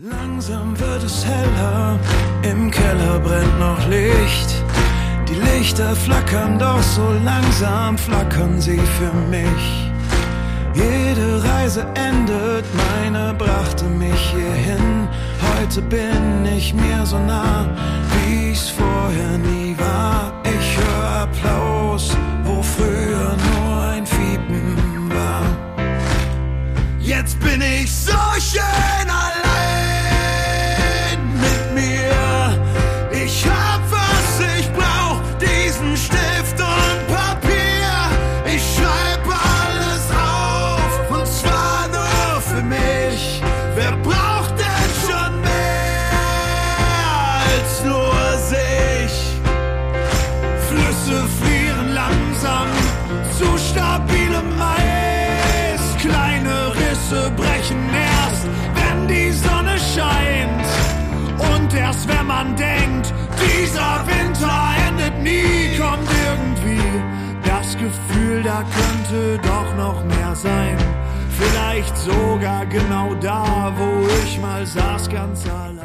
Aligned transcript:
Langsam 0.00 0.78
wird 0.78 1.02
es 1.02 1.26
heller, 1.26 1.98
im 2.44 2.70
Keller 2.70 3.18
brennt 3.18 3.58
noch 3.58 3.84
Licht. 3.88 4.62
Die 5.28 5.34
Lichter 5.34 5.96
flackern, 5.96 6.56
doch 6.56 6.80
so 6.80 7.14
langsam 7.24 7.98
flackern 7.98 8.60
sie 8.60 8.78
für 8.78 9.12
mich. 9.28 9.90
Jede 10.72 11.42
Reise 11.42 11.84
endet, 11.94 12.64
meine 12.76 13.34
brachte 13.34 13.86
mich 13.86 14.20
hierhin. 14.30 15.08
Heute 15.56 15.82
bin 15.82 16.46
ich 16.56 16.72
mir 16.72 17.04
so 17.04 17.18
nah, 17.18 17.66
wie's 18.14 18.68
vorher 18.70 19.36
nie 19.38 19.74
war. 19.78 20.32
Ich 20.44 20.78
höre 20.78 21.22
Applaus, 21.22 22.16
wo 22.44 22.62
früher 22.62 23.36
nur 23.50 23.82
ein 23.82 24.06
Fiepen 24.06 25.10
war. 25.10 25.42
Jetzt 27.00 27.40
bin 27.40 27.60
ich 27.60 27.92
so 27.92 28.12
schön 28.38 29.10
allein 29.10 29.27
dieser 63.68 64.06
Winter 64.06 64.70
endet 64.88 65.22
nie, 65.22 65.76
kommt 65.76 66.08
irgendwie 66.26 66.80
das 67.44 67.76
Gefühl, 67.76 68.42
da 68.42 68.62
könnte 68.62 69.38
doch 69.42 69.76
noch 69.76 70.04
mehr 70.04 70.34
sein. 70.34 70.78
Vielleicht 71.38 71.96
sogar 71.98 72.64
genau 72.66 73.14
da, 73.16 73.72
wo 73.76 74.06
ich 74.24 74.40
mal 74.40 74.64
saß, 74.64 75.10
ganz 75.10 75.46
allein. 75.48 75.84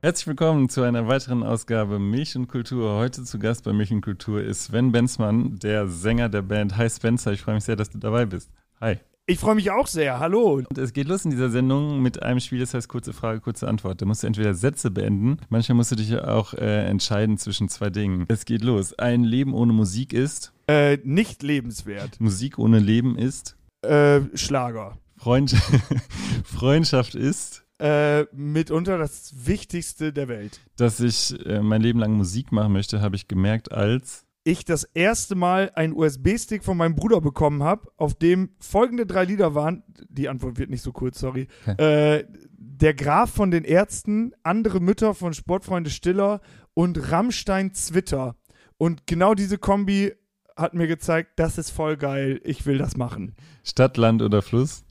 Herzlich 0.00 0.26
willkommen 0.28 0.68
zu 0.68 0.82
einer 0.82 1.08
weiteren 1.08 1.42
Ausgabe 1.42 1.98
Milch 1.98 2.36
und 2.36 2.46
Kultur. 2.46 2.96
Heute 2.98 3.24
zu 3.24 3.38
Gast 3.38 3.64
bei 3.64 3.72
Milch 3.72 3.92
und 3.92 4.02
Kultur 4.02 4.42
ist 4.42 4.64
Sven 4.64 4.92
Benzmann, 4.92 5.58
der 5.58 5.88
Sänger 5.88 6.28
der 6.28 6.42
Band. 6.42 6.76
Hi 6.76 6.88
Spencer, 6.88 7.32
ich 7.32 7.42
freue 7.42 7.56
mich 7.56 7.64
sehr, 7.64 7.76
dass 7.76 7.90
du 7.90 7.98
dabei 7.98 8.26
bist. 8.26 8.50
Hi. 8.80 8.98
Ich 9.26 9.38
freue 9.38 9.54
mich 9.54 9.70
auch 9.70 9.86
sehr. 9.86 10.18
Hallo. 10.18 10.62
Und 10.68 10.76
es 10.76 10.92
geht 10.92 11.08
los 11.08 11.24
in 11.24 11.30
dieser 11.30 11.48
Sendung 11.48 12.02
mit 12.02 12.22
einem 12.22 12.40
Spiel, 12.40 12.58
das 12.58 12.74
heißt 12.74 12.90
kurze 12.90 13.14
Frage, 13.14 13.40
kurze 13.40 13.66
Antwort. 13.66 14.02
Da 14.02 14.04
musst 14.04 14.22
du 14.22 14.26
entweder 14.26 14.52
Sätze 14.52 14.90
beenden, 14.90 15.38
manchmal 15.48 15.76
musst 15.76 15.92
du 15.92 15.96
dich 15.96 16.14
auch 16.18 16.52
äh, 16.52 16.84
entscheiden 16.84 17.38
zwischen 17.38 17.70
zwei 17.70 17.88
Dingen. 17.88 18.26
Es 18.28 18.44
geht 18.44 18.62
los. 18.62 18.92
Ein 18.98 19.24
Leben 19.24 19.54
ohne 19.54 19.72
Musik 19.72 20.12
ist. 20.12 20.52
Äh, 20.68 20.98
nicht 21.04 21.42
lebenswert. 21.42 22.20
Musik 22.20 22.58
ohne 22.58 22.80
Leben 22.80 23.16
ist. 23.16 23.56
Äh, 23.80 24.20
Schlager. 24.34 24.98
Freund 25.16 25.52
Freundschaft 26.44 27.14
ist. 27.14 27.64
Äh, 27.80 28.24
mitunter 28.34 28.98
das 28.98 29.46
Wichtigste 29.46 30.12
der 30.12 30.28
Welt. 30.28 30.60
Dass 30.76 31.00
ich 31.00 31.34
äh, 31.46 31.60
mein 31.60 31.80
Leben 31.80 31.98
lang 31.98 32.12
Musik 32.12 32.52
machen 32.52 32.74
möchte, 32.74 33.00
habe 33.00 33.16
ich 33.16 33.26
gemerkt 33.26 33.72
als. 33.72 34.26
Ich 34.46 34.66
das 34.66 34.84
erste 34.84 35.34
Mal 35.34 35.72
einen 35.74 35.94
USB-Stick 35.94 36.64
von 36.64 36.76
meinem 36.76 36.94
Bruder 36.94 37.22
bekommen 37.22 37.62
habe, 37.62 37.90
auf 37.96 38.14
dem 38.14 38.50
folgende 38.58 39.06
drei 39.06 39.24
Lieder 39.24 39.54
waren. 39.54 39.82
Die 40.10 40.28
Antwort 40.28 40.58
wird 40.58 40.68
nicht 40.68 40.82
so 40.82 40.92
kurz, 40.92 41.18
sorry. 41.18 41.48
Äh, 41.78 42.24
der 42.58 42.92
Graf 42.92 43.30
von 43.30 43.50
den 43.50 43.64
Ärzten, 43.64 44.32
andere 44.42 44.80
Mütter 44.80 45.14
von 45.14 45.32
Sportfreunde 45.32 45.88
Stiller 45.88 46.42
und 46.74 47.10
Rammstein 47.10 47.72
Zwitter. 47.72 48.36
Und 48.76 49.06
genau 49.06 49.34
diese 49.34 49.56
Kombi 49.56 50.12
hat 50.56 50.74
mir 50.74 50.88
gezeigt, 50.88 51.32
das 51.36 51.56
ist 51.56 51.70
voll 51.70 51.96
geil, 51.96 52.40
ich 52.44 52.66
will 52.66 52.76
das 52.76 52.98
machen. 52.98 53.34
Stadt, 53.64 53.96
Land 53.96 54.20
oder 54.20 54.42
Fluss? 54.42 54.84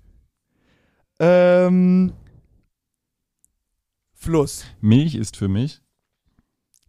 Ähm, 1.20 2.14
Fluss. 4.14 4.66
Milch 4.82 5.14
ist 5.14 5.38
für 5.38 5.48
mich. 5.48 5.82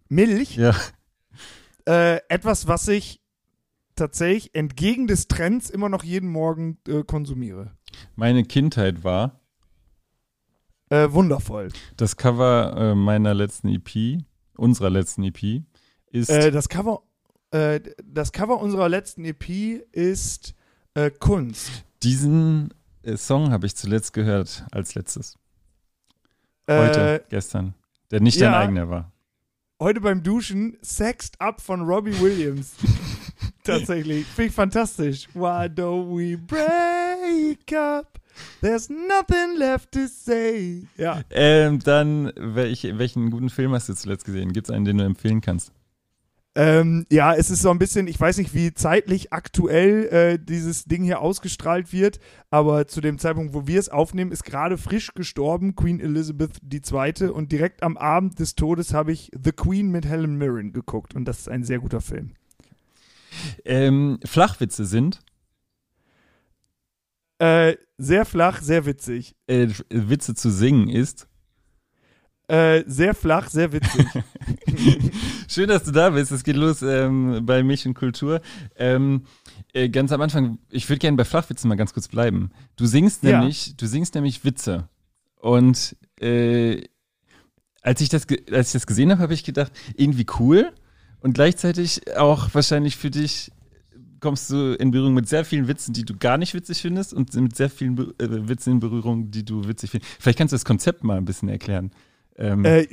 Milch? 0.08 0.56
Ja. 0.56 0.74
Äh, 1.86 2.20
etwas, 2.28 2.66
was 2.66 2.88
ich 2.88 3.20
tatsächlich 3.94 4.54
entgegen 4.54 5.06
des 5.06 5.28
Trends 5.28 5.70
immer 5.70 5.88
noch 5.88 6.02
jeden 6.02 6.28
Morgen 6.30 6.78
äh, 6.88 7.04
konsumiere. 7.04 7.72
Meine 8.16 8.44
Kindheit 8.44 9.04
war 9.04 9.40
Äh, 10.90 11.12
wundervoll. 11.12 11.68
das 11.96 12.16
Cover 12.16 12.74
äh, 12.76 12.94
meiner 12.94 13.34
letzten 13.34 13.68
EP, 13.68 14.22
unserer 14.56 14.90
letzten 14.90 15.22
EP, 15.24 15.62
ist 16.10 16.28
Äh, 16.30 16.50
das 16.50 16.68
Cover, 16.68 17.02
das 18.04 18.32
Cover 18.32 18.60
unserer 18.60 18.88
letzten 18.88 19.24
EP 19.24 19.48
ist 19.92 20.56
Kunst. 21.20 21.84
diesen 22.02 22.74
Song 23.14 23.52
habe 23.52 23.66
ich 23.66 23.76
zuletzt 23.76 24.12
gehört 24.12 24.66
als 24.72 24.96
letztes. 24.96 25.38
Heute, 26.68 27.24
gestern. 27.28 27.74
Der 28.10 28.20
nicht 28.20 28.40
ja. 28.40 28.50
dein 28.50 28.60
eigener 28.60 28.90
war. 28.90 29.12
Heute 29.80 30.00
beim 30.00 30.22
Duschen 30.22 30.76
Sexed 30.82 31.40
Up 31.40 31.60
von 31.60 31.82
Robbie 31.82 32.18
Williams. 32.20 32.74
Tatsächlich. 33.64 34.26
Finde 34.26 34.48
ich 34.48 34.54
fantastisch. 34.54 35.28
Why 35.34 35.66
don't 35.66 36.08
we 36.08 36.36
break 36.36 37.72
up? 37.72 38.18
There's 38.60 38.88
nothing 38.88 39.56
left 39.56 39.92
to 39.92 40.06
say. 40.06 40.86
Ja. 40.96 41.22
Ähm, 41.30 41.78
dann, 41.80 42.32
welch, 42.36 42.86
welchen 42.92 43.30
guten 43.30 43.50
Film 43.50 43.72
hast 43.72 43.88
du 43.88 43.94
zuletzt 43.94 44.24
gesehen? 44.24 44.52
Gibt 44.52 44.68
es 44.68 44.74
einen, 44.74 44.84
den 44.84 44.98
du 44.98 45.04
empfehlen 45.04 45.40
kannst? 45.40 45.72
Ähm, 46.56 47.04
ja, 47.10 47.34
es 47.34 47.50
ist 47.50 47.62
so 47.62 47.70
ein 47.70 47.80
bisschen, 47.80 48.06
ich 48.06 48.20
weiß 48.20 48.38
nicht, 48.38 48.54
wie 48.54 48.72
zeitlich 48.72 49.32
aktuell 49.32 50.06
äh, 50.06 50.38
dieses 50.38 50.84
Ding 50.84 51.02
hier 51.02 51.20
ausgestrahlt 51.20 51.92
wird, 51.92 52.20
aber 52.50 52.86
zu 52.86 53.00
dem 53.00 53.18
Zeitpunkt, 53.18 53.54
wo 53.54 53.66
wir 53.66 53.80
es 53.80 53.88
aufnehmen, 53.88 54.30
ist 54.30 54.44
gerade 54.44 54.78
frisch 54.78 55.14
gestorben 55.14 55.74
Queen 55.74 55.98
Elizabeth 55.98 56.60
II. 56.72 57.30
Und 57.30 57.50
direkt 57.50 57.82
am 57.82 57.96
Abend 57.96 58.38
des 58.38 58.54
Todes 58.54 58.94
habe 58.94 59.10
ich 59.10 59.32
The 59.36 59.50
Queen 59.50 59.90
mit 59.90 60.06
Helen 60.06 60.36
Mirren 60.36 60.72
geguckt 60.72 61.16
und 61.16 61.24
das 61.24 61.40
ist 61.40 61.48
ein 61.48 61.64
sehr 61.64 61.80
guter 61.80 62.00
Film. 62.00 62.34
Ähm, 63.64 64.20
Flachwitze 64.24 64.84
sind 64.84 65.18
Äh, 67.40 67.74
sehr 67.98 68.24
flach, 68.24 68.62
sehr 68.62 68.86
witzig. 68.86 69.34
äh, 69.48 69.68
Witze 69.90 70.34
zu 70.36 70.50
singen 70.50 70.88
ist. 70.88 71.26
Äh, 72.46 72.84
sehr 72.86 73.14
flach, 73.14 73.48
sehr 73.48 73.72
witzig. 73.72 74.06
Schön, 75.54 75.68
dass 75.68 75.84
du 75.84 75.92
da 75.92 76.10
bist. 76.10 76.32
Es 76.32 76.42
geht 76.42 76.56
los 76.56 76.82
ähm, 76.82 77.46
bei 77.46 77.62
Milch 77.62 77.86
und 77.86 77.94
Kultur. 77.94 78.40
Ähm, 78.74 79.22
äh, 79.72 79.88
ganz 79.88 80.10
am 80.10 80.20
Anfang, 80.20 80.58
ich 80.68 80.88
würde 80.88 80.98
gerne 80.98 81.16
bei 81.16 81.24
Flachwitzen 81.24 81.68
mal 81.68 81.76
ganz 81.76 81.94
kurz 81.94 82.08
bleiben. 82.08 82.50
Du 82.74 82.86
singst 82.86 83.22
Ja. 83.22 83.38
nämlich, 83.38 83.76
du 83.76 83.86
singst 83.86 84.16
nämlich 84.16 84.44
Witze. 84.44 84.88
Und 85.36 85.94
äh, 86.20 86.82
als 87.82 88.00
ich 88.00 88.08
das, 88.08 88.26
als 88.50 88.68
ich 88.68 88.72
das 88.72 88.86
gesehen 88.88 89.12
habe, 89.12 89.22
habe 89.22 89.32
ich 89.32 89.44
gedacht, 89.44 89.70
irgendwie 89.94 90.26
cool 90.40 90.72
und 91.20 91.34
gleichzeitig 91.34 92.16
auch 92.16 92.52
wahrscheinlich 92.52 92.96
für 92.96 93.10
dich 93.10 93.52
kommst 94.18 94.50
du 94.50 94.72
in 94.74 94.90
Berührung 94.90 95.14
mit 95.14 95.28
sehr 95.28 95.44
vielen 95.44 95.68
Witzen, 95.68 95.92
die 95.92 96.04
du 96.04 96.16
gar 96.16 96.36
nicht 96.36 96.54
witzig 96.54 96.82
findest 96.82 97.14
und 97.14 97.32
mit 97.32 97.54
sehr 97.54 97.70
vielen 97.70 97.94
Be 97.94 98.12
äh, 98.18 98.48
Witzen 98.48 98.72
in 98.72 98.80
Berührung, 98.80 99.30
die 99.30 99.44
du 99.44 99.68
witzig 99.68 99.92
findest. 99.92 100.10
Vielleicht 100.18 100.38
kannst 100.38 100.50
du 100.50 100.56
das 100.56 100.64
Konzept 100.64 101.04
mal 101.04 101.16
ein 101.16 101.24
bisschen 101.24 101.48
erklären. 101.48 101.92
Ähm, 102.38 102.64
Äh, 102.64 102.88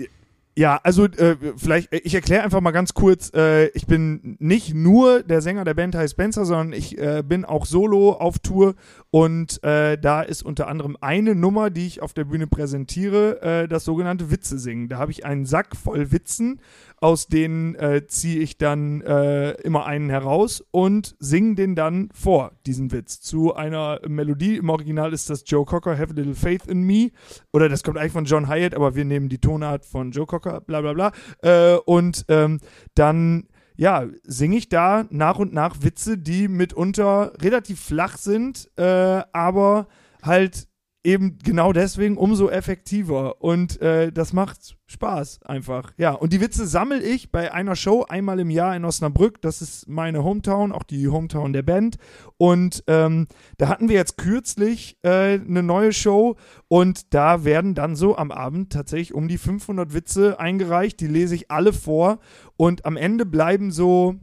ja, 0.58 0.80
also 0.84 1.06
äh, 1.06 1.38
vielleicht, 1.56 1.94
ich 1.94 2.14
erkläre 2.14 2.44
einfach 2.44 2.60
mal 2.60 2.72
ganz 2.72 2.94
kurz, 2.94 3.32
äh, 3.34 3.68
ich 3.70 3.88
bin 3.88 4.36
nicht 4.40 4.74
nur 4.74 5.24
der 5.24 5.42
Sänger 5.42 5.64
der 5.64 5.74
Band 5.74 5.96
High 5.96 6.10
Spencer, 6.10 6.46
sondern 6.46 6.74
ich 6.74 6.98
äh, 6.98 7.24
bin 7.26 7.46
auch 7.46 7.66
solo 7.66 8.12
auf 8.12 8.40
Tour 8.40 8.76
und 9.12 9.64
äh, 9.64 9.98
da 9.98 10.22
ist 10.22 10.44
unter 10.44 10.68
anderem 10.68 10.98
eine 11.00 11.36
Nummer, 11.36 11.70
die 11.70 11.88
ich 11.88 12.02
auf 12.02 12.14
der 12.14 12.26
Bühne 12.26 12.48
präsentiere, 12.48 13.42
äh, 13.42 13.68
das 13.68 13.86
sogenannte 13.86 14.32
Witze 14.32 14.58
singen. 14.58 14.90
Da 14.90 14.98
habe 14.98 15.12
ich 15.12 15.26
einen 15.26 15.46
Sack 15.46 15.76
voll 15.76 16.12
Witzen, 16.12 16.60
aus 16.98 17.28
denen 17.28 17.76
äh, 17.76 18.06
ziehe 18.08 18.40
ich 18.40 18.58
dann 18.58 19.02
äh, 19.02 19.52
immer 19.62 19.86
einen 19.86 20.10
heraus 20.10 20.64
und 20.72 21.16
singe 21.20 21.56
den 21.56 21.76
dann 21.76 22.10
vor, 22.14 22.52
diesen 22.66 22.92
Witz, 22.92 23.22
zu 23.22 23.56
einer 23.56 24.00
Melodie. 24.08 24.58
Im 24.58 24.70
Original 24.70 25.12
ist 25.12 25.30
das 25.30 25.44
Joe 25.46 25.66
Cocker, 25.66 25.98
Have 25.98 26.12
a 26.12 26.16
Little 26.16 26.36
Faith 26.36 26.68
in 26.68 26.84
Me. 26.84 27.10
Oder 27.52 27.70
das 27.70 27.84
kommt 27.84 27.98
eigentlich 27.98 28.12
von 28.14 28.26
John 28.26 28.48
Hyatt, 28.48 28.76
aber 28.76 28.96
wir 28.96 29.04
nehmen 29.04 29.30
die 29.30 29.40
Tonart 29.40 29.84
von 29.84 30.12
Joe 30.12 30.26
Cocker, 30.26 30.41
bla 30.42 30.82
bla 30.82 30.94
bla. 30.94 31.12
Äh, 31.42 31.78
und 31.86 32.26
ähm, 32.28 32.60
dann 32.96 33.48
ja, 33.76 34.06
singe 34.24 34.58
ich 34.58 34.70
da 34.70 35.06
nach 35.10 35.40
und 35.40 35.54
nach 35.54 35.78
Witze, 35.82 36.18
die 36.18 36.48
mitunter 36.48 37.34
relativ 37.42 37.80
flach 37.80 38.18
sind, 38.18 38.70
äh, 38.78 39.24
aber 39.34 39.88
halt 40.22 40.68
eben 41.04 41.40
genau 41.44 41.74
deswegen 41.74 42.18
umso 42.18 42.50
effektiver. 42.50 43.42
Und 43.42 43.82
äh, 43.82 44.12
das 44.12 44.34
macht 44.34 44.78
Spaß 44.88 45.42
einfach. 45.44 45.94
Ja, 45.98 46.12
und 46.12 46.34
die 46.34 46.42
Witze 46.42 46.68
sammle 46.68 47.02
ich 47.02 47.32
bei 47.32 47.54
einer 47.54 47.76
Show 47.76 48.06
einmal 48.08 48.40
im 48.40 48.50
Jahr 48.50 48.76
in 48.76 48.86
Osnabrück. 48.86 49.42
Das 49.42 49.62
ist 49.62 49.88
meine 49.88 50.24
Hometown, 50.24 50.72
auch 50.72 50.84
die 50.84 51.08
Hometown 51.08 51.54
der 51.54 51.64
Band. 51.64 51.98
Und 52.38 52.84
ähm, 52.88 53.28
da 53.58 53.70
hatten 53.70 53.90
wir 53.90 53.96
jetzt 53.96 54.18
kürzlich 54.18 54.98
äh, 55.04 55.40
eine 55.40 55.64
neue 55.64 55.94
Show 55.94 56.36
und 56.68 57.14
da 57.14 57.44
werden 57.46 57.74
dann 57.74 57.96
so 57.96 58.18
am 58.18 58.32
Abend 58.32 58.72
tatsächlich 58.74 59.14
um 59.14 59.28
die 59.28 59.38
500 59.38 59.94
Witze 59.94 60.40
eingereicht. 60.40 61.00
Die 61.00 61.08
lese 61.08 61.36
ich 61.36 61.50
alle 61.50 61.74
vor 61.74 62.20
und 62.58 62.86
am 62.86 62.98
Ende 62.98 63.26
bleiben 63.26 63.72
so 63.72 64.16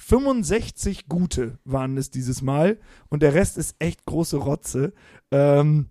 65 0.00 1.08
gute 1.08 1.58
waren 1.64 1.98
es 1.98 2.10
dieses 2.10 2.40
Mal 2.40 2.78
und 3.10 3.22
der 3.22 3.34
Rest 3.34 3.58
ist 3.58 3.76
echt 3.78 4.06
große 4.06 4.38
Rotze. 4.38 4.94
Ähm, 5.30 5.90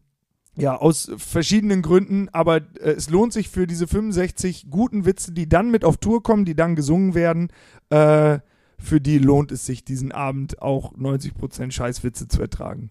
ja, 0.57 0.75
aus 0.75 1.11
verschiedenen 1.15 1.83
Gründen, 1.83 2.27
aber 2.29 2.57
äh, 2.57 2.91
es 2.91 3.09
lohnt 3.09 3.33
sich 3.33 3.49
für 3.49 3.67
diese 3.67 3.87
65 3.87 4.69
guten 4.69 5.05
Witze, 5.05 5.31
die 5.31 5.47
dann 5.47 5.69
mit 5.71 5.85
auf 5.85 5.97
Tour 5.97 6.23
kommen, 6.23 6.43
die 6.43 6.55
dann 6.55 6.75
gesungen 6.75 7.13
werden, 7.13 7.49
äh, 7.91 8.39
für 8.79 8.99
die 8.99 9.19
lohnt 9.19 9.51
es 9.51 9.65
sich, 9.65 9.85
diesen 9.85 10.11
Abend 10.11 10.61
auch 10.61 10.93
90% 10.95 11.71
Scheißwitze 11.71 12.27
zu 12.27 12.41
ertragen. 12.41 12.89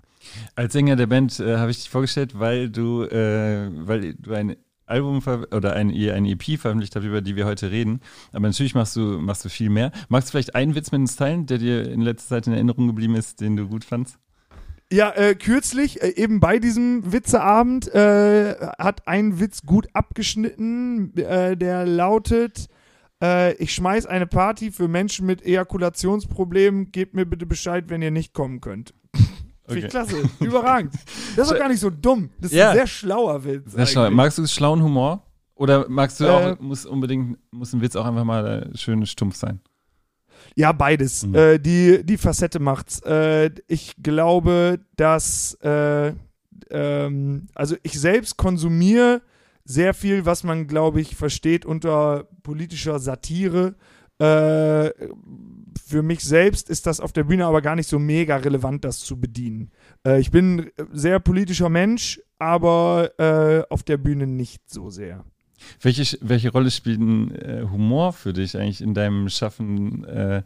Als 0.55 0.73
Sänger 0.73 0.97
der 0.97 1.09
Band 1.09 1.41
äh, 1.41 1.57
habe 1.57 1.73
ich 1.73 1.79
dich 1.79 1.91
vorgestellt, 1.91 2.39
weil 2.39 2.71
du, 2.71 3.03
äh, 3.03 3.71
weil 3.87 4.15
du 4.15 4.33
ein 4.33 4.57
Album 4.89 5.23
oder 5.53 5.75
ein, 5.75 5.91
eine 5.91 6.31
EP 6.31 6.59
veröffentlicht 6.59 6.97
habt, 6.97 7.05
über 7.05 7.21
die 7.21 7.37
wir 7.37 7.47
heute 7.47 7.71
reden. 7.71 8.01
Aber 8.33 8.47
natürlich 8.47 8.75
machst 8.75 8.97
du, 8.97 9.19
machst 9.19 9.45
du 9.45 9.49
viel 9.49 9.71
mehr. 9.71 9.93
Magst 10.09 10.29
du 10.29 10.33
vielleicht 10.33 10.55
einen 10.55 10.75
Witz 10.75 10.93
mit 10.93 11.01
uns 11.01 11.17
teilen, 11.17 11.47
der 11.47 11.59
dir 11.59 11.91
in 11.91 12.01
letzter 12.01 12.37
Zeit 12.37 12.47
in 12.47 12.53
Erinnerung 12.53 12.87
geblieben 12.87 13.15
ist, 13.15 13.41
den 13.41 13.57
du 13.57 13.69
gut 13.69 13.85
fandst? 13.85 14.19
Ja, 14.91 15.11
äh, 15.11 15.35
kürzlich, 15.35 16.03
äh, 16.03 16.15
eben 16.17 16.41
bei 16.41 16.59
diesem 16.59 17.13
Witzeabend, 17.13 17.93
äh, 17.95 18.55
hat 18.79 19.07
ein 19.07 19.39
Witz 19.39 19.63
gut 19.67 19.87
abgeschnitten, 19.93 21.15
äh, 21.17 21.59
der 21.59 21.85
lautet, 21.85 22.69
äh, 23.23 23.53
ich 23.57 23.75
schmeiß 23.75 24.07
eine 24.07 24.27
Party 24.27 24.71
für 24.71 24.89
Menschen 24.89 25.27
mit 25.27 25.45
Ejakulationsproblemen, 25.45 26.91
gebt 26.91 27.15
mir 27.15 27.27
bitte 27.27 27.45
Bescheid, 27.45 27.85
wenn 27.89 28.01
ihr 28.01 28.11
nicht 28.11 28.33
kommen 28.33 28.63
könnt. 28.63 28.95
Finde 29.69 29.87
ich 29.87 29.91
klasse, 29.91 30.17
überragend. 30.41 30.95
Das 31.37 31.47
ist 31.47 31.53
doch 31.53 31.59
gar 31.59 31.69
nicht 31.69 31.81
so 31.81 31.91
dumm. 31.91 32.31
Das 32.41 32.51
ist 32.51 32.57
Ja. 32.59 32.71
ein 32.71 32.77
sehr 32.77 32.87
schlauer 32.87 33.45
Witz. 33.45 33.73
Sehr 33.73 33.87
schlau. 33.87 34.11
Magst 34.11 34.39
du 34.39 34.47
schlauen 34.47 34.83
Humor? 34.83 35.23
Oder 35.55 35.89
magst 35.89 36.21
du 36.21 36.25
Äh, 36.25 36.29
auch, 36.29 36.61
muss 36.61 36.87
unbedingt, 36.87 37.37
muss 37.51 37.73
ein 37.73 37.81
Witz 37.81 37.97
auch 37.97 38.05
einfach 38.07 38.25
mal 38.25 38.71
äh, 38.73 38.77
schön 38.77 39.05
stumpf 39.07 39.37
sein? 39.37 39.61
Ja, 40.55 40.73
beides. 40.73 41.27
Mhm. 41.27 41.35
Äh, 41.35 41.59
die, 41.59 42.05
die 42.05 42.17
Facette 42.17 42.61
macht's. 42.61 43.01
Äh, 43.03 43.51
ich 43.67 43.95
glaube, 44.03 44.81
dass, 44.97 45.55
äh, 45.63 46.13
ähm, 46.71 47.49
also 47.55 47.77
ich 47.83 47.99
selbst 48.01 48.37
konsumiere 48.37 49.23
sehr 49.65 49.95
viel, 49.95 50.25
was 50.25 50.45
man, 50.45 50.67
glaube 50.67 51.01
ich, 51.01 51.15
versteht 51.17 51.67
unter 51.67 52.29
politischer 52.43 52.99
Satire. 53.01 53.75
Äh, 54.21 54.91
für 55.79 56.03
mich 56.03 56.21
selbst 56.21 56.69
ist 56.71 56.87
das 56.87 57.01
auf 57.01 57.13
der 57.13 57.25
Bühne 57.25 57.47
aber 57.47 57.63
gar 57.63 57.77
nicht 57.77 57.89
so 57.89 57.99
mega 57.99 58.37
relevant, 58.37 58.85
das 58.85 59.01
zu 59.01 59.19
bedienen. 59.21 59.71
Äh, 60.07 60.21
ich 60.21 60.31
bin 60.31 60.71
sehr 60.93 61.21
politischer 61.21 61.69
Mensch, 61.69 62.21
aber 62.39 63.11
äh, 63.19 63.73
auf 63.73 63.83
der 63.83 63.97
Bühne 63.97 64.27
nicht 64.27 64.69
so 64.69 64.91
sehr. 64.91 65.25
Welche, 65.81 66.19
welche 66.21 66.53
Rolle 66.53 66.71
spielt 66.71 67.01
äh, 67.01 67.65
Humor 67.71 68.13
für 68.13 68.33
dich 68.33 68.57
eigentlich 68.57 68.81
in 68.81 68.95
deinem 68.95 69.29
Schaffen 69.29 70.05
äh, 70.05 70.43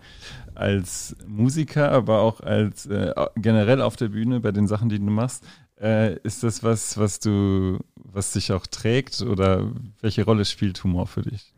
als 0.54 1.16
Musiker, 1.26 1.92
aber 1.92 2.20
auch 2.20 2.40
als 2.40 2.86
äh, 2.86 3.12
generell 3.36 3.82
auf 3.82 3.96
der 3.96 4.08
Bühne 4.08 4.40
bei 4.40 4.52
den 4.52 4.66
Sachen, 4.66 4.88
die 4.88 4.98
du 4.98 5.04
machst? 5.04 5.44
Äh, 5.80 6.18
ist 6.20 6.42
das 6.42 6.62
was, 6.62 6.96
was 6.96 7.18
du, 7.18 7.78
was 7.96 8.32
dich 8.32 8.52
auch 8.52 8.66
trägt 8.66 9.20
oder 9.22 9.70
welche 10.00 10.24
Rolle 10.24 10.44
spielt 10.44 10.82
Humor 10.82 11.06
für 11.06 11.22
dich? 11.22 11.52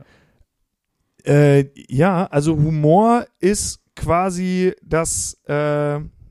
Äh, 1.26 1.66
ja, 1.88 2.26
also 2.26 2.56
Humor 2.56 3.26
ist 3.40 3.80
quasi 3.96 4.74
das, 4.82 5.40
äh, 5.48 5.54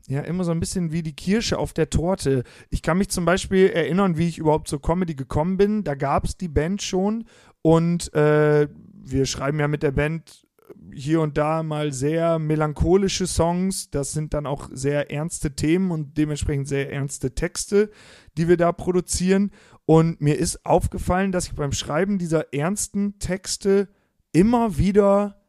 ja, 0.06 0.20
immer 0.26 0.44
so 0.44 0.52
ein 0.52 0.60
bisschen 0.60 0.92
wie 0.92 1.02
die 1.02 1.16
Kirsche 1.16 1.58
auf 1.58 1.72
der 1.72 1.90
Torte. 1.90 2.44
Ich 2.70 2.82
kann 2.82 2.98
mich 2.98 3.08
zum 3.08 3.24
Beispiel 3.24 3.70
erinnern, 3.70 4.18
wie 4.18 4.28
ich 4.28 4.38
überhaupt 4.38 4.68
zur 4.68 4.80
Comedy 4.80 5.14
gekommen 5.14 5.56
bin. 5.56 5.82
Da 5.82 5.94
gab 5.94 6.24
es 6.24 6.36
die 6.36 6.48
Band 6.48 6.82
schon 6.82 7.24
und 7.62 8.12
äh, 8.14 8.68
wir 8.92 9.26
schreiben 9.26 9.58
ja 9.58 9.68
mit 9.68 9.82
der 9.82 9.92
Band 9.92 10.46
hier 10.92 11.20
und 11.20 11.36
da 11.36 11.62
mal 11.62 11.92
sehr 11.92 12.38
melancholische 12.38 13.26
Songs. 13.26 13.90
Das 13.90 14.12
sind 14.12 14.34
dann 14.34 14.46
auch 14.46 14.68
sehr 14.72 15.10
ernste 15.10 15.54
Themen 15.54 15.90
und 15.90 16.16
dementsprechend 16.16 16.68
sehr 16.68 16.92
ernste 16.92 17.34
Texte, 17.34 17.90
die 18.36 18.48
wir 18.48 18.56
da 18.56 18.72
produzieren. 18.72 19.50
Und 19.86 20.20
mir 20.20 20.38
ist 20.38 20.64
aufgefallen, 20.64 21.32
dass 21.32 21.46
ich 21.46 21.54
beim 21.54 21.72
Schreiben 21.72 22.18
dieser 22.18 22.52
ernsten 22.54 23.18
Texte 23.18 23.88
immer 24.34 24.76
wieder 24.76 25.40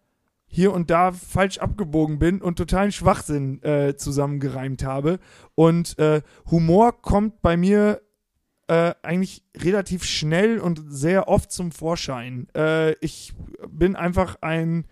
hier 0.47 0.71
und 0.71 0.89
da 0.89 1.11
falsch 1.11 1.57
abgebogen 1.57 2.17
bin 2.17 2.41
und 2.41 2.55
totalen 2.57 2.93
Schwachsinn 2.93 3.61
äh, 3.61 3.97
zusammengereimt 3.97 4.85
habe. 4.85 5.19
Und 5.53 5.99
äh, 5.99 6.21
Humor 6.49 7.01
kommt 7.01 7.41
bei 7.41 7.57
mir 7.57 8.01
äh, 8.67 8.93
eigentlich 9.01 9.43
relativ 9.57 10.05
schnell 10.05 10.59
und 10.59 10.81
sehr 10.87 11.27
oft 11.27 11.51
zum 11.51 11.71
Vorschein. 11.71 12.47
Äh, 12.55 12.93
ich 12.99 13.33
bin 13.67 13.97
einfach 13.97 14.37
ein 14.41 14.85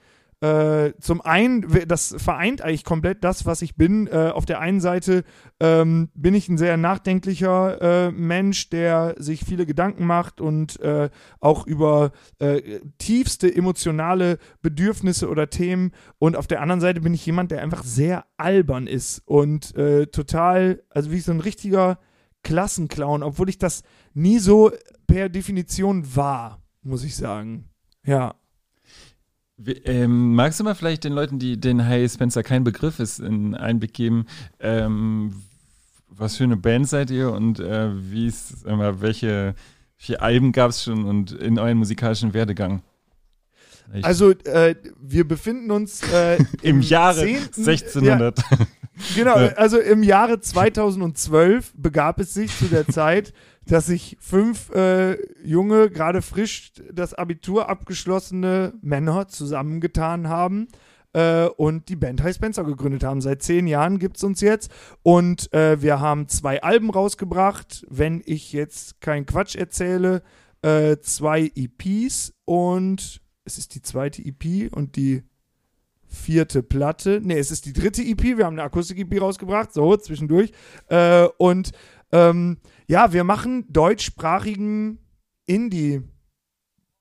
äh, 0.43 0.93
zum 0.99 1.21
einen, 1.21 1.65
das 1.87 2.13
vereint 2.17 2.61
eigentlich 2.61 2.83
komplett 2.83 3.23
das, 3.23 3.45
was 3.45 3.61
ich 3.61 3.77
bin. 3.77 4.07
Äh, 4.07 4.31
auf 4.33 4.45
der 4.45 4.59
einen 4.59 4.81
Seite 4.81 5.23
ähm, 5.61 6.09
bin 6.15 6.33
ich 6.35 6.49
ein 6.49 6.57
sehr 6.57 6.75
nachdenklicher 6.75 8.07
äh, 8.07 8.11
Mensch, 8.11 8.69
der 8.69 9.15
sich 9.17 9.45
viele 9.45 9.65
Gedanken 9.65 10.05
macht 10.05 10.41
und 10.41 10.81
äh, 10.81 11.09
auch 11.39 11.65
über 11.65 12.11
äh, 12.39 12.81
tiefste 12.97 13.55
emotionale 13.55 14.37
Bedürfnisse 14.61 15.29
oder 15.29 15.49
Themen. 15.49 15.91
Und 16.19 16.35
auf 16.35 16.47
der 16.47 16.59
anderen 16.59 16.81
Seite 16.81 16.99
bin 16.99 17.13
ich 17.13 17.25
jemand, 17.25 17.51
der 17.51 17.61
einfach 17.61 17.85
sehr 17.85 18.25
albern 18.35 18.85
ist 18.85 19.21
und 19.23 19.73
äh, 19.77 20.07
total, 20.07 20.83
also 20.89 21.11
wie 21.11 21.21
so 21.21 21.31
ein 21.31 21.39
richtiger 21.39 21.99
Klassenclown, 22.43 23.23
obwohl 23.23 23.47
ich 23.47 23.59
das 23.59 23.83
nie 24.13 24.39
so 24.39 24.73
per 25.07 25.29
Definition 25.29 26.17
war, 26.17 26.61
muss 26.81 27.05
ich 27.05 27.15
sagen. 27.15 27.69
Ja. 28.05 28.35
Ähm, 29.85 30.35
magst 30.35 30.59
du 30.59 30.63
mal 30.63 30.75
vielleicht 30.75 31.03
den 31.03 31.13
Leuten, 31.13 31.39
die 31.39 31.59
den 31.59 31.79
Hey 31.79 32.07
Spencer 32.09 32.43
kein 32.43 32.63
Begriff 32.63 32.99
ist, 32.99 33.21
einen 33.21 33.55
Einblick 33.55 33.93
geben, 33.93 34.25
ähm, 34.59 35.33
was 36.09 36.37
für 36.37 36.43
eine 36.43 36.57
Band 36.57 36.87
seid 36.89 37.09
ihr 37.11 37.31
und 37.31 37.59
äh, 37.59 37.89
wie 38.11 38.27
ist, 38.27 38.65
mal, 38.65 39.01
welche, 39.01 39.55
welche 39.97 40.21
Alben 40.21 40.51
gab 40.51 40.69
es 40.71 40.83
schon 40.83 41.05
und 41.05 41.31
in 41.31 41.57
euren 41.59 41.77
musikalischen 41.77 42.33
Werdegang? 42.33 42.81
Ich- 43.93 44.05
Also, 44.05 44.31
äh, 44.31 44.75
wir 45.01 45.27
befinden 45.27 45.71
uns 45.71 46.01
äh, 46.11 46.37
im 46.61 46.81
Jahre 46.81 47.21
10. 47.21 47.37
1600. 47.65 48.39
Ja, 48.39 48.45
genau, 49.15 49.35
also 49.55 49.79
im 49.79 50.03
Jahre 50.03 50.39
2012 50.39 51.73
begab 51.75 52.19
es 52.19 52.33
sich 52.33 52.55
zu 52.57 52.65
der 52.65 52.87
Zeit, 52.87 53.33
dass 53.65 53.87
sich 53.87 54.17
fünf 54.19 54.69
äh, 54.71 55.17
junge, 55.43 55.89
gerade 55.89 56.21
frisch 56.21 56.73
das 56.91 57.13
Abitur 57.13 57.69
abgeschlossene 57.69 58.73
Männer 58.81 59.27
zusammengetan 59.27 60.27
haben 60.27 60.67
äh, 61.13 61.45
und 61.45 61.89
die 61.89 61.95
Band 61.95 62.21
High 62.23 62.35
Spencer 62.35 62.63
gegründet 62.63 63.03
haben. 63.03 63.21
Seit 63.21 63.41
zehn 63.41 63.67
Jahren 63.67 63.99
gibt 63.99 64.17
es 64.17 64.23
uns 64.23 64.41
jetzt 64.41 64.71
und 65.01 65.51
äh, 65.53 65.81
wir 65.81 65.99
haben 65.99 66.27
zwei 66.27 66.61
Alben 66.61 66.89
rausgebracht. 66.89 67.85
Wenn 67.89 68.21
ich 68.25 68.51
jetzt 68.53 69.01
keinen 69.01 69.25
Quatsch 69.25 69.55
erzähle, 69.55 70.23
äh, 70.61 70.97
zwei 71.01 71.51
EPs 71.55 72.33
und 72.45 73.21
es 73.45 73.57
ist 73.57 73.75
die 73.75 73.81
zweite 73.81 74.21
EP 74.23 74.73
und 74.73 74.95
die 74.95 75.23
vierte 76.13 76.61
Platte. 76.63 77.19
Ne, 77.21 77.37
es 77.37 77.51
ist 77.51 77.65
die 77.65 77.73
dritte 77.73 78.01
EP. 78.01 78.37
Wir 78.37 78.45
haben 78.45 78.53
eine 78.53 78.63
Akustik-EP 78.63 79.19
rausgebracht, 79.19 79.73
so 79.73 79.97
zwischendurch. 79.97 80.51
Äh, 80.87 81.27
und 81.37 81.71
ähm, 82.13 82.57
ja, 82.87 83.11
wir 83.11 83.23
machen 83.23 83.65
deutschsprachigen 83.69 84.99
Indie, 85.45 86.01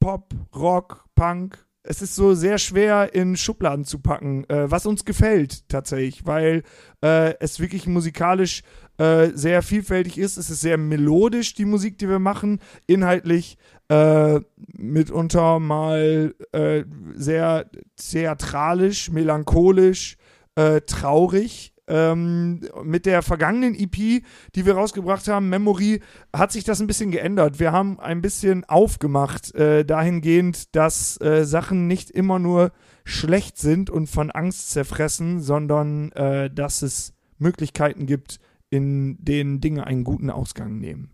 Pop, 0.00 0.34
Rock, 0.54 1.04
Punk. 1.14 1.64
Es 1.84 2.00
ist 2.00 2.14
so 2.14 2.34
sehr 2.34 2.58
schwer 2.58 3.14
in 3.14 3.36
Schubladen 3.36 3.84
zu 3.84 3.98
packen, 3.98 4.48
äh, 4.48 4.70
was 4.70 4.86
uns 4.86 5.04
gefällt 5.04 5.68
tatsächlich, 5.68 6.26
weil 6.26 6.62
äh, 7.04 7.34
es 7.40 7.60
wirklich 7.60 7.86
musikalisch 7.86 8.62
äh, 8.98 9.30
sehr 9.34 9.62
vielfältig 9.62 10.16
ist. 10.16 10.38
Es 10.38 10.48
ist 10.48 10.60
sehr 10.60 10.78
melodisch, 10.78 11.54
die 11.54 11.64
Musik, 11.64 11.98
die 11.98 12.08
wir 12.08 12.18
machen. 12.18 12.60
Inhaltlich 12.86 13.58
äh, 13.88 14.40
mitunter 14.76 15.60
mal 15.60 16.34
äh, 16.52 16.84
sehr 17.14 17.70
theatralisch, 17.96 19.10
melancholisch, 19.10 20.16
äh, 20.54 20.80
traurig. 20.82 21.71
Ähm, 21.92 22.60
mit 22.84 23.04
der 23.04 23.20
vergangenen 23.20 23.74
EP, 23.74 24.24
die 24.54 24.64
wir 24.64 24.72
rausgebracht 24.72 25.28
haben, 25.28 25.50
Memory, 25.50 26.00
hat 26.34 26.50
sich 26.50 26.64
das 26.64 26.80
ein 26.80 26.86
bisschen 26.86 27.10
geändert. 27.10 27.60
Wir 27.60 27.72
haben 27.72 28.00
ein 28.00 28.22
bisschen 28.22 28.64
aufgemacht, 28.64 29.54
äh, 29.54 29.84
dahingehend, 29.84 30.74
dass 30.74 31.20
äh, 31.20 31.44
Sachen 31.44 31.88
nicht 31.88 32.10
immer 32.10 32.38
nur 32.38 32.72
schlecht 33.04 33.58
sind 33.58 33.90
und 33.90 34.06
von 34.06 34.30
Angst 34.30 34.70
zerfressen, 34.70 35.42
sondern 35.42 36.12
äh, 36.12 36.48
dass 36.48 36.80
es 36.80 37.12
Möglichkeiten 37.36 38.06
gibt, 38.06 38.38
in 38.70 39.22
denen 39.22 39.60
Dinge 39.60 39.86
einen 39.86 40.04
guten 40.04 40.30
Ausgang 40.30 40.78
nehmen. 40.78 41.10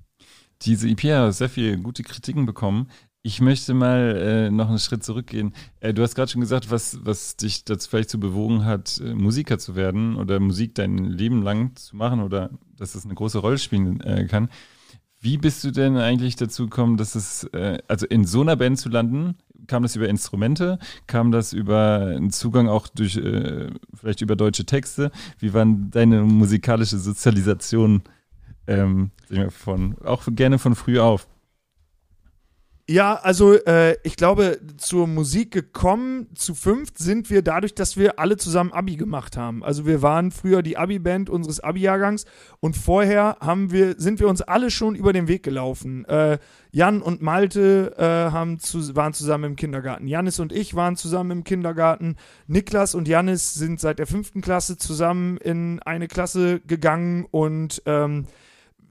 Diese 0.62 0.88
EP 0.88 1.02
hat 1.04 1.34
sehr 1.34 1.48
viele 1.48 1.76
gute 1.78 2.04
Kritiken 2.04 2.46
bekommen. 2.46 2.88
Ich 3.22 3.40
möchte 3.40 3.74
mal 3.74 4.16
äh, 4.16 4.50
noch 4.50 4.68
einen 4.68 4.78
Schritt 4.78 5.02
zurückgehen. 5.02 5.52
Äh, 5.80 5.92
du 5.92 6.02
hast 6.02 6.14
gerade 6.14 6.30
schon 6.30 6.40
gesagt, 6.40 6.70
was, 6.70 7.04
was 7.04 7.36
dich 7.36 7.64
dazu 7.64 7.90
vielleicht 7.90 8.10
zu 8.10 8.20
bewogen 8.20 8.64
hat, 8.64 9.00
äh, 9.04 9.14
Musiker 9.14 9.58
zu 9.58 9.74
werden 9.74 10.16
oder 10.16 10.38
Musik 10.38 10.74
dein 10.76 10.98
Leben 10.98 11.42
lang 11.42 11.74
zu 11.74 11.96
machen 11.96 12.20
oder 12.20 12.50
dass 12.76 12.94
es 12.94 13.04
eine 13.04 13.14
große 13.14 13.38
Rolle 13.38 13.58
spielen 13.58 14.00
äh, 14.00 14.26
kann. 14.26 14.48
Wie 15.20 15.36
bist 15.36 15.64
du 15.64 15.72
denn 15.72 15.96
eigentlich 15.96 16.36
dazu 16.36 16.64
gekommen, 16.64 16.96
dass 16.96 17.16
es, 17.16 17.42
äh, 17.52 17.78
also 17.88 18.06
in 18.06 18.24
so 18.24 18.40
einer 18.40 18.54
Band 18.54 18.78
zu 18.78 18.88
landen? 18.88 19.34
Kam 19.66 19.82
das 19.82 19.96
über 19.96 20.08
Instrumente? 20.08 20.78
Kam 21.08 21.32
das 21.32 21.52
über 21.52 22.12
einen 22.16 22.30
Zugang 22.30 22.68
auch 22.68 22.86
durch, 22.86 23.16
äh, 23.16 23.68
vielleicht 23.94 24.20
über 24.20 24.36
deutsche 24.36 24.64
Texte? 24.64 25.10
Wie 25.40 25.52
war 25.52 25.66
deine 25.66 26.22
musikalische 26.22 26.98
Sozialisation 26.98 28.02
ähm, 28.68 29.10
von, 29.50 29.98
auch 30.04 30.22
gerne 30.30 30.60
von 30.60 30.76
früh 30.76 31.00
auf? 31.00 31.26
Ja, 32.90 33.16
also 33.16 33.52
äh, 33.52 33.98
ich 34.02 34.16
glaube, 34.16 34.60
zur 34.78 35.06
Musik 35.06 35.50
gekommen, 35.50 36.26
zu 36.34 36.54
fünft 36.54 36.96
sind 36.96 37.28
wir 37.28 37.42
dadurch, 37.42 37.74
dass 37.74 37.98
wir 37.98 38.18
alle 38.18 38.38
zusammen 38.38 38.72
Abi 38.72 38.96
gemacht 38.96 39.36
haben. 39.36 39.62
Also 39.62 39.84
wir 39.84 40.00
waren 40.00 40.30
früher 40.30 40.62
die 40.62 40.78
Abi-Band 40.78 41.28
unseres 41.28 41.60
Abi-Jahrgangs 41.60 42.24
und 42.60 42.78
vorher 42.78 43.36
haben 43.40 43.72
wir, 43.72 43.96
sind 43.98 44.20
wir 44.20 44.28
uns 44.28 44.40
alle 44.40 44.70
schon 44.70 44.94
über 44.94 45.12
den 45.12 45.28
Weg 45.28 45.42
gelaufen. 45.42 46.06
Äh, 46.06 46.38
Jan 46.70 47.02
und 47.02 47.20
Malte 47.20 47.94
äh, 47.98 48.32
haben 48.32 48.58
zu, 48.58 48.96
waren 48.96 49.12
zusammen 49.12 49.44
im 49.44 49.56
Kindergarten. 49.56 50.06
Janis 50.06 50.40
und 50.40 50.50
ich 50.50 50.74
waren 50.74 50.96
zusammen 50.96 51.30
im 51.32 51.44
Kindergarten. 51.44 52.16
Niklas 52.46 52.94
und 52.94 53.06
Janis 53.06 53.52
sind 53.52 53.80
seit 53.80 53.98
der 53.98 54.06
fünften 54.06 54.40
Klasse 54.40 54.78
zusammen 54.78 55.36
in 55.36 55.78
eine 55.80 56.08
Klasse 56.08 56.60
gegangen 56.60 57.26
und 57.30 57.82
ähm, 57.84 58.28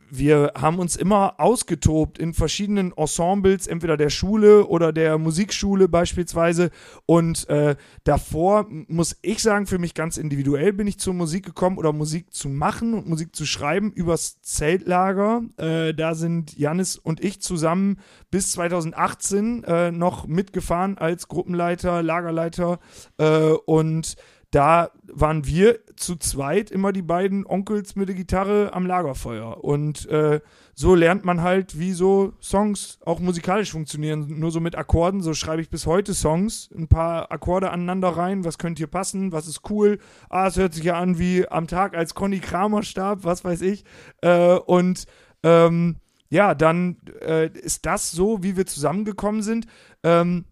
wir 0.09 0.53
haben 0.55 0.79
uns 0.79 0.95
immer 0.95 1.39
ausgetobt 1.39 2.17
in 2.17 2.33
verschiedenen 2.33 2.91
Ensembles, 2.95 3.67
entweder 3.67 3.97
der 3.97 4.09
Schule 4.09 4.65
oder 4.65 4.93
der 4.93 5.17
Musikschule 5.17 5.87
beispielsweise. 5.87 6.69
Und 7.05 7.49
äh, 7.49 7.75
davor 8.03 8.67
muss 8.87 9.17
ich 9.21 9.41
sagen, 9.41 9.67
für 9.67 9.79
mich 9.79 9.93
ganz 9.93 10.17
individuell 10.17 10.73
bin 10.73 10.87
ich 10.87 10.99
zur 10.99 11.13
Musik 11.13 11.45
gekommen 11.45 11.77
oder 11.77 11.93
Musik 11.93 12.33
zu 12.33 12.49
machen 12.49 12.93
und 12.93 13.07
Musik 13.07 13.35
zu 13.35 13.45
schreiben 13.45 13.91
übers 13.91 14.41
Zeltlager. 14.41 15.41
Äh, 15.57 15.93
da 15.93 16.15
sind 16.15 16.57
Janis 16.57 16.97
und 16.97 17.23
ich 17.23 17.41
zusammen 17.41 17.99
bis 18.31 18.51
2018 18.53 19.63
äh, 19.63 19.91
noch 19.91 20.27
mitgefahren 20.27 20.97
als 20.97 21.27
Gruppenleiter, 21.27 22.03
Lagerleiter 22.03 22.79
äh, 23.17 23.51
und 23.65 24.15
da 24.51 24.91
waren 25.11 25.45
wir 25.45 25.79
zu 25.97 26.15
zweit 26.15 26.71
immer 26.71 26.93
die 26.93 27.01
beiden 27.01 27.45
Onkels 27.45 27.95
mit 27.95 28.07
der 28.07 28.15
Gitarre 28.15 28.71
am 28.73 28.85
Lagerfeuer. 28.85 29.63
Und 29.63 30.07
äh, 30.07 30.39
so 30.73 30.95
lernt 30.95 31.25
man 31.25 31.41
halt, 31.41 31.79
wie 31.79 31.91
so 31.91 32.33
Songs 32.41 32.99
auch 33.03 33.19
musikalisch 33.19 33.71
funktionieren. 33.71 34.39
Nur 34.39 34.51
so 34.51 34.61
mit 34.61 34.75
Akkorden. 34.75 35.21
So 35.21 35.33
schreibe 35.33 35.61
ich 35.61 35.69
bis 35.69 35.85
heute 35.85 36.13
Songs. 36.13 36.69
Ein 36.73 36.87
paar 36.87 37.29
Akkorde 37.31 37.71
aneinander 37.71 38.09
rein. 38.09 38.45
Was 38.45 38.57
könnte 38.57 38.79
hier 38.79 38.87
passen? 38.87 39.33
Was 39.33 39.47
ist 39.47 39.69
cool? 39.69 39.99
Ah, 40.29 40.47
es 40.47 40.55
hört 40.55 40.73
sich 40.73 40.85
ja 40.85 40.97
an 40.97 41.19
wie 41.19 41.47
am 41.47 41.67
Tag, 41.67 41.97
als 41.97 42.15
Conny 42.15 42.39
Kramer 42.39 42.83
starb. 42.83 43.25
Was 43.25 43.43
weiß 43.43 43.61
ich. 43.61 43.83
Äh, 44.21 44.55
und 44.55 45.05
ähm, 45.43 45.97
ja, 46.29 46.55
dann 46.55 46.97
äh, 47.21 47.49
ist 47.51 47.85
das 47.85 48.11
so, 48.11 48.43
wie 48.43 48.55
wir 48.55 48.65
zusammengekommen 48.65 49.41
sind. 49.41 49.67
Ähm, 50.03 50.45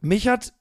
mich 0.00 0.28
hat 0.28 0.54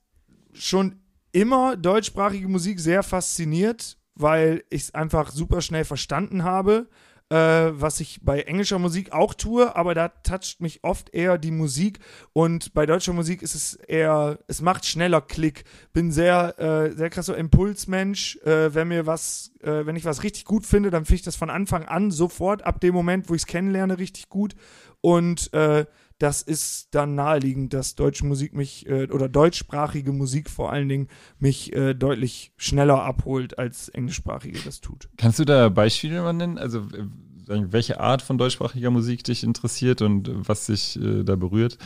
schon 0.51 1.04
immer 1.35 1.75
deutschsprachige 1.75 2.47
Musik 2.47 2.79
sehr 2.79 3.03
fasziniert, 3.03 3.97
weil 4.15 4.63
ich 4.69 4.83
es 4.83 4.95
einfach 4.95 5.31
super 5.31 5.61
schnell 5.61 5.83
verstanden 5.83 6.43
habe. 6.43 6.87
Äh, 7.29 7.71
was 7.71 7.99
ich 8.01 8.19
bei 8.21 8.41
englischer 8.41 8.77
Musik 8.77 9.11
auch 9.11 9.33
tue, 9.33 9.75
aber 9.75 9.95
da 9.95 10.09
toucht 10.09 10.61
mich 10.61 10.83
oft 10.83 11.11
eher 11.11 11.39
die 11.39 11.49
Musik 11.49 11.97
und 12.33 12.75
bei 12.75 12.85
deutscher 12.85 13.13
Musik 13.13 13.41
ist 13.41 13.55
es 13.55 13.73
eher, 13.73 14.37
es 14.47 14.61
macht 14.61 14.85
schneller 14.85 15.21
Klick. 15.21 15.63
Bin 15.91 16.11
sehr, 16.11 16.59
äh, 16.59 16.91
sehr 16.95 17.09
krasser 17.09 17.35
Impulsmensch. 17.35 18.37
Äh, 18.45 18.75
wenn 18.75 18.89
mir 18.89 19.07
was, 19.07 19.51
äh, 19.61 19.87
wenn 19.87 19.95
ich 19.95 20.05
was 20.05 20.21
richtig 20.21 20.45
gut 20.45 20.67
finde, 20.67 20.91
dann 20.91 21.05
finde 21.05 21.15
ich 21.15 21.23
das 21.23 21.35
von 21.35 21.49
Anfang 21.49 21.85
an 21.85 22.11
sofort 22.11 22.63
ab 22.63 22.79
dem 22.79 22.93
Moment, 22.93 23.27
wo 23.27 23.33
ich 23.33 23.41
es 23.41 23.47
kennenlerne, 23.47 23.97
richtig 23.97 24.29
gut. 24.29 24.55
Und 25.01 25.51
äh, 25.53 25.87
das 26.25 26.41
ist 26.41 26.87
dann 26.95 27.13
naheliegend, 27.13 27.71
dass 27.75 27.93
deutsche 27.93 28.25
Musik 28.25 28.55
mich 28.55 28.89
äh, 28.89 29.07
oder 29.11 29.29
deutschsprachige 29.29 30.11
Musik 30.11 30.49
vor 30.49 30.71
allen 30.71 30.89
Dingen 30.89 31.07
mich 31.37 31.71
äh, 31.73 31.93
deutlich 31.93 32.51
schneller 32.57 33.03
abholt, 33.03 33.59
als 33.59 33.89
englischsprachige 33.89 34.57
das 34.65 34.81
tut. 34.81 35.07
Kannst 35.17 35.37
du 35.37 35.45
da 35.45 35.69
Beispiele 35.69 36.23
mal 36.23 36.33
nennen? 36.33 36.57
Also 36.57 36.79
äh, 36.79 37.05
welche 37.71 37.99
Art 37.99 38.23
von 38.23 38.39
deutschsprachiger 38.39 38.89
Musik 38.89 39.23
dich 39.23 39.43
interessiert 39.43 40.01
und 40.01 40.31
was 40.47 40.65
dich 40.65 40.99
äh, 40.99 41.23
da 41.23 41.35
berührt? 41.35 41.77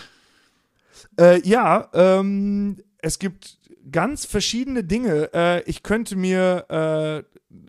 Äh, 1.20 1.46
ja, 1.46 1.90
ähm, 1.92 2.78
es 3.00 3.20
gibt 3.20 3.58
ganz 3.92 4.24
verschiedene 4.24 4.86
Dinge. 4.86 5.32
Äh, 5.34 5.64
ich 5.64 5.84
könnte 5.84 6.16
mir 6.16 7.26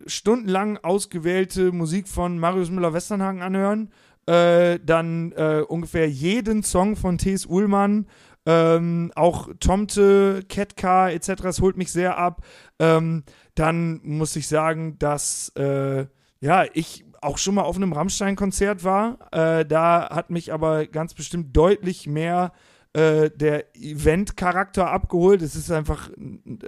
stundenlang 0.07 0.77
ausgewählte 0.77 1.73
Musik 1.73 2.07
von 2.07 2.39
Marius 2.39 2.71
Müller-Westernhagen 2.71 3.41
anhören 3.43 3.91
äh, 4.31 4.79
dann 4.85 5.33
äh, 5.33 5.65
ungefähr 5.67 6.09
jeden 6.09 6.63
Song 6.63 6.95
von 6.95 7.19
T.S. 7.19 7.47
Ullmann, 7.47 8.07
ähm, 8.47 9.11
auch 9.17 9.49
Tomte, 9.59 10.45
Ketka 10.49 11.11
etc. 11.11 11.43
Das 11.43 11.61
holt 11.61 11.77
mich 11.77 11.91
sehr 11.91 12.17
ab. 12.17 12.45
Ähm, 12.79 13.25
dann 13.57 14.01
muss 14.05 14.37
ich 14.37 14.47
sagen, 14.47 14.99
dass 15.01 15.49
äh, 15.57 16.07
ja 16.41 16.65
ich 16.75 17.05
auch 17.21 17.39
schon 17.39 17.57
mal 17.57 17.63
auf 17.63 17.75
einem 17.75 17.93
Rammstein-Konzert 17.93 18.85
war. 18.85 19.19
Äh, 19.33 19.67
da 19.67 20.09
hat 20.11 20.31
mich 20.31 20.53
aber 20.53 20.87
ganz 20.87 21.13
bestimmt 21.13 21.57
deutlich 21.57 22.07
mehr 22.07 22.53
äh, 22.93 23.31
der 23.31 23.77
Event-Charakter 23.77 24.91
abgeholt. 24.91 25.43
Es 25.43 25.57
ist 25.57 25.73
einfach, 25.73 26.09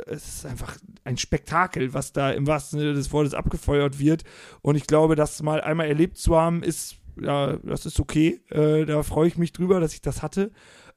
es 0.07 0.28
ist 0.28 0.47
einfach 0.47 0.76
ein 1.04 1.16
Spektakel, 1.16 1.95
was 1.95 2.12
da 2.12 2.33
im 2.33 2.47
wahrsten 2.47 2.81
Sinne 2.81 2.95
des 2.95 3.12
Wortes 3.12 3.35
abgefeuert 3.35 4.00
wird. 4.00 4.25
Und 4.62 4.75
ich 4.75 4.87
glaube, 4.87 5.14
das 5.14 5.42
mal 5.42 5.61
einmal 5.61 5.87
erlebt 5.87 6.19
zu 6.19 6.37
haben, 6.37 6.62
ist 6.62 7.01
ja, 7.21 7.57
das 7.62 7.87
ist 7.87 8.00
okay. 8.00 8.40
Äh, 8.50 8.85
da 8.85 9.02
freue 9.02 9.28
ich 9.28 9.38
mich 9.38 9.52
drüber, 9.52 9.81
dass 9.81 9.95
ich 9.95 10.02
das 10.02 10.23
hatte. 10.23 10.50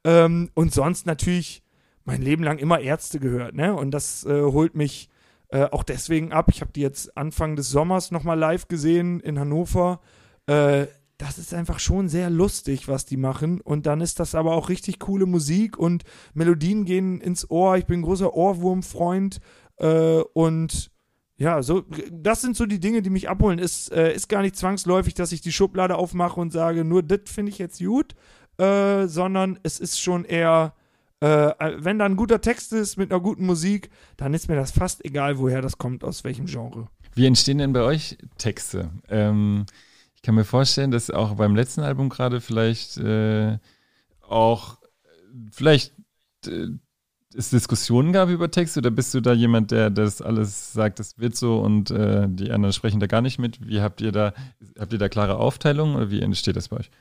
Ähm, 0.04 0.50
und 0.54 0.74
sonst 0.74 1.06
natürlich 1.06 1.64
mein 2.04 2.22
Leben 2.22 2.44
lang 2.44 2.60
immer 2.60 2.80
Ärzte 2.80 3.20
gehört, 3.20 3.56
ne? 3.56 3.74
Und 3.74 3.92
das 3.92 4.26
äh, 4.26 4.42
holt 4.42 4.76
mich 4.76 5.10
äh, 5.50 5.64
auch 5.64 5.84
deswegen 5.84 6.32
ab. 6.32 6.48
Ich 6.50 6.62
habe 6.62 6.72
die 6.72 6.82
jetzt 6.82 7.18
Anfang 7.18 7.56
des 7.56 7.70
Sommers 7.70 8.12
nochmal 8.12 8.38
live 8.38 8.68
gesehen 8.68 9.20
in 9.20 9.40
Hannover. 9.40 10.02
Äh, 10.46 10.86
das 11.18 11.38
ist 11.38 11.54
einfach 11.54 11.80
schon 11.80 12.10
sehr 12.10 12.30
lustig, 12.30 12.88
was 12.88 13.06
die 13.06 13.18
machen. 13.18 13.62
Und 13.62 13.86
dann 13.86 14.02
ist 14.02 14.20
das 14.20 14.36
aber 14.36 14.56
auch 14.56 14.70
richtig 14.70 15.00
coole 15.00 15.26
Musik 15.26 15.78
und 15.78 16.04
Melodien 16.34 16.86
gehen 16.86 17.22
ins 17.22 17.50
Ohr. 17.50 17.78
Ich 17.78 17.86
bin 17.86 18.00
ein 18.02 18.04
großer 18.04 18.34
Ohrwurmfreund 18.34 19.40
äh, 19.78 20.20
und 20.34 20.92
ja, 21.38 21.62
so, 21.62 21.84
das 22.12 22.42
sind 22.42 22.56
so 22.56 22.66
die 22.66 22.80
Dinge, 22.80 23.02
die 23.02 23.10
mich 23.10 23.30
abholen. 23.30 23.60
Es 23.60 23.90
äh, 23.90 24.14
ist 24.14 24.30
gar 24.30 24.42
nicht 24.42 24.56
zwangsläufig, 24.56 25.14
dass 25.16 25.32
ich 25.32 25.42
die 25.42 25.52
Schublade 25.52 25.96
aufmache 25.96 26.40
und 26.40 26.52
sage, 26.52 26.86
nur 26.86 27.04
das 27.04 27.22
finde 27.26 27.52
ich 27.52 27.58
jetzt 27.58 27.80
gut, 27.80 28.16
äh, 28.58 29.08
sondern 29.08 29.60
es 29.64 29.80
ist 29.80 30.00
schon 30.00 30.24
eher, 30.24 30.74
äh, 31.20 31.52
wenn 31.78 32.00
da 32.00 32.06
ein 32.06 32.16
guter 32.16 32.40
Text 32.40 32.72
ist 32.72 32.96
mit 32.96 33.12
einer 33.12 33.20
guten 33.20 33.46
Musik, 33.46 33.90
dann 34.16 34.34
ist 34.34 34.48
mir 34.48 34.56
das 34.56 34.72
fast 34.72 35.04
egal, 35.04 35.38
woher 35.38 35.62
das 35.62 35.78
kommt, 35.78 36.06
aus 36.06 36.24
welchem 36.24 36.46
Genre. 36.46 36.88
Wie 37.16 37.26
entstehen 37.26 37.58
denn 37.58 37.74
bei 37.74 37.82
euch 37.82 38.18
Texte? 38.38 38.92
Ähm, 39.10 39.66
ich 40.16 40.22
kann 40.22 40.36
mir 40.36 40.46
vorstellen, 40.46 40.92
dass 40.92 41.10
auch 41.12 41.36
beim 41.36 41.56
letzten 41.56 41.82
Album 41.82 42.08
gerade 42.08 42.40
vielleicht 42.40 42.98
äh, 42.98 43.58
auch 44.22 44.78
vielleicht 45.52 45.94
äh, 46.48 46.68
es 47.38 47.50
Diskussionen 47.50 48.14
gab 48.14 48.30
über 48.30 48.50
Text 48.50 48.78
oder 48.78 48.92
bist 48.92 49.14
du 49.14 49.22
da 49.22 49.34
jemand, 49.34 49.72
der 49.72 49.90
das 49.90 50.22
alles 50.22 50.74
sagt, 50.74 51.00
das 51.00 51.18
wird 51.20 51.36
so 51.36 51.60
und 51.60 51.92
äh, 51.92 52.28
die 52.30 52.52
anderen 52.52 52.74
sprechen 52.74 53.00
da 53.00 53.08
gar 53.08 53.22
nicht 53.22 53.40
mit? 53.40 53.66
Wie 53.68 53.82
habt 53.82 54.02
ihr 54.02 54.12
da, 54.12 54.34
habt 54.80 54.94
ihr 54.94 55.00
da 55.00 55.10
klare 55.10 55.38
Aufteilungen 55.38 55.96
oder 55.96 56.10
wie 56.10 56.22
entsteht 56.22 56.56
das 56.56 56.70
bei 56.70 56.78
euch? 56.78 56.92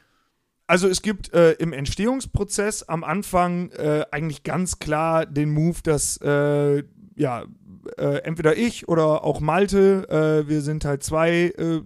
Also 0.67 0.89
es 0.89 1.03
gibt 1.03 1.33
äh, 1.35 1.53
im 1.53 1.73
Entstehungsprozess 1.73 2.83
am 2.85 3.05
Anfang 3.05 3.71
äh, 3.73 4.07
eigentlich 4.11 4.45
ganz 4.45 4.79
klar 4.79 5.27
den 5.27 5.51
Move, 5.51 5.79
dass 5.83 6.19
äh, 6.23 6.83
ja 7.17 7.45
äh, 7.99 8.19
entweder 8.25 8.57
ich 8.57 8.89
oder 8.89 9.25
auch 9.25 9.41
Malte, 9.41 10.09
äh, 10.09 10.49
wir 10.49 10.61
sind 10.61 10.85
halt 10.85 11.03
zwei 11.03 11.53
äh, 11.57 11.81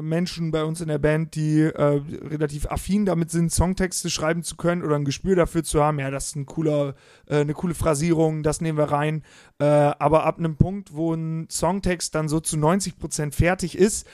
Menschen 0.00 0.50
bei 0.50 0.64
uns 0.64 0.80
in 0.80 0.88
der 0.88 0.98
Band, 0.98 1.34
die 1.34 1.60
äh, 1.60 2.00
relativ 2.28 2.66
affin 2.70 3.06
damit 3.06 3.30
sind, 3.30 3.52
Songtexte 3.52 4.10
schreiben 4.10 4.42
zu 4.42 4.56
können 4.56 4.82
oder 4.82 4.96
ein 4.96 5.04
Gespür 5.04 5.36
dafür 5.36 5.64
zu 5.64 5.82
haben, 5.82 5.98
ja, 5.98 6.10
das 6.10 6.28
ist 6.28 6.36
ein 6.36 6.46
cooler, 6.46 6.94
äh, 7.26 7.40
eine 7.40 7.54
coole 7.54 7.74
Phrasierung, 7.74 8.42
das 8.42 8.60
nehmen 8.60 8.78
wir 8.78 8.84
rein. 8.84 9.22
Äh, 9.58 9.64
aber 9.64 10.24
ab 10.24 10.38
einem 10.38 10.56
Punkt, 10.56 10.94
wo 10.94 11.14
ein 11.14 11.48
Songtext 11.50 12.14
dann 12.14 12.28
so 12.28 12.40
zu 12.40 12.56
90 12.56 12.98
Prozent 12.98 13.34
fertig 13.34 13.76
ist, 13.76 14.06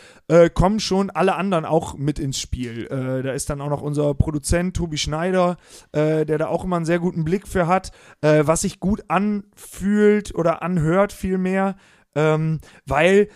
kommen 0.53 0.79
schon 0.79 1.09
alle 1.09 1.37
anderen 1.37 1.65
auch 1.65 1.97
mit 1.97 2.19
ins 2.19 2.39
Spiel. 2.39 2.87
da 2.91 3.33
ist 3.33 3.49
dann 3.49 3.63
auch 3.63 3.71
noch 3.71 3.81
unser 3.81 4.13
Produzent 4.13 4.77
Tobi 4.77 4.99
Schneider, 4.99 5.57
der 5.95 6.25
da 6.25 6.49
auch 6.49 6.65
immer 6.65 6.77
einen 6.77 6.85
sehr 6.85 6.99
guten 6.99 7.25
Blick 7.25 7.49
für 7.49 7.67
hat, 7.67 7.93
was 8.21 8.61
sich 8.61 8.79
gut 8.79 9.05
anfühlt 9.09 10.35
oder 10.35 10.63
anhört 10.63 11.15
vielmehr, 11.19 11.77
ähm, 12.15 12.61
weil 12.87 13.29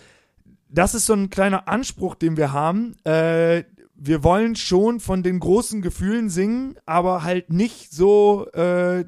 das 0.69 0.95
ist 0.95 1.05
so 1.05 1.13
ein 1.13 1.29
kleiner 1.29 1.67
Anspruch, 1.67 2.15
den 2.15 2.35
wir 2.35 2.51
haben. 2.51 2.95
Äh, 3.03 3.63
wir 3.95 4.23
wollen 4.23 4.55
schon 4.55 4.99
von 4.99 5.23
den 5.23 5.39
großen 5.39 5.81
Gefühlen 5.81 6.29
singen, 6.29 6.75
aber 6.85 7.23
halt 7.23 7.53
nicht 7.53 7.91
so, 7.91 8.47
äh, 8.53 9.05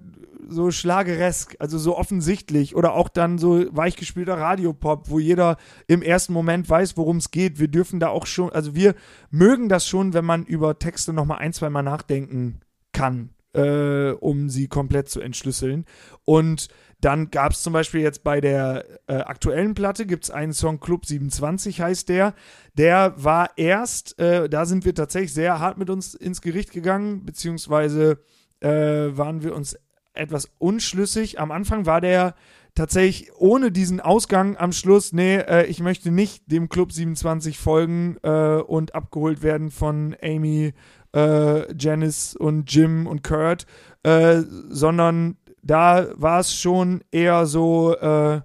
so 0.48 0.72
schlageresk, 0.72 1.56
also 1.60 1.78
so 1.78 1.98
offensichtlich 1.98 2.76
oder 2.76 2.94
auch 2.94 3.10
dann 3.10 3.38
so 3.38 3.66
weichgespielter 3.76 4.38
Radiopop, 4.38 5.10
wo 5.10 5.20
jeder 5.20 5.58
im 5.88 6.02
ersten 6.02 6.34
Moment 6.34 6.70
weiß, 6.70 6.98
worum 6.98 7.18
es 7.18 7.32
geht. 7.32 7.60
Wir 7.60 7.68
dürfen 7.68 8.00
da 8.00 8.10
auch 8.10 8.28
schon, 8.28 8.52
also 8.52 8.76
wir 8.76 8.96
mögen 9.32 9.70
das 9.70 9.88
schon, 9.88 10.14
wenn 10.14 10.26
man 10.26 10.46
über 10.46 10.78
Texte 10.78 11.14
nochmal 11.14 11.40
ein, 11.40 11.52
zwei 11.52 11.70
Mal 11.70 11.84
nachdenken 11.84 12.60
kann, 12.94 13.32
äh, 13.54 14.12
um 14.12 14.50
sie 14.50 14.68
komplett 14.68 15.10
zu 15.10 15.20
entschlüsseln. 15.20 15.86
Und 16.26 16.68
dann 17.06 17.30
gab 17.30 17.52
es 17.52 17.62
zum 17.62 17.72
Beispiel 17.72 18.02
jetzt 18.02 18.24
bei 18.24 18.42
der 18.42 18.84
äh, 19.06 19.18
aktuellen 19.18 19.76
Platte, 19.76 20.08
gibt 20.08 20.24
es 20.24 20.32
einen 20.32 20.54
Song 20.54 20.80
Club 20.80 21.06
27 21.06 21.80
heißt 21.80 22.10
der. 22.10 22.34
Der 22.74 23.14
war 23.18 23.52
erst, 23.58 24.18
äh, 24.18 24.50
da 24.50 24.66
sind 24.66 24.86
wir 24.86 24.96
tatsächlich 24.96 25.32
sehr 25.32 25.60
hart 25.60 25.78
mit 25.78 25.92
uns 25.92 26.16
ins 26.16 26.42
Gericht 26.42 26.72
gegangen, 26.72 27.24
beziehungsweise 27.24 28.18
äh, 28.60 28.70
waren 28.70 29.44
wir 29.44 29.56
uns 29.56 29.78
etwas 30.16 30.50
unschlüssig. 30.58 31.40
Am 31.40 31.52
Anfang 31.52 31.86
war 31.86 32.02
der 32.02 32.34
tatsächlich 32.74 33.32
ohne 33.38 33.72
diesen 33.72 34.02
Ausgang 34.02 34.58
am 34.58 34.72
Schluss, 34.72 35.14
nee, 35.14 35.36
äh, 35.36 35.68
ich 35.68 35.82
möchte 35.82 36.10
nicht 36.10 36.52
dem 36.52 36.70
Club 36.70 36.92
27 36.92 37.60
folgen 37.60 38.18
äh, 38.24 38.56
und 38.56 38.96
abgeholt 38.96 39.44
werden 39.44 39.70
von 39.70 40.16
Amy, 40.24 40.74
äh, 41.16 41.72
Janice 41.78 42.36
und 42.36 42.74
Jim 42.74 43.06
und 43.06 43.24
Kurt, 43.24 43.68
äh, 44.02 44.42
sondern 44.70 45.38
da 45.66 46.08
war 46.14 46.40
es 46.40 46.56
schon 46.56 47.04
eher 47.12 47.48
so, 47.48 47.96
äh, 47.98 48.42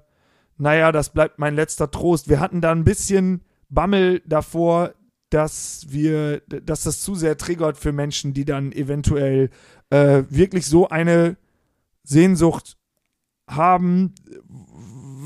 naja, 0.56 0.90
das 0.90 1.10
bleibt 1.10 1.38
mein 1.38 1.54
letzter 1.54 1.90
Trost. 1.90 2.28
Wir 2.28 2.40
hatten 2.40 2.60
da 2.62 2.72
ein 2.72 2.84
bisschen 2.84 3.42
Bammel 3.68 4.22
davor, 4.26 4.94
dass 5.28 5.86
wir, 5.90 6.40
dass 6.40 6.82
das 6.84 7.00
zu 7.02 7.14
sehr 7.14 7.36
triggert 7.36 7.76
für 7.76 7.92
Menschen, 7.92 8.32
die 8.32 8.44
dann 8.44 8.72
eventuell 8.72 9.50
äh, 9.90 10.24
wirklich 10.28 10.66
so 10.66 10.88
eine 10.88 11.36
Sehnsucht 12.02 12.78
haben, 13.46 14.14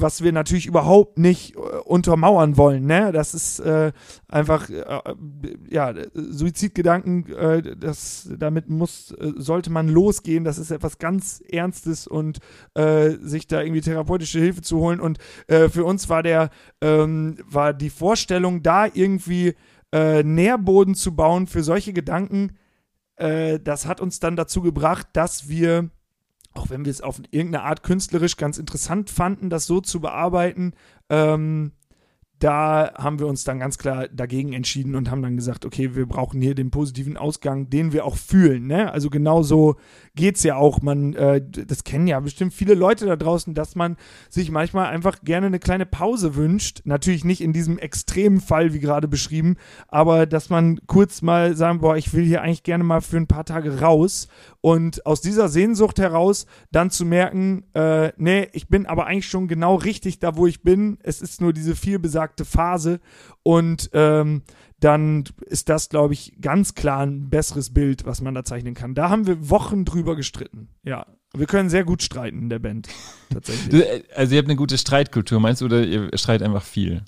was 0.00 0.22
wir 0.22 0.32
natürlich 0.32 0.66
überhaupt 0.66 1.18
nicht 1.18 1.56
äh, 1.56 1.58
untermauern 1.84 2.56
wollen. 2.56 2.86
Ne? 2.86 3.12
Das 3.12 3.34
ist 3.34 3.60
äh, 3.60 3.92
einfach, 4.28 4.68
äh, 4.70 5.02
ja, 5.68 5.94
Suizidgedanken, 6.14 7.32
äh, 7.32 7.76
das, 7.76 8.28
damit 8.38 8.68
muss, 8.68 9.12
äh, 9.12 9.32
sollte 9.36 9.70
man 9.70 9.88
losgehen. 9.88 10.44
Das 10.44 10.58
ist 10.58 10.70
etwas 10.70 10.98
ganz 10.98 11.42
Ernstes 11.48 12.06
und 12.06 12.38
äh, 12.74 13.10
sich 13.20 13.46
da 13.46 13.62
irgendwie 13.62 13.80
therapeutische 13.80 14.38
Hilfe 14.38 14.62
zu 14.62 14.78
holen. 14.78 15.00
Und 15.00 15.18
für 15.48 15.84
uns 15.84 16.08
war 16.08 16.22
der, 16.22 16.50
ähm, 16.80 17.36
war 17.48 17.72
die 17.72 17.90
Vorstellung, 17.90 18.62
da 18.62 18.86
irgendwie 18.86 19.54
Nährboden 19.92 20.94
zu 20.96 21.14
bauen 21.14 21.46
für 21.46 21.62
solche 21.62 21.92
Gedanken, 21.92 22.56
das 23.16 23.86
hat 23.86 24.00
uns 24.00 24.18
dann 24.18 24.34
dazu 24.34 24.60
gebracht, 24.60 25.06
dass 25.12 25.48
wir 25.48 25.90
auch 26.54 26.70
wenn 26.70 26.84
wir 26.84 26.90
es 26.90 27.00
auf 27.00 27.20
irgendeine 27.30 27.64
Art 27.64 27.82
künstlerisch 27.82 28.36
ganz 28.36 28.58
interessant 28.58 29.10
fanden, 29.10 29.50
das 29.50 29.66
so 29.66 29.80
zu 29.80 30.00
bearbeiten, 30.00 30.72
ähm, 31.10 31.72
da 32.44 32.92
haben 32.98 33.20
wir 33.20 33.26
uns 33.26 33.44
dann 33.44 33.58
ganz 33.58 33.78
klar 33.78 34.06
dagegen 34.08 34.52
entschieden 34.52 34.96
und 34.96 35.10
haben 35.10 35.22
dann 35.22 35.34
gesagt, 35.34 35.64
okay, 35.64 35.94
wir 35.94 36.04
brauchen 36.04 36.42
hier 36.42 36.54
den 36.54 36.70
positiven 36.70 37.16
Ausgang, 37.16 37.70
den 37.70 37.94
wir 37.94 38.04
auch 38.04 38.18
fühlen. 38.18 38.66
Ne? 38.66 38.92
Also 38.92 39.08
genauso 39.08 39.76
geht 40.14 40.36
es 40.36 40.42
ja 40.42 40.56
auch. 40.56 40.82
Man, 40.82 41.14
äh, 41.14 41.40
das 41.42 41.84
kennen 41.84 42.06
ja 42.06 42.20
bestimmt 42.20 42.52
viele 42.52 42.74
Leute 42.74 43.06
da 43.06 43.16
draußen, 43.16 43.54
dass 43.54 43.76
man 43.76 43.96
sich 44.28 44.50
manchmal 44.50 44.88
einfach 44.88 45.22
gerne 45.22 45.46
eine 45.46 45.58
kleine 45.58 45.86
Pause 45.86 46.36
wünscht. 46.36 46.82
Natürlich 46.84 47.24
nicht 47.24 47.40
in 47.40 47.54
diesem 47.54 47.78
extremen 47.78 48.42
Fall, 48.42 48.74
wie 48.74 48.80
gerade 48.80 49.08
beschrieben, 49.08 49.56
aber 49.88 50.26
dass 50.26 50.50
man 50.50 50.80
kurz 50.86 51.22
mal 51.22 51.56
sagen, 51.56 51.80
boah, 51.80 51.96
ich 51.96 52.12
will 52.12 52.26
hier 52.26 52.42
eigentlich 52.42 52.62
gerne 52.62 52.84
mal 52.84 53.00
für 53.00 53.16
ein 53.16 53.26
paar 53.26 53.46
Tage 53.46 53.80
raus. 53.80 54.28
Und 54.60 55.06
aus 55.06 55.22
dieser 55.22 55.48
Sehnsucht 55.48 55.98
heraus 55.98 56.46
dann 56.72 56.90
zu 56.90 57.06
merken, 57.06 57.64
äh, 57.72 58.12
nee, 58.18 58.48
ich 58.52 58.68
bin 58.68 58.84
aber 58.84 59.06
eigentlich 59.06 59.28
schon 59.28 59.48
genau 59.48 59.76
richtig 59.76 60.18
da, 60.18 60.36
wo 60.36 60.46
ich 60.46 60.62
bin. 60.62 60.98
Es 61.02 61.22
ist 61.22 61.40
nur 61.40 61.54
diese 61.54 61.74
viel 61.74 61.98
besagte 62.34 62.44
Phase. 62.44 63.00
Und 63.42 63.90
ähm, 63.92 64.42
dann 64.80 65.24
ist 65.46 65.68
das, 65.68 65.88
glaube 65.88 66.14
ich, 66.14 66.34
ganz 66.40 66.74
klar 66.74 67.06
ein 67.06 67.30
besseres 67.30 67.72
Bild, 67.72 68.04
was 68.04 68.20
man 68.20 68.34
da 68.34 68.44
zeichnen 68.44 68.74
kann. 68.74 68.94
Da 68.94 69.08
haben 69.08 69.26
wir 69.26 69.48
Wochen 69.50 69.84
drüber 69.84 70.16
gestritten. 70.16 70.68
Ja. 70.82 71.06
Wir 71.36 71.46
können 71.46 71.68
sehr 71.68 71.84
gut 71.84 72.02
streiten 72.02 72.38
in 72.42 72.48
der 72.48 72.60
Band. 72.60 72.88
Tatsächlich. 73.32 73.82
Äh, 73.82 74.02
also 74.14 74.34
ihr 74.34 74.38
habt 74.38 74.48
eine 74.48 74.56
gute 74.56 74.78
Streitkultur, 74.78 75.40
meinst 75.40 75.62
du, 75.62 75.64
oder 75.66 75.82
ihr 75.82 76.10
streitet 76.16 76.46
einfach 76.46 76.62
viel? 76.62 77.02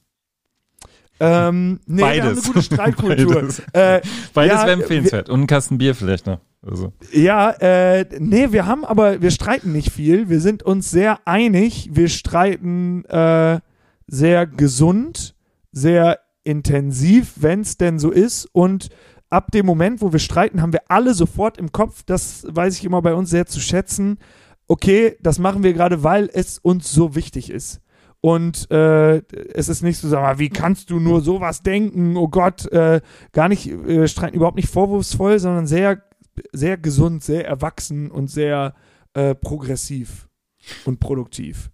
Ähm, 1.18 1.80
nee, 1.86 2.02
Beides. 2.02 2.16
wir 2.16 2.24
haben 2.24 2.36
eine 2.36 2.46
gute 2.46 2.62
Streitkultur. 2.62 3.34
Beides, 3.40 3.58
Äh, 3.72 4.00
Beides 4.34 4.54
Ja, 4.54 4.66
wäre 4.66 4.72
empfehlenswert. 4.72 5.28
Und 5.28 5.40
einen 5.40 5.46
Kasten 5.46 5.78
Bier 5.78 5.94
vielleicht 5.94 6.26
noch. 6.26 6.40
Also. 6.60 6.92
Ja, 7.12 7.50
äh, 7.52 8.04
nee, 8.18 8.50
wir 8.50 8.66
haben 8.66 8.84
aber, 8.84 9.22
wir 9.22 9.30
streiten 9.30 9.72
nicht 9.72 9.92
viel. 9.92 10.28
Wir 10.28 10.40
sind 10.40 10.64
uns 10.64 10.90
sehr 10.90 11.20
einig. 11.24 11.90
Wir 11.92 12.08
streiten 12.08 13.04
äh, 13.04 13.60
sehr 14.06 14.46
gesund, 14.46 15.34
sehr 15.72 16.20
intensiv, 16.44 17.34
wenn 17.36 17.60
es 17.60 17.76
denn 17.76 17.98
so 17.98 18.10
ist. 18.10 18.48
Und 18.52 18.88
ab 19.30 19.50
dem 19.50 19.66
Moment, 19.66 20.00
wo 20.00 20.12
wir 20.12 20.20
streiten, 20.20 20.62
haben 20.62 20.72
wir 20.72 20.88
alle 20.88 21.14
sofort 21.14 21.58
im 21.58 21.72
Kopf, 21.72 22.02
das 22.04 22.46
weiß 22.48 22.78
ich 22.78 22.84
immer 22.84 23.02
bei 23.02 23.14
uns 23.14 23.30
sehr 23.30 23.46
zu 23.46 23.60
schätzen, 23.60 24.18
okay, 24.68 25.16
das 25.20 25.38
machen 25.38 25.62
wir 25.62 25.72
gerade, 25.72 26.02
weil 26.02 26.30
es 26.32 26.58
uns 26.58 26.90
so 26.90 27.14
wichtig 27.14 27.50
ist. 27.50 27.80
Und 28.20 28.70
äh, 28.70 29.18
es 29.54 29.68
ist 29.68 29.82
nicht 29.82 29.98
so, 29.98 30.08
sag 30.08 30.22
mal, 30.22 30.38
wie 30.38 30.48
kannst 30.48 30.90
du 30.90 30.98
nur 30.98 31.20
sowas 31.20 31.62
denken? 31.62 32.16
Oh 32.16 32.28
Gott, 32.28 32.66
äh, 32.72 33.00
gar 33.32 33.48
nicht, 33.48 33.68
äh, 33.68 34.08
streiten 34.08 34.36
überhaupt 34.36 34.56
nicht 34.56 34.70
vorwurfsvoll, 34.70 35.38
sondern 35.38 35.66
sehr, 35.66 36.02
sehr 36.52 36.76
gesund, 36.76 37.22
sehr 37.22 37.46
erwachsen 37.46 38.10
und 38.10 38.28
sehr 38.28 38.74
äh, 39.14 39.34
progressiv 39.34 40.28
und 40.84 40.98
produktiv. 40.98 41.70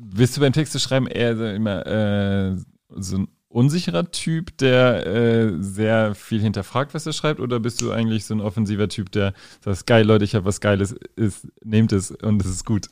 Bist 0.00 0.36
du 0.36 0.40
beim 0.40 0.52
Texte 0.52 0.78
schreiben 0.78 1.08
eher 1.08 1.36
so 1.36 1.44
immer 1.44 1.86
äh, 1.86 2.56
so 2.90 3.18
ein 3.18 3.28
unsicherer 3.48 4.10
Typ, 4.10 4.56
der 4.58 5.06
äh, 5.06 5.52
sehr 5.60 6.14
viel 6.14 6.40
hinterfragt, 6.40 6.94
was 6.94 7.06
er 7.06 7.12
schreibt, 7.12 7.40
oder 7.40 7.58
bist 7.58 7.80
du 7.80 7.90
eigentlich 7.90 8.24
so 8.24 8.34
ein 8.34 8.40
offensiver 8.40 8.88
Typ, 8.88 9.10
der 9.10 9.32
sagt, 9.60 9.86
geil, 9.86 10.06
Leute, 10.06 10.24
ich 10.24 10.34
habe 10.34 10.44
was 10.44 10.60
Geiles, 10.60 10.94
ist, 11.16 11.48
nehmt 11.64 11.92
es 11.92 12.10
und 12.10 12.42
es 12.42 12.48
ist 12.48 12.64
gut? 12.64 12.88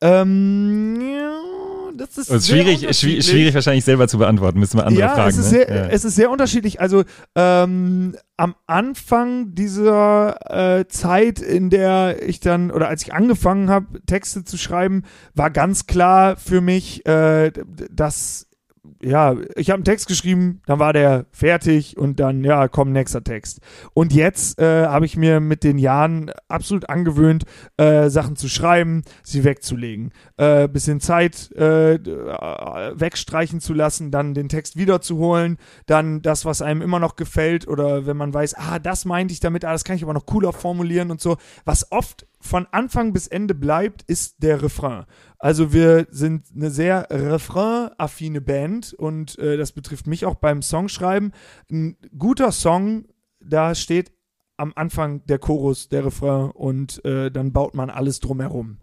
Ähm, 0.00 1.00
ja, 1.00 1.51
das 1.96 2.18
ist 2.18 2.28
sehr 2.28 2.40
schwierig, 2.40 2.96
schwierig 2.96 3.54
wahrscheinlich 3.54 3.84
selber 3.84 4.08
zu 4.08 4.18
beantworten, 4.18 4.58
müssen 4.58 4.78
wir 4.78 4.86
andere 4.86 5.02
ja, 5.02 5.14
fragen. 5.14 5.30
es 5.30 5.38
ist, 5.38 5.44
ne? 5.44 5.50
sehr, 5.50 5.68
ja. 5.68 5.86
es 5.88 6.04
ist 6.04 6.14
sehr 6.14 6.30
unterschiedlich. 6.30 6.80
Also 6.80 7.04
ähm, 7.34 8.16
am 8.36 8.54
Anfang 8.66 9.54
dieser 9.54 10.78
äh, 10.80 10.86
Zeit, 10.88 11.40
in 11.40 11.70
der 11.70 12.22
ich 12.26 12.40
dann, 12.40 12.70
oder 12.70 12.88
als 12.88 13.02
ich 13.02 13.14
angefangen 13.14 13.70
habe, 13.70 14.00
Texte 14.06 14.44
zu 14.44 14.56
schreiben, 14.58 15.02
war 15.34 15.50
ganz 15.50 15.86
klar 15.86 16.36
für 16.36 16.60
mich, 16.60 17.06
äh, 17.06 17.52
dass 17.90 18.48
ja, 19.00 19.36
ich 19.54 19.70
habe 19.70 19.76
einen 19.76 19.84
Text 19.84 20.08
geschrieben, 20.08 20.60
dann 20.66 20.80
war 20.80 20.92
der 20.92 21.26
fertig 21.30 21.96
und 21.96 22.18
dann, 22.18 22.42
ja, 22.42 22.66
komm, 22.66 22.90
nächster 22.90 23.22
Text. 23.22 23.60
Und 23.94 24.12
jetzt 24.12 24.58
äh, 24.58 24.86
habe 24.86 25.06
ich 25.06 25.16
mir 25.16 25.38
mit 25.38 25.62
den 25.62 25.78
Jahren 25.78 26.32
absolut 26.48 26.88
angewöhnt, 26.88 27.44
äh, 27.76 28.08
Sachen 28.10 28.34
zu 28.34 28.48
schreiben, 28.48 29.02
sie 29.22 29.44
wegzulegen. 29.44 30.12
Äh, 30.36 30.68
bisschen 30.68 31.00
Zeit 31.00 31.52
äh, 31.52 31.98
wegstreichen 32.02 33.60
zu 33.60 33.72
lassen, 33.72 34.10
dann 34.10 34.34
den 34.34 34.48
Text 34.48 34.76
wiederzuholen, 34.76 35.58
dann 35.86 36.20
das, 36.20 36.44
was 36.44 36.60
einem 36.60 36.82
immer 36.82 36.98
noch 36.98 37.14
gefällt 37.14 37.68
oder 37.68 38.06
wenn 38.06 38.16
man 38.16 38.34
weiß, 38.34 38.54
ah, 38.54 38.80
das 38.80 39.04
meinte 39.04 39.32
ich 39.32 39.40
damit, 39.40 39.64
ah, 39.64 39.72
das 39.72 39.84
kann 39.84 39.96
ich 39.96 40.02
aber 40.02 40.14
noch 40.14 40.26
cooler 40.26 40.52
formulieren 40.52 41.12
und 41.12 41.20
so. 41.20 41.36
Was 41.64 41.92
oft 41.92 42.26
von 42.42 42.66
Anfang 42.72 43.12
bis 43.12 43.26
Ende 43.28 43.54
bleibt, 43.54 44.02
ist 44.02 44.42
der 44.42 44.62
Refrain. 44.62 45.04
Also 45.38 45.72
wir 45.72 46.06
sind 46.10 46.46
eine 46.54 46.70
sehr 46.70 47.06
refrain-affine 47.10 48.40
Band 48.40 48.92
und 48.94 49.38
äh, 49.38 49.56
das 49.56 49.72
betrifft 49.72 50.06
mich 50.06 50.26
auch 50.26 50.34
beim 50.34 50.60
Songschreiben. 50.60 51.32
Ein 51.70 51.96
guter 52.18 52.52
Song, 52.52 53.06
da 53.40 53.74
steht 53.74 54.12
am 54.56 54.72
Anfang 54.76 55.24
der 55.26 55.38
Chorus, 55.38 55.88
der 55.88 56.04
Refrain 56.04 56.50
und 56.50 57.04
äh, 57.04 57.30
dann 57.30 57.52
baut 57.52 57.74
man 57.74 57.90
alles 57.90 58.20
drumherum. 58.20 58.78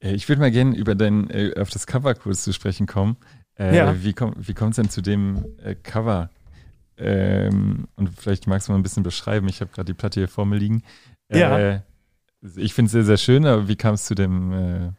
Äh, 0.00 0.12
Ich 0.14 0.28
würde 0.28 0.40
mal 0.40 0.50
gerne 0.50 0.76
über 0.76 0.94
dein, 0.94 1.28
äh, 1.30 1.54
auf 1.58 1.70
das 1.70 1.86
Cover 1.86 2.14
kurz 2.14 2.44
zu 2.44 2.52
sprechen 2.52 2.86
kommen. 2.86 3.16
Äh, 3.58 3.76
Ja. 3.76 4.02
Wie 4.02 4.12
kommt 4.12 4.48
wie 4.48 4.54
kommt's 4.54 4.76
denn 4.76 4.90
zu 4.90 5.02
dem 5.02 5.44
äh, 5.62 5.74
Cover? 5.74 6.30
Ähm, 6.96 7.88
und 7.96 8.10
vielleicht 8.18 8.46
magst 8.46 8.68
du 8.68 8.72
mal 8.72 8.78
ein 8.78 8.82
bisschen 8.82 9.02
beschreiben. 9.02 9.48
Ich 9.48 9.62
habe 9.62 9.70
gerade 9.70 9.86
die 9.86 9.94
Platte 9.94 10.20
hier 10.20 10.28
vor 10.28 10.44
mir 10.44 10.56
liegen. 10.58 10.82
Ja. 11.30 11.58
Äh, 11.58 11.80
ich 12.56 12.74
finde 12.74 12.86
es 12.86 12.92
sehr, 12.92 13.04
sehr 13.04 13.18
schön, 13.18 13.46
aber 13.46 13.68
wie 13.68 13.76
kam 13.76 13.94
es 13.94 14.04
zu 14.04 14.14
dem 14.14 14.52
äh, 14.52 14.92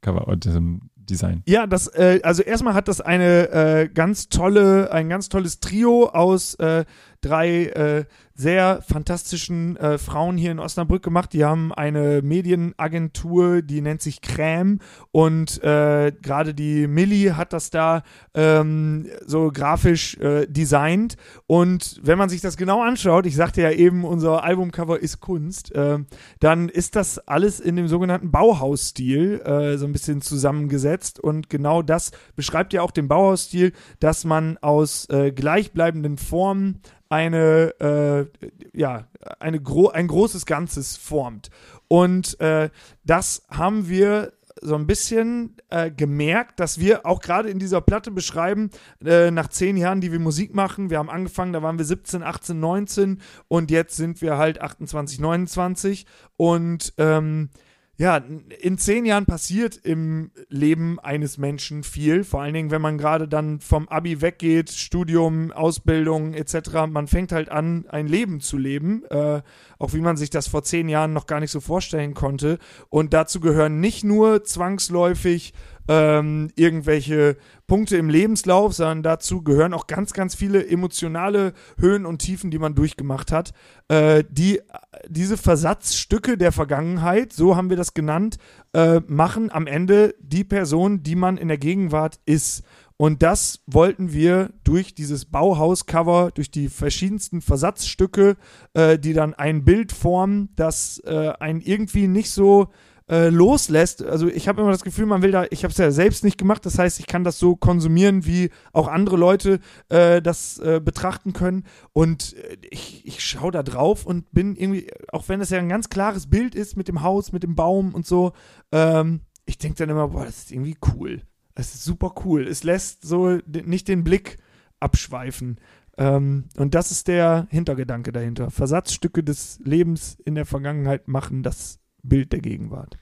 Cover 0.00 0.28
und 0.28 0.44
diesem 0.44 0.90
Design? 0.94 1.42
Ja, 1.46 1.66
das, 1.66 1.88
äh, 1.88 2.20
also 2.22 2.42
erstmal 2.42 2.74
hat 2.74 2.88
das 2.88 3.00
eine 3.00 3.50
äh, 3.50 3.88
ganz 3.88 4.28
tolle, 4.28 4.92
ein 4.92 5.08
ganz 5.08 5.28
tolles 5.28 5.60
Trio 5.60 6.08
aus 6.08 6.54
äh, 6.54 6.84
drei 7.26 7.66
äh, 7.66 8.04
sehr 8.36 8.82
fantastischen 8.82 9.76
äh, 9.76 9.96
Frauen 9.96 10.36
hier 10.36 10.52
in 10.52 10.58
Osnabrück 10.58 11.02
gemacht. 11.02 11.32
Die 11.32 11.44
haben 11.44 11.72
eine 11.72 12.20
Medienagentur, 12.22 13.62
die 13.62 13.80
nennt 13.80 14.02
sich 14.02 14.18
Crème 14.18 14.78
und 15.10 15.62
äh, 15.62 16.12
gerade 16.20 16.52
die 16.52 16.86
Millie 16.86 17.36
hat 17.36 17.54
das 17.54 17.70
da 17.70 18.02
ähm, 18.34 19.06
so 19.24 19.50
grafisch 19.50 20.18
äh, 20.18 20.46
designt. 20.46 21.16
Und 21.46 21.98
wenn 22.02 22.18
man 22.18 22.28
sich 22.28 22.42
das 22.42 22.58
genau 22.58 22.82
anschaut, 22.82 23.24
ich 23.24 23.36
sagte 23.36 23.62
ja 23.62 23.70
eben, 23.70 24.04
unser 24.04 24.44
Albumcover 24.44 25.00
ist 25.00 25.20
Kunst, 25.20 25.74
äh, 25.74 25.98
dann 26.38 26.68
ist 26.68 26.94
das 26.94 27.18
alles 27.18 27.58
in 27.58 27.76
dem 27.76 27.88
sogenannten 27.88 28.30
Bauhausstil 28.30 29.40
äh, 29.40 29.78
so 29.78 29.86
ein 29.86 29.92
bisschen 29.92 30.20
zusammengesetzt. 30.20 31.18
Und 31.18 31.48
genau 31.48 31.80
das 31.80 32.10
beschreibt 32.34 32.74
ja 32.74 32.82
auch 32.82 32.90
den 32.90 33.08
Bauhausstil, 33.08 33.72
dass 33.98 34.24
man 34.24 34.58
aus 34.58 35.08
äh, 35.08 35.32
gleichbleibenden 35.32 36.18
Formen 36.18 36.82
eine, 37.08 37.74
äh, 37.80 38.78
ja, 38.78 39.06
eine 39.38 39.60
gro 39.60 39.88
ein 39.88 40.08
großes 40.08 40.46
Ganzes 40.46 40.96
formt. 40.96 41.50
Und 41.88 42.38
äh, 42.40 42.70
das 43.04 43.42
haben 43.48 43.88
wir 43.88 44.32
so 44.62 44.74
ein 44.74 44.86
bisschen 44.86 45.56
äh, 45.68 45.90
gemerkt, 45.90 46.60
dass 46.60 46.80
wir 46.80 47.04
auch 47.04 47.20
gerade 47.20 47.50
in 47.50 47.58
dieser 47.58 47.80
Platte 47.80 48.10
beschreiben, 48.10 48.70
äh, 49.04 49.30
nach 49.30 49.48
zehn 49.48 49.76
Jahren, 49.76 50.00
die 50.00 50.12
wir 50.12 50.18
Musik 50.18 50.54
machen, 50.54 50.88
wir 50.88 50.98
haben 50.98 51.10
angefangen, 51.10 51.52
da 51.52 51.62
waren 51.62 51.78
wir 51.78 51.84
17, 51.84 52.22
18, 52.22 52.58
19 52.58 53.20
und 53.48 53.70
jetzt 53.70 53.96
sind 53.96 54.22
wir 54.22 54.38
halt 54.38 54.60
28, 54.60 55.20
29 55.20 56.06
und 56.36 56.94
ähm, 56.96 57.50
ja, 57.98 58.18
in 58.60 58.76
zehn 58.76 59.06
Jahren 59.06 59.24
passiert 59.24 59.76
im 59.82 60.30
Leben 60.50 61.00
eines 61.00 61.38
Menschen 61.38 61.82
viel. 61.82 62.24
Vor 62.24 62.42
allen 62.42 62.52
Dingen, 62.52 62.70
wenn 62.70 62.82
man 62.82 62.98
gerade 62.98 63.26
dann 63.26 63.58
vom 63.60 63.88
Abi 63.88 64.20
weggeht, 64.20 64.70
Studium, 64.70 65.50
Ausbildung 65.50 66.34
etc. 66.34 66.86
Man 66.88 67.06
fängt 67.06 67.32
halt 67.32 67.48
an, 67.48 67.86
ein 67.88 68.06
Leben 68.06 68.40
zu 68.40 68.58
leben, 68.58 69.04
äh, 69.08 69.40
auch 69.78 69.94
wie 69.94 70.02
man 70.02 70.18
sich 70.18 70.28
das 70.28 70.46
vor 70.46 70.62
zehn 70.62 70.90
Jahren 70.90 71.14
noch 71.14 71.26
gar 71.26 71.40
nicht 71.40 71.50
so 71.50 71.60
vorstellen 71.60 72.12
konnte. 72.12 72.58
Und 72.90 73.14
dazu 73.14 73.40
gehören 73.40 73.80
nicht 73.80 74.04
nur 74.04 74.44
zwangsläufig 74.44 75.54
ähm, 75.88 76.50
irgendwelche 76.56 77.36
Punkte 77.66 77.96
im 77.96 78.08
Lebenslauf, 78.08 78.74
sondern 78.74 79.02
dazu 79.02 79.42
gehören 79.42 79.74
auch 79.74 79.86
ganz, 79.86 80.12
ganz 80.12 80.34
viele 80.34 80.66
emotionale 80.66 81.52
Höhen 81.78 82.06
und 82.06 82.18
Tiefen, 82.18 82.50
die 82.50 82.58
man 82.58 82.74
durchgemacht 82.74 83.32
hat. 83.32 83.52
Äh, 83.88 84.24
die, 84.30 84.60
diese 85.08 85.36
Versatzstücke 85.36 86.38
der 86.38 86.52
Vergangenheit, 86.52 87.32
so 87.32 87.56
haben 87.56 87.70
wir 87.70 87.76
das 87.76 87.94
genannt, 87.94 88.36
äh, 88.72 89.00
machen 89.06 89.50
am 89.50 89.66
Ende 89.66 90.14
die 90.20 90.44
Person, 90.44 91.02
die 91.02 91.16
man 91.16 91.36
in 91.36 91.48
der 91.48 91.58
Gegenwart 91.58 92.20
ist. 92.24 92.62
Und 92.98 93.22
das 93.22 93.60
wollten 93.66 94.12
wir 94.12 94.50
durch 94.64 94.94
dieses 94.94 95.26
Bauhaus-Cover, 95.26 96.30
durch 96.32 96.50
die 96.50 96.68
verschiedensten 96.68 97.42
Versatzstücke, 97.42 98.36
äh, 98.72 98.98
die 98.98 99.12
dann 99.12 99.34
ein 99.34 99.64
Bild 99.64 99.92
formen, 99.92 100.48
das 100.56 101.00
äh, 101.04 101.32
einen 101.38 101.60
irgendwie 101.60 102.08
nicht 102.08 102.30
so 102.30 102.68
äh, 103.08 103.28
loslässt. 103.28 104.02
Also 104.02 104.28
ich 104.28 104.48
habe 104.48 104.60
immer 104.60 104.70
das 104.70 104.82
Gefühl, 104.82 105.06
man 105.06 105.22
will 105.22 105.30
da, 105.30 105.46
ich 105.50 105.64
habe 105.64 105.72
es 105.72 105.78
ja 105.78 105.90
selbst 105.90 106.24
nicht 106.24 106.38
gemacht, 106.38 106.66
das 106.66 106.78
heißt, 106.78 106.98
ich 106.98 107.06
kann 107.06 107.24
das 107.24 107.38
so 107.38 107.56
konsumieren, 107.56 108.26
wie 108.26 108.50
auch 108.72 108.88
andere 108.88 109.16
Leute 109.16 109.60
äh, 109.88 110.20
das 110.20 110.58
äh, 110.58 110.80
betrachten 110.84 111.32
können. 111.32 111.64
Und 111.92 112.34
äh, 112.34 112.56
ich, 112.70 113.06
ich 113.06 113.24
schaue 113.24 113.52
da 113.52 113.62
drauf 113.62 114.06
und 114.06 114.30
bin 114.32 114.56
irgendwie, 114.56 114.90
auch 115.12 115.28
wenn 115.28 115.40
es 115.40 115.50
ja 115.50 115.58
ein 115.58 115.68
ganz 115.68 115.88
klares 115.88 116.28
Bild 116.28 116.54
ist 116.54 116.76
mit 116.76 116.88
dem 116.88 117.02
Haus, 117.02 117.32
mit 117.32 117.42
dem 117.42 117.54
Baum 117.54 117.94
und 117.94 118.06
so, 118.06 118.32
ähm, 118.72 119.20
ich 119.44 119.58
denke 119.58 119.78
dann 119.78 119.90
immer, 119.90 120.08
boah, 120.08 120.24
das 120.24 120.38
ist 120.38 120.52
irgendwie 120.52 120.76
cool. 120.94 121.22
Das 121.54 121.74
ist 121.74 121.84
super 121.84 122.14
cool. 122.24 122.46
Es 122.46 122.64
lässt 122.64 123.06
so 123.06 123.38
nicht 123.46 123.88
den 123.88 124.04
Blick 124.04 124.38
abschweifen. 124.80 125.58
Ähm, 125.96 126.48
und 126.56 126.74
das 126.74 126.90
ist 126.90 127.08
der 127.08 127.46
Hintergedanke 127.50 128.12
dahinter. 128.12 128.50
Versatzstücke 128.50 129.22
des 129.22 129.60
Lebens 129.64 130.18
in 130.24 130.34
der 130.34 130.44
Vergangenheit 130.44 131.08
machen 131.08 131.42
das 131.42 131.78
Bild 132.08 132.32
der 132.32 132.40
Gegenwart. 132.40 132.96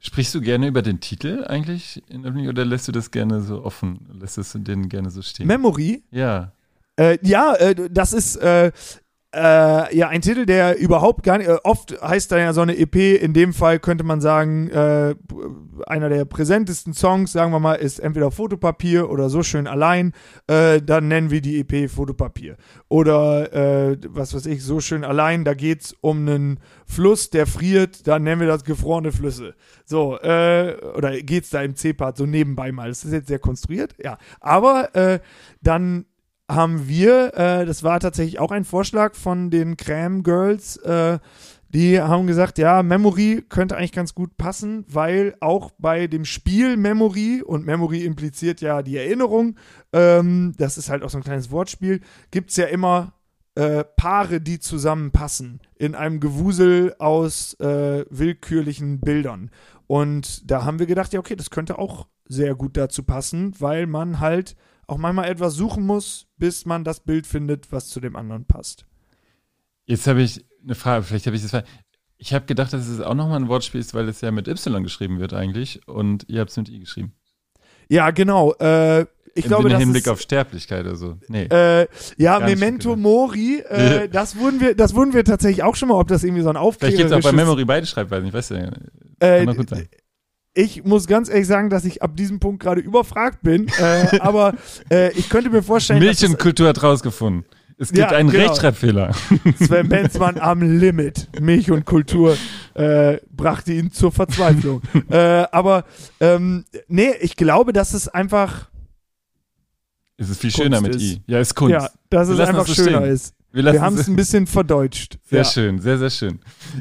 Sprichst 0.00 0.34
du 0.34 0.40
gerne 0.40 0.66
über 0.66 0.80
den 0.80 1.00
Titel 1.00 1.44
eigentlich 1.46 2.02
oder 2.48 2.64
lässt 2.64 2.88
du 2.88 2.92
das 2.92 3.10
gerne 3.10 3.42
so 3.42 3.62
offen? 3.62 4.08
Lässt 4.18 4.38
du 4.38 4.58
den 4.58 4.88
gerne 4.88 5.10
so 5.10 5.20
stehen? 5.20 5.46
Memory? 5.46 6.02
Ja. 6.10 6.52
Äh, 6.96 7.18
ja, 7.22 7.54
äh, 7.56 7.74
das 7.90 8.12
ist, 8.14 8.36
äh, 8.36 8.72
äh, 9.32 9.96
ja, 9.96 10.08
ein 10.08 10.22
Titel, 10.22 10.44
der 10.44 10.78
überhaupt 10.78 11.22
gar 11.22 11.38
nicht, 11.38 11.48
äh, 11.48 11.58
oft 11.62 11.96
heißt 12.02 12.32
da 12.32 12.38
ja 12.38 12.52
so 12.52 12.62
eine 12.62 12.76
EP, 12.76 12.96
in 12.96 13.32
dem 13.32 13.52
Fall 13.52 13.78
könnte 13.78 14.02
man 14.02 14.20
sagen, 14.20 14.68
äh, 14.70 15.14
einer 15.86 16.08
der 16.08 16.24
präsentesten 16.24 16.94
Songs, 16.94 17.30
sagen 17.30 17.52
wir 17.52 17.60
mal, 17.60 17.74
ist 17.74 18.00
entweder 18.00 18.32
Fotopapier 18.32 19.08
oder 19.08 19.30
so 19.30 19.44
schön 19.44 19.68
allein, 19.68 20.14
äh, 20.48 20.82
dann 20.82 21.06
nennen 21.06 21.30
wir 21.30 21.40
die 21.40 21.60
EP 21.60 21.88
Fotopapier. 21.88 22.56
Oder, 22.88 23.52
äh, 23.92 23.98
was 24.08 24.34
weiß 24.34 24.46
ich, 24.46 24.64
so 24.64 24.80
schön 24.80 25.04
allein, 25.04 25.44
da 25.44 25.54
geht's 25.54 25.94
um 26.00 26.26
einen 26.26 26.60
Fluss, 26.84 27.30
der 27.30 27.46
friert, 27.46 28.08
dann 28.08 28.24
nennen 28.24 28.40
wir 28.40 28.48
das 28.48 28.64
gefrorene 28.64 29.12
Flüsse. 29.12 29.54
So, 29.84 30.18
äh, 30.18 30.76
oder 30.96 31.20
geht's 31.22 31.50
da 31.50 31.62
im 31.62 31.76
C-Part 31.76 32.16
so 32.16 32.26
nebenbei 32.26 32.72
mal. 32.72 32.88
Das 32.88 33.04
ist 33.04 33.12
jetzt 33.12 33.28
sehr 33.28 33.38
konstruiert, 33.38 33.94
ja. 34.02 34.18
Aber 34.40 35.20
dann 35.62 36.04
haben 36.54 36.88
wir, 36.88 37.34
äh, 37.36 37.64
das 37.64 37.82
war 37.82 38.00
tatsächlich 38.00 38.38
auch 38.38 38.50
ein 38.50 38.64
Vorschlag 38.64 39.14
von 39.14 39.50
den 39.50 39.76
Crème 39.76 40.22
Girls, 40.22 40.76
äh, 40.78 41.18
die 41.72 42.00
haben 42.00 42.26
gesagt, 42.26 42.58
ja, 42.58 42.82
Memory 42.82 43.44
könnte 43.48 43.76
eigentlich 43.76 43.92
ganz 43.92 44.12
gut 44.12 44.36
passen, 44.36 44.84
weil 44.88 45.36
auch 45.38 45.70
bei 45.78 46.08
dem 46.08 46.24
Spiel 46.24 46.76
Memory, 46.76 47.42
und 47.42 47.64
Memory 47.64 48.04
impliziert 48.04 48.60
ja 48.60 48.82
die 48.82 48.96
Erinnerung, 48.96 49.56
ähm, 49.92 50.52
das 50.58 50.78
ist 50.78 50.90
halt 50.90 51.04
auch 51.04 51.10
so 51.10 51.18
ein 51.18 51.24
kleines 51.24 51.52
Wortspiel, 51.52 52.00
gibt 52.32 52.50
es 52.50 52.56
ja 52.56 52.66
immer 52.66 53.12
äh, 53.54 53.84
Paare, 53.84 54.40
die 54.40 54.58
zusammenpassen 54.58 55.60
in 55.76 55.94
einem 55.94 56.18
Gewusel 56.18 56.96
aus 56.98 57.54
äh, 57.60 58.04
willkürlichen 58.10 58.98
Bildern. 59.00 59.50
Und 59.86 60.50
da 60.50 60.64
haben 60.64 60.80
wir 60.80 60.86
gedacht, 60.86 61.12
ja, 61.12 61.20
okay, 61.20 61.36
das 61.36 61.50
könnte 61.50 61.78
auch 61.78 62.08
sehr 62.26 62.56
gut 62.56 62.76
dazu 62.76 63.04
passen, 63.04 63.54
weil 63.58 63.86
man 63.86 64.18
halt 64.18 64.56
auch 64.90 64.98
manchmal 64.98 65.28
etwas 65.30 65.54
suchen 65.54 65.86
muss, 65.86 66.26
bis 66.36 66.66
man 66.66 66.84
das 66.84 67.00
Bild 67.00 67.26
findet, 67.26 67.70
was 67.70 67.88
zu 67.88 68.00
dem 68.00 68.16
anderen 68.16 68.44
passt. 68.44 68.86
Jetzt 69.86 70.06
habe 70.06 70.22
ich 70.22 70.44
eine 70.64 70.74
Frage, 70.74 71.04
vielleicht 71.04 71.26
habe 71.26 71.36
ich 71.36 71.42
das 71.42 71.62
Ich 72.18 72.34
habe 72.34 72.46
gedacht, 72.46 72.72
dass 72.72 72.86
es 72.88 73.00
auch 73.00 73.14
nochmal 73.14 73.40
ein 73.40 73.48
Wortspiel 73.48 73.80
ist, 73.80 73.94
weil 73.94 74.08
es 74.08 74.20
ja 74.20 74.30
mit 74.30 74.48
Y 74.48 74.82
geschrieben 74.82 75.20
wird 75.20 75.32
eigentlich 75.32 75.86
und 75.86 76.26
ihr 76.28 76.40
habt 76.40 76.50
es 76.50 76.56
mit 76.56 76.68
I 76.68 76.80
geschrieben. 76.80 77.12
Ja, 77.88 78.10
genau. 78.10 78.52
Äh, 78.54 79.02
ich 79.34 79.44
Im 79.44 79.48
glaube, 79.48 79.62
Sinne 79.64 79.74
das 79.74 79.80
Hinblick 79.80 80.06
ist, 80.06 80.08
auf 80.08 80.20
Sterblichkeit 80.20 80.84
oder 80.84 80.96
so. 80.96 81.18
Nee. 81.28 81.44
Äh, 81.44 81.86
ja, 82.16 82.40
Memento 82.40 82.90
gedacht. 82.90 83.02
Mori, 83.02 83.60
äh, 83.60 84.08
das 84.12 84.36
wurden 84.36 84.60
wir, 84.60 84.74
das 84.74 84.94
wurden 84.94 85.12
wir 85.12 85.24
tatsächlich 85.24 85.62
auch 85.62 85.76
schon 85.76 85.88
mal, 85.88 86.00
ob 86.00 86.08
das 86.08 86.24
irgendwie 86.24 86.42
so 86.42 86.50
ein 86.50 86.56
Vielleicht 86.78 86.96
gibt 86.98 87.10
es 87.10 87.16
auch 87.16 87.30
bei. 87.30 87.36
Memory 87.36 87.64
beide 87.64 87.86
Schreibweisen, 87.86 88.26
ich 88.26 88.34
weiß 88.34 88.48
ja. 88.50 88.70
Kann 89.20 89.48
äh, 89.48 89.54
gut 89.54 89.70
sein. 89.70 89.88
Ich 90.54 90.84
muss 90.84 91.06
ganz 91.06 91.28
ehrlich 91.28 91.46
sagen, 91.46 91.70
dass 91.70 91.84
ich 91.84 92.02
ab 92.02 92.16
diesem 92.16 92.40
Punkt 92.40 92.62
gerade 92.62 92.80
überfragt 92.80 93.42
bin, 93.42 93.68
äh, 93.80 94.18
aber 94.20 94.54
äh, 94.90 95.12
ich 95.12 95.28
könnte 95.28 95.50
mir 95.50 95.62
vorstellen, 95.62 96.00
Milch 96.00 96.20
dass 96.20 96.30
und 96.30 96.38
Kultur 96.38 96.68
hat 96.68 96.82
rausgefunden. 96.82 97.44
Es 97.78 97.92
gibt 97.92 98.10
Ja, 98.10 98.16
einen 98.18 98.28
genau. 98.30 98.44
Rechtschreibfehler. 98.48 99.12
Sven 99.58 99.88
Benzmann 99.88 100.38
am 100.38 100.60
Limit, 100.78 101.28
Milch 101.40 101.70
und 101.70 101.86
Kultur, 101.86 102.36
äh, 102.74 103.16
brachte 103.30 103.72
ihn 103.72 103.90
zur 103.90 104.12
Verzweiflung. 104.12 104.82
äh, 105.08 105.16
aber 105.50 105.84
ähm, 106.20 106.66
nee, 106.88 107.12
ich 107.20 107.36
glaube, 107.36 107.72
dass 107.72 107.94
es 107.94 108.06
einfach, 108.08 108.68
Es 110.18 110.28
ist 110.28 110.40
viel 110.42 110.50
Kunst 110.50 110.62
schöner 110.62 110.80
mit 110.82 110.94
ist. 110.96 111.02
I. 111.02 111.22
Ja, 111.26 111.38
ist 111.40 111.54
Kunst. 111.54 111.72
ja, 111.72 111.88
dass 112.10 112.28
Wir 112.28 112.34
es 112.34 112.40
einfach 112.40 112.66
das 112.66 112.76
so 112.76 112.82
schöner 112.84 112.98
stehen. 113.00 113.12
ist. 113.14 113.34
Wir, 113.52 113.64
Wir 113.64 113.82
haben 113.82 113.96
es 113.96 114.08
ein 114.08 114.16
bisschen 114.16 114.46
verdeutscht. 114.46 115.18
Sehr 115.24 115.38
ja. 115.38 115.44
schön, 115.44 115.80
sehr, 115.80 115.98
sehr 115.98 116.10
schön. 116.10 116.38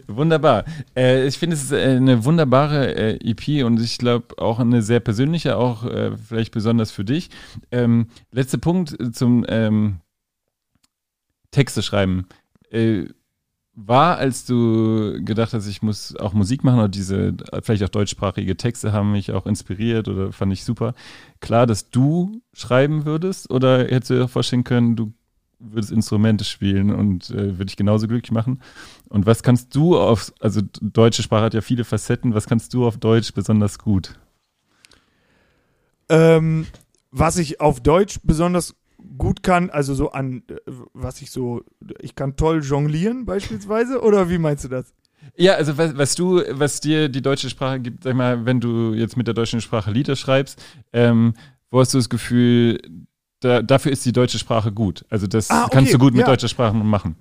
Wunderbar. 0.08 0.66
Äh, 0.96 1.26
ich 1.26 1.38
finde, 1.38 1.56
es 1.56 1.64
ist 1.64 1.72
äh, 1.72 1.96
eine 1.96 2.26
wunderbare 2.26 2.96
äh, 2.96 3.32
EP 3.32 3.66
und 3.66 3.80
ich 3.80 3.98
glaube 3.98 4.38
auch 4.38 4.60
eine 4.60 4.82
sehr 4.84 5.00
persönliche, 5.00 5.58
auch 5.58 5.84
äh, 5.86 6.16
vielleicht 6.18 6.52
besonders 6.52 6.92
für 6.92 7.04
dich. 7.04 7.30
Ähm, 7.72 8.08
letzter 8.32 8.60
Punkt 8.60 9.00
äh, 9.00 9.12
zum 9.12 9.46
ähm, 9.50 9.98
Texte 11.52 11.82
schreiben. 11.82 12.28
Äh, 12.70 13.06
war, 13.74 14.18
als 14.18 14.46
du 14.46 15.24
gedacht 15.24 15.54
hast, 15.54 15.66
ich 15.68 15.82
muss 15.82 16.16
auch 16.18 16.34
Musik 16.34 16.64
machen 16.64 16.80
oder 16.80 16.90
diese 16.90 17.34
vielleicht 17.64 17.84
auch 17.84 17.90
deutschsprachige 17.90 18.58
Texte 18.58 18.92
haben 18.92 19.14
mich 19.14 19.32
auch 19.32 19.46
inspiriert 19.46 20.08
oder 20.10 20.34
fand 20.34 20.52
ich 20.52 20.66
super. 20.66 20.94
Klar, 21.40 21.66
dass 21.66 21.90
du 21.90 22.42
schreiben 22.54 23.06
würdest 23.06 23.50
oder 23.50 23.80
hättest 23.80 24.10
du 24.10 24.16
dir 24.16 24.26
auch 24.26 24.30
vorstellen 24.30 24.66
können, 24.66 24.98
du 24.98 25.14
würdest 25.60 25.92
Instrumente 25.92 26.44
spielen 26.46 26.94
und 26.94 27.30
äh, 27.30 27.58
würde 27.58 27.66
dich 27.66 27.76
genauso 27.76 28.08
glücklich 28.08 28.32
machen. 28.32 28.62
Und 29.10 29.26
was 29.26 29.44
kannst 29.44 29.76
du 29.76 29.98
auf, 29.98 30.34
also 30.40 30.62
deutsche 30.82 31.24
Sprache 31.24 31.44
hat 31.44 31.54
ja 31.54 31.62
viele 31.62 31.84
Facetten, 31.84 32.34
was 32.34 32.48
kannst 32.48 32.74
du 32.74 32.86
auf 32.86 32.98
Deutsch 32.98 33.34
besonders 33.34 33.78
gut? 33.78 34.18
Ähm, 36.08 36.66
was 37.12 37.38
ich 37.38 37.62
auf 37.62 37.82
Deutsch 37.82 38.20
besonders 38.24 38.76
gut 39.18 39.44
kann, 39.44 39.70
also 39.70 39.94
so 39.94 40.12
an, 40.12 40.44
äh, 40.48 40.56
was 40.94 41.22
ich 41.22 41.32
so, 41.32 41.64
ich 42.00 42.16
kann 42.16 42.36
toll 42.36 42.62
jonglieren 42.64 43.26
beispielsweise, 43.26 44.02
oder 44.04 44.30
wie 44.30 44.38
meinst 44.38 44.64
du 44.64 44.70
das? 44.70 44.94
Ja, 45.36 45.54
also 45.54 45.78
was, 45.78 45.98
was 45.98 46.16
du, 46.16 46.42
was 46.52 46.80
dir 46.80 47.10
die 47.10 47.22
deutsche 47.22 47.50
Sprache 47.50 47.80
gibt, 47.80 48.04
sag 48.04 48.16
mal, 48.16 48.46
wenn 48.46 48.60
du 48.60 48.94
jetzt 48.94 49.18
mit 49.18 49.28
der 49.28 49.34
deutschen 49.34 49.62
Sprache 49.62 49.92
Lieder 49.92 50.16
schreibst, 50.16 50.64
ähm, 50.94 51.34
wo 51.70 51.80
hast 51.80 51.94
du 51.94 51.98
das 51.98 52.10
Gefühl, 52.10 52.80
da, 53.40 53.62
dafür 53.62 53.92
ist 53.92 54.06
die 54.06 54.12
deutsche 54.12 54.40
Sprache 54.40 54.72
gut. 54.72 55.06
Also 55.10 55.28
das 55.28 55.50
Ah, 55.50 55.64
okay, 55.66 55.72
kannst 55.74 55.94
du 55.94 55.98
gut 55.98 56.14
mit 56.14 56.22
ja. 56.22 56.28
deutscher 56.28 56.48
Sprache 56.48 56.76
machen. 56.76 57.16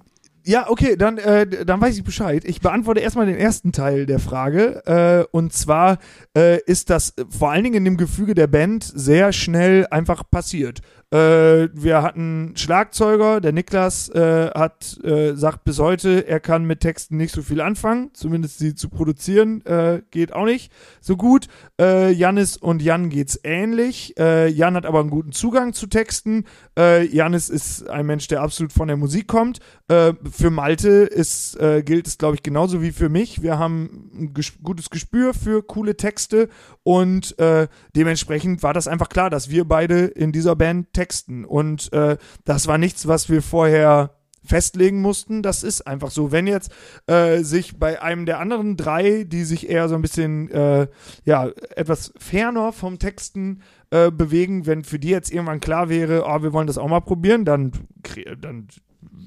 Ja, 0.44 0.70
okay, 0.70 0.96
dann, 0.96 1.18
äh, 1.18 1.66
dann 1.66 1.78
weiß 1.78 1.98
ich 1.98 2.04
Bescheid. 2.04 2.42
Ich 2.46 2.62
beantworte 2.62 3.00
erstmal 3.00 3.26
den 3.26 3.36
ersten 3.36 3.70
Teil 3.70 4.06
der 4.06 4.18
Frage. 4.18 4.82
Äh, 4.86 5.26
und 5.30 5.52
zwar 5.52 5.98
äh, 6.34 6.58
ist 6.64 6.88
das 6.88 7.10
äh, 7.10 7.24
vor 7.28 7.50
allen 7.50 7.64
Dingen 7.64 7.76
in 7.76 7.84
dem 7.84 7.96
Gefüge 7.98 8.34
der 8.34 8.46
Band 8.46 8.82
sehr 8.82 9.34
schnell 9.34 9.86
einfach 9.90 10.22
passiert. 10.30 10.80
Äh, 11.10 11.70
wir 11.72 12.02
hatten 12.02 12.52
Schlagzeuger, 12.54 13.40
der 13.40 13.52
Niklas 13.52 14.10
äh, 14.10 14.50
hat 14.50 15.02
äh, 15.02 15.34
sagt 15.36 15.64
bis 15.64 15.78
heute, 15.78 16.28
er 16.28 16.38
kann 16.38 16.66
mit 16.66 16.80
Texten 16.80 17.16
nicht 17.16 17.34
so 17.34 17.40
viel 17.40 17.62
anfangen, 17.62 18.10
zumindest 18.12 18.58
sie 18.58 18.74
zu 18.74 18.90
produzieren 18.90 19.64
äh, 19.64 20.02
geht 20.10 20.34
auch 20.34 20.44
nicht 20.44 20.70
so 21.00 21.16
gut. 21.16 21.48
Äh, 21.80 22.12
Jannis 22.12 22.58
und 22.58 22.82
Jan 22.82 23.08
geht's 23.08 23.40
ähnlich. 23.42 24.18
Äh, 24.18 24.48
Jan 24.48 24.74
hat 24.74 24.84
aber 24.84 25.00
einen 25.00 25.08
guten 25.08 25.32
Zugang 25.32 25.72
zu 25.72 25.86
Texten. 25.86 26.44
Jannis 26.76 27.48
ist 27.48 27.88
ein 27.88 28.06
Mensch, 28.06 28.28
der 28.28 28.40
absolut 28.40 28.72
von 28.72 28.86
der 28.86 28.96
Musik 28.96 29.26
kommt. 29.26 29.58
Für 29.88 30.50
Malte 30.50 30.88
ist, 30.88 31.58
gilt 31.84 32.06
es, 32.06 32.18
glaube 32.18 32.36
ich, 32.36 32.44
genauso 32.44 32.82
wie 32.82 32.92
für 32.92 33.08
mich. 33.08 33.42
Wir 33.42 33.58
haben 33.58 34.10
ein 34.14 34.32
ges 34.32 34.52
gutes 34.62 34.88
Gespür 34.88 35.34
für 35.34 35.62
coole 35.62 35.96
Texte 35.96 36.48
und 36.84 37.34
dementsprechend 37.96 38.62
war 38.62 38.74
das 38.74 38.86
einfach 38.86 39.08
klar, 39.08 39.28
dass 39.28 39.50
wir 39.50 39.64
beide 39.64 40.04
in 40.04 40.30
dieser 40.30 40.54
Band 40.54 40.92
texten. 40.98 41.44
Und 41.44 41.92
äh, 41.92 42.16
das 42.44 42.66
war 42.66 42.76
nichts, 42.76 43.06
was 43.06 43.30
wir 43.30 43.40
vorher 43.40 44.10
festlegen 44.44 45.00
mussten. 45.00 45.42
Das 45.42 45.62
ist 45.62 45.86
einfach 45.86 46.10
so. 46.10 46.32
Wenn 46.32 46.48
jetzt 46.48 46.72
äh, 47.06 47.42
sich 47.44 47.78
bei 47.78 48.02
einem 48.02 48.26
der 48.26 48.40
anderen 48.40 48.76
drei, 48.76 49.22
die 49.22 49.44
sich 49.44 49.68
eher 49.70 49.88
so 49.88 49.94
ein 49.94 50.02
bisschen, 50.02 50.50
äh, 50.50 50.88
ja, 51.24 51.50
etwas 51.76 52.12
ferner 52.18 52.72
vom 52.72 52.98
Texten 52.98 53.62
äh, 53.90 54.10
bewegen, 54.10 54.66
wenn 54.66 54.82
für 54.82 54.98
die 54.98 55.10
jetzt 55.10 55.30
irgendwann 55.30 55.60
klar 55.60 55.88
wäre, 55.88 56.24
oh, 56.26 56.42
wir 56.42 56.52
wollen 56.52 56.66
das 56.66 56.78
auch 56.78 56.88
mal 56.88 57.00
probieren, 57.00 57.44
dann, 57.44 57.70
dann 58.40 58.66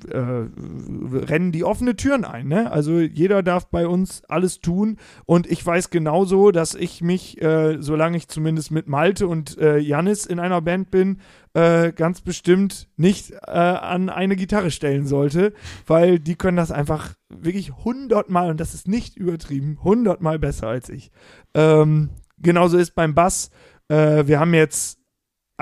äh, 0.09 0.17
rennen 0.17 1.51
die 1.51 1.63
offene 1.63 1.95
Türen 1.95 2.25
ein. 2.25 2.47
Ne? 2.47 2.71
Also 2.71 2.99
jeder 2.99 3.43
darf 3.43 3.67
bei 3.67 3.87
uns 3.87 4.23
alles 4.27 4.59
tun 4.59 4.97
und 5.25 5.49
ich 5.49 5.65
weiß 5.65 5.89
genauso, 5.89 6.51
dass 6.51 6.75
ich 6.75 7.01
mich, 7.01 7.41
äh, 7.41 7.77
solange 7.81 8.17
ich 8.17 8.27
zumindest 8.27 8.71
mit 8.71 8.87
Malte 8.87 9.27
und 9.27 9.57
äh, 9.57 9.77
Jannis 9.77 10.25
in 10.25 10.39
einer 10.39 10.61
Band 10.61 10.91
bin, 10.91 11.19
äh, 11.53 11.91
ganz 11.91 12.21
bestimmt 12.21 12.89
nicht 12.97 13.31
äh, 13.31 13.51
an 13.51 14.09
eine 14.09 14.35
Gitarre 14.35 14.71
stellen 14.71 15.05
sollte, 15.05 15.53
weil 15.87 16.19
die 16.19 16.35
können 16.35 16.57
das 16.57 16.71
einfach 16.71 17.13
wirklich 17.29 17.71
hundertmal, 17.71 18.51
und 18.51 18.59
das 18.59 18.73
ist 18.73 18.87
nicht 18.87 19.17
übertrieben, 19.17 19.79
hundertmal 19.83 20.39
besser 20.39 20.67
als 20.67 20.89
ich. 20.89 21.11
Ähm, 21.53 22.09
genauso 22.39 22.77
ist 22.77 22.95
beim 22.95 23.13
Bass. 23.13 23.51
Äh, 23.87 24.27
wir 24.27 24.39
haben 24.39 24.53
jetzt 24.53 25.00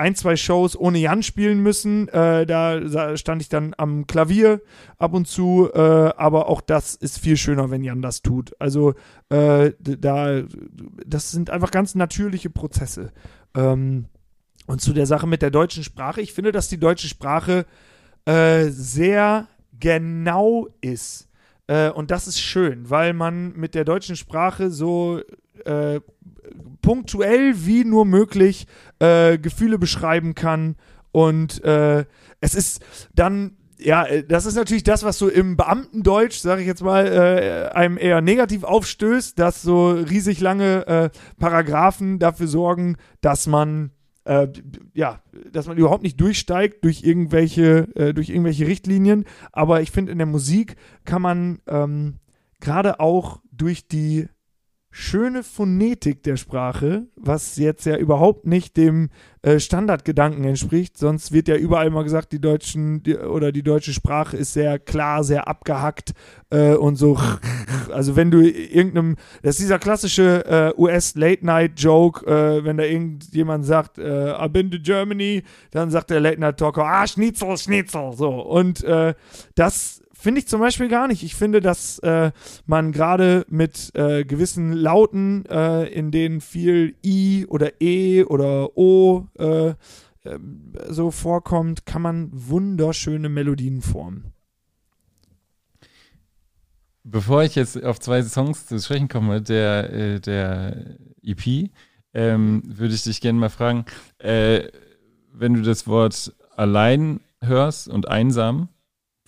ein, 0.00 0.14
zwei 0.14 0.36
Shows 0.36 0.76
ohne 0.76 0.98
Jan 0.98 1.22
spielen 1.22 1.60
müssen. 1.62 2.08
Äh, 2.08 2.46
da 2.46 3.16
stand 3.16 3.42
ich 3.42 3.48
dann 3.48 3.74
am 3.76 4.06
Klavier 4.06 4.62
ab 4.98 5.12
und 5.12 5.28
zu, 5.28 5.70
äh, 5.72 5.78
aber 5.78 6.48
auch 6.48 6.60
das 6.60 6.94
ist 6.94 7.18
viel 7.18 7.36
schöner, 7.36 7.70
wenn 7.70 7.84
Jan 7.84 8.02
das 8.02 8.22
tut. 8.22 8.54
Also 8.58 8.94
äh, 9.28 9.72
da, 9.78 10.42
das 11.06 11.30
sind 11.30 11.50
einfach 11.50 11.70
ganz 11.70 11.94
natürliche 11.94 12.50
Prozesse. 12.50 13.12
Ähm, 13.54 14.06
und 14.66 14.80
zu 14.80 14.92
der 14.92 15.06
Sache 15.06 15.26
mit 15.26 15.42
der 15.42 15.50
deutschen 15.50 15.84
Sprache, 15.84 16.20
ich 16.20 16.32
finde, 16.32 16.52
dass 16.52 16.68
die 16.68 16.78
deutsche 16.78 17.08
Sprache 17.08 17.66
äh, 18.24 18.68
sehr 18.68 19.48
genau 19.78 20.68
ist. 20.80 21.28
Äh, 21.66 21.90
und 21.90 22.10
das 22.10 22.26
ist 22.26 22.40
schön, 22.40 22.88
weil 22.88 23.12
man 23.12 23.52
mit 23.52 23.74
der 23.74 23.84
deutschen 23.84 24.16
Sprache 24.16 24.70
so 24.70 25.20
äh, 25.66 26.00
punktuell 26.82 27.54
wie 27.66 27.84
nur 27.84 28.04
möglich 28.04 28.66
äh, 28.98 29.38
Gefühle 29.38 29.78
beschreiben 29.78 30.34
kann. 30.34 30.76
Und 31.12 31.62
äh, 31.64 32.04
es 32.40 32.54
ist 32.54 32.82
dann, 33.14 33.56
ja, 33.78 34.04
äh, 34.04 34.24
das 34.24 34.46
ist 34.46 34.56
natürlich 34.56 34.84
das, 34.84 35.02
was 35.02 35.18
so 35.18 35.28
im 35.28 35.56
Beamtendeutsch, 35.56 36.38
sage 36.38 36.62
ich 36.62 36.66
jetzt 36.66 36.82
mal, 36.82 37.06
äh, 37.06 37.74
einem 37.74 37.98
eher 37.98 38.20
negativ 38.20 38.64
aufstößt, 38.64 39.38
dass 39.38 39.62
so 39.62 39.90
riesig 39.90 40.40
lange 40.40 41.10
Paragraphen 41.38 42.18
dafür 42.18 42.46
sorgen, 42.46 42.96
dass 43.20 43.46
man 43.46 43.90
äh, 44.24 44.48
ja, 44.94 45.22
dass 45.50 45.66
man 45.66 45.78
überhaupt 45.78 46.02
nicht 46.02 46.20
durchsteigt 46.20 46.84
durch 46.84 47.02
irgendwelche, 47.02 47.88
äh, 47.96 48.14
durch 48.14 48.28
irgendwelche 48.28 48.66
Richtlinien. 48.66 49.24
Aber 49.50 49.80
ich 49.80 49.90
finde, 49.90 50.12
in 50.12 50.18
der 50.18 50.26
Musik 50.26 50.76
kann 51.04 51.22
man 51.22 51.60
ähm, 51.66 52.16
gerade 52.60 53.00
auch 53.00 53.40
durch 53.50 53.88
die 53.88 54.28
schöne 54.90 55.44
Phonetik 55.44 56.24
der 56.24 56.36
Sprache, 56.36 57.06
was 57.14 57.56
jetzt 57.56 57.86
ja 57.86 57.96
überhaupt 57.96 58.46
nicht 58.46 58.76
dem 58.76 59.10
äh, 59.42 59.60
Standardgedanken 59.60 60.44
entspricht, 60.44 60.98
sonst 60.98 61.30
wird 61.30 61.46
ja 61.46 61.54
überall 61.54 61.90
mal 61.90 62.02
gesagt, 62.02 62.32
die 62.32 62.40
deutschen 62.40 63.02
die, 63.04 63.16
oder 63.16 63.52
die 63.52 63.62
deutsche 63.62 63.92
Sprache 63.92 64.36
ist 64.36 64.52
sehr 64.52 64.80
klar, 64.80 65.22
sehr 65.22 65.46
abgehackt 65.46 66.12
äh, 66.50 66.74
und 66.74 66.96
so. 66.96 67.18
Also 67.90 68.14
wenn 68.14 68.30
du 68.30 68.40
irgendeinem, 68.40 69.16
das 69.42 69.56
ist 69.56 69.62
dieser 69.62 69.80
klassische 69.80 70.44
äh, 70.76 70.80
US 70.80 71.16
Late 71.16 71.44
Night 71.44 71.72
Joke, 71.80 72.24
äh, 72.24 72.64
wenn 72.64 72.76
da 72.76 72.84
irgendjemand 72.84 73.64
sagt, 73.64 73.98
äh, 73.98 74.02
I've 74.02 74.50
been 74.50 74.70
to 74.70 74.78
Germany, 74.80 75.42
dann 75.72 75.90
sagt 75.90 76.10
der 76.10 76.20
Late 76.20 76.38
Night 76.38 76.58
Talker, 76.58 76.84
ah 76.84 77.06
Schnitzel, 77.06 77.56
Schnitzel, 77.56 78.12
so 78.12 78.28
und 78.28 78.84
äh, 78.84 79.14
das 79.56 79.99
Finde 80.20 80.40
ich 80.40 80.48
zum 80.48 80.60
Beispiel 80.60 80.88
gar 80.88 81.08
nicht. 81.08 81.22
Ich 81.22 81.34
finde, 81.34 81.62
dass 81.62 81.98
äh, 82.00 82.30
man 82.66 82.92
gerade 82.92 83.46
mit 83.48 83.90
äh, 83.94 84.26
gewissen 84.26 84.74
Lauten, 84.74 85.46
äh, 85.46 85.86
in 85.86 86.10
denen 86.10 86.42
viel 86.42 86.94
I 87.02 87.46
oder 87.48 87.80
E 87.80 88.24
oder 88.24 88.76
O 88.76 89.28
äh, 89.38 89.72
ähm, 90.26 90.74
so 90.88 91.10
vorkommt, 91.10 91.86
kann 91.86 92.02
man 92.02 92.28
wunderschöne 92.32 93.30
Melodien 93.30 93.80
formen. 93.80 94.34
Bevor 97.02 97.42
ich 97.42 97.54
jetzt 97.54 97.82
auf 97.82 97.98
zwei 97.98 98.22
Songs 98.22 98.66
zu 98.66 98.78
sprechen 98.78 99.08
komme, 99.08 99.40
der, 99.40 99.90
äh, 99.90 100.20
der 100.20 100.98
EP, 101.22 101.70
ähm, 102.12 102.62
würde 102.66 102.92
ich 102.92 103.04
dich 103.04 103.22
gerne 103.22 103.38
mal 103.38 103.48
fragen, 103.48 103.86
äh, 104.18 104.68
wenn 105.32 105.54
du 105.54 105.62
das 105.62 105.86
Wort 105.86 106.36
allein 106.54 107.20
hörst 107.40 107.88
und 107.88 108.06
einsam, 108.06 108.68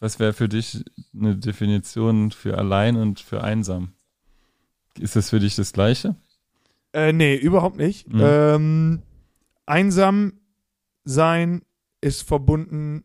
was 0.02 0.18
wäre 0.18 0.32
für 0.32 0.48
dich 0.48 0.84
eine 1.14 1.36
Definition 1.36 2.32
für 2.32 2.58
allein 2.58 2.96
und 2.96 3.20
für 3.20 3.44
einsam? 3.44 3.92
Ist 4.98 5.14
das 5.14 5.30
für 5.30 5.38
dich 5.38 5.54
das 5.54 5.72
Gleiche? 5.72 6.16
Äh, 6.92 7.12
nee, 7.12 7.36
überhaupt 7.36 7.76
nicht. 7.76 8.12
Mhm. 8.12 8.20
Ähm, 8.20 9.02
einsam 9.64 10.32
sein 11.04 11.62
ist 12.00 12.26
verbunden 12.26 13.04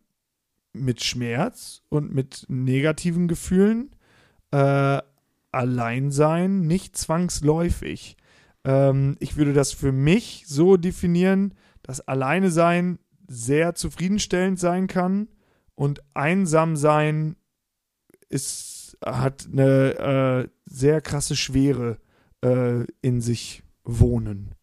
mit 0.74 1.04
Schmerz 1.04 1.84
und 1.90 2.16
mit 2.16 2.46
negativen 2.48 3.28
Gefühlen. 3.28 3.92
Äh, 4.50 5.00
allein 5.52 6.10
sein 6.10 6.62
nicht 6.62 6.98
zwangsläufig. 6.98 8.18
Ähm, 8.64 9.18
ich 9.20 9.38
würde 9.38 9.54
das 9.54 9.72
für 9.72 9.92
mich 9.92 10.46
so 10.48 10.78
definieren, 10.78 11.54
dass 11.84 12.02
alleine 12.02 12.50
sein 12.50 12.98
sehr 13.28 13.76
zufriedenstellend 13.76 14.60
sein 14.60 14.88
kann 14.88 15.28
und 15.78 16.02
einsam 16.16 16.76
sein 16.76 17.36
ist, 18.30 18.98
hat 19.06 19.48
eine 19.52 20.48
äh, 20.48 20.50
sehr 20.66 21.02
krasse 21.02 21.36
Schwere 21.36 21.98
äh, 22.44 22.84
in 23.02 23.22
sich 23.22 23.64
wohnen. 23.84 24.56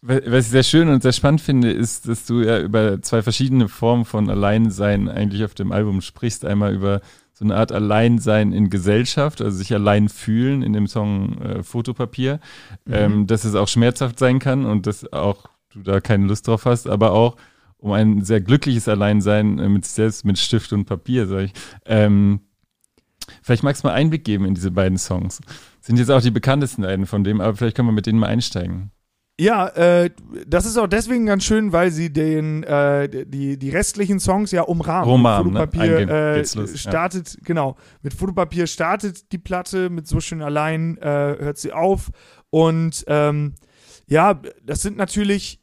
Was 0.00 0.46
ich 0.46 0.50
sehr 0.50 0.62
schön 0.62 0.88
und 0.88 1.02
sehr 1.02 1.12
spannend 1.12 1.40
finde, 1.40 1.70
ist, 1.70 2.08
dass 2.08 2.24
du 2.24 2.40
ja 2.40 2.58
über 2.60 3.02
zwei 3.02 3.22
verschiedene 3.22 3.68
Formen 3.68 4.04
von 4.04 4.30
Alleinsein 4.30 5.08
eigentlich 5.08 5.44
auf 5.44 5.54
dem 5.54 5.70
Album 5.70 6.00
sprichst. 6.00 6.44
Einmal 6.44 6.74
über 6.74 7.00
so 7.34 7.44
eine 7.44 7.56
Art 7.56 7.72
Alleinsein 7.72 8.52
in 8.52 8.70
Gesellschaft, 8.70 9.40
also 9.40 9.56
sich 9.56 9.72
allein 9.74 10.08
fühlen 10.08 10.62
in 10.62 10.72
dem 10.72 10.86
Song 10.86 11.40
äh, 11.42 11.62
Fotopapier, 11.62 12.40
Mhm. 12.84 12.92
ähm, 12.94 13.26
dass 13.26 13.44
es 13.44 13.54
auch 13.54 13.68
schmerzhaft 13.68 14.18
sein 14.18 14.38
kann 14.38 14.64
und 14.66 14.86
dass 14.86 15.12
auch 15.12 15.46
du 15.72 15.82
da 15.82 16.00
keine 16.00 16.26
Lust 16.26 16.46
drauf 16.48 16.64
hast, 16.64 16.88
aber 16.88 17.12
auch 17.12 17.36
um 17.82 17.90
ein 17.92 18.22
sehr 18.22 18.40
glückliches 18.40 18.88
Alleinsein 18.88 19.58
äh, 19.58 19.68
mit 19.68 19.84
sich 19.84 19.94
selbst, 19.94 20.24
mit 20.24 20.38
Stift 20.38 20.72
und 20.72 20.84
Papier, 20.84 21.26
sag 21.26 21.42
ich. 21.42 21.52
Ähm, 21.84 22.40
vielleicht 23.42 23.64
magst 23.64 23.82
du 23.82 23.88
mal 23.88 23.94
Einblick 23.94 24.24
geben 24.24 24.44
in 24.44 24.54
diese 24.54 24.70
beiden 24.70 24.98
Songs. 24.98 25.40
Sind 25.80 25.98
jetzt 25.98 26.10
auch 26.10 26.22
die 26.22 26.30
bekanntesten 26.30 26.82
beiden 26.82 27.06
von 27.06 27.24
dem, 27.24 27.40
aber 27.40 27.56
vielleicht 27.56 27.76
können 27.76 27.88
wir 27.88 27.92
mit 27.92 28.06
denen 28.06 28.20
mal 28.20 28.28
einsteigen. 28.28 28.92
Ja, 29.40 29.66
äh, 29.68 30.10
das 30.46 30.64
ist 30.64 30.76
auch 30.76 30.86
deswegen 30.86 31.26
ganz 31.26 31.42
schön, 31.42 31.72
weil 31.72 31.90
sie 31.90 32.12
den 32.12 32.62
äh, 32.62 33.08
die 33.26 33.58
die 33.58 33.70
restlichen 33.70 34.20
Songs 34.20 34.52
ja 34.52 34.62
umrahmen. 34.62 35.10
Ne? 35.10 35.36
Fotopapier 35.38 35.82
Eingehen 35.82 36.08
äh, 36.08 36.38
los, 36.38 36.54
ja. 36.54 36.76
startet 36.76 37.38
genau 37.42 37.76
mit 38.02 38.14
Fotopapier 38.14 38.68
startet 38.68 39.32
die 39.32 39.38
Platte 39.38 39.90
mit 39.90 40.06
so 40.06 40.20
schön 40.20 40.42
allein 40.42 40.98
äh, 40.98 41.36
hört 41.40 41.58
sie 41.58 41.72
auf 41.72 42.10
und 42.50 43.04
ähm, 43.08 43.54
ja, 44.06 44.40
das 44.62 44.82
sind 44.82 44.98
natürlich 44.98 45.61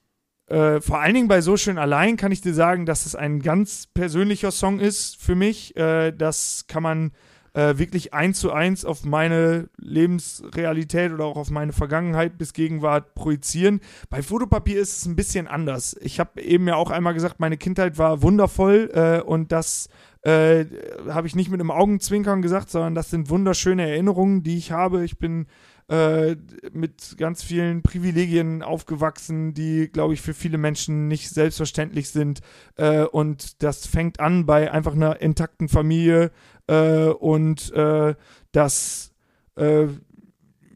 äh, 0.49 0.81
vor 0.81 0.99
allen 0.99 1.13
Dingen 1.13 1.27
bei 1.27 1.41
So 1.41 1.57
schön 1.57 1.77
allein 1.77 2.17
kann 2.17 2.31
ich 2.31 2.41
dir 2.41 2.53
sagen, 2.53 2.85
dass 2.85 3.05
es 3.05 3.15
ein 3.15 3.41
ganz 3.41 3.85
persönlicher 3.87 4.51
Song 4.51 4.79
ist 4.79 5.21
für 5.21 5.35
mich. 5.35 5.75
Äh, 5.77 6.11
das 6.11 6.65
kann 6.67 6.81
man 6.81 7.11
äh, 7.53 7.77
wirklich 7.77 8.13
eins 8.13 8.39
zu 8.39 8.51
eins 8.51 8.85
auf 8.85 9.05
meine 9.05 9.69
Lebensrealität 9.77 11.11
oder 11.11 11.25
auch 11.25 11.37
auf 11.37 11.51
meine 11.51 11.73
Vergangenheit 11.73 12.37
bis 12.37 12.53
Gegenwart 12.53 13.13
projizieren. 13.15 13.79
Bei 14.09 14.21
Fotopapier 14.23 14.79
ist 14.79 14.97
es 14.97 15.05
ein 15.05 15.15
bisschen 15.15 15.47
anders. 15.47 15.95
Ich 16.01 16.19
habe 16.19 16.41
eben 16.41 16.67
ja 16.67 16.75
auch 16.75 16.89
einmal 16.89 17.13
gesagt, 17.13 17.39
meine 17.39 17.57
Kindheit 17.57 17.97
war 17.97 18.21
wundervoll 18.21 18.89
äh, 18.93 19.21
und 19.21 19.51
das 19.51 19.89
äh, 20.21 20.65
habe 21.09 21.27
ich 21.27 21.35
nicht 21.35 21.49
mit 21.49 21.59
einem 21.59 21.71
Augenzwinkern 21.71 22.41
gesagt, 22.41 22.69
sondern 22.69 22.95
das 22.95 23.09
sind 23.09 23.29
wunderschöne 23.29 23.87
Erinnerungen, 23.87 24.43
die 24.43 24.57
ich 24.57 24.71
habe. 24.71 25.03
Ich 25.03 25.17
bin 25.17 25.47
äh, 25.89 26.35
mit 26.71 27.15
ganz 27.17 27.43
vielen 27.43 27.81
Privilegien 27.81 28.61
aufgewachsen, 28.61 29.53
die, 29.53 29.89
glaube 29.91 30.13
ich, 30.13 30.21
für 30.21 30.33
viele 30.33 30.57
Menschen 30.57 31.07
nicht 31.07 31.29
selbstverständlich 31.29 32.09
sind. 32.09 32.41
Äh, 32.75 33.03
und 33.03 33.63
das 33.63 33.87
fängt 33.87 34.19
an 34.19 34.45
bei 34.45 34.71
einfach 34.71 34.93
einer 34.93 35.19
intakten 35.19 35.67
Familie 35.67 36.31
äh, 36.67 37.05
und 37.07 37.73
äh, 37.73 38.15
dass 38.51 39.11
äh, 39.55 39.87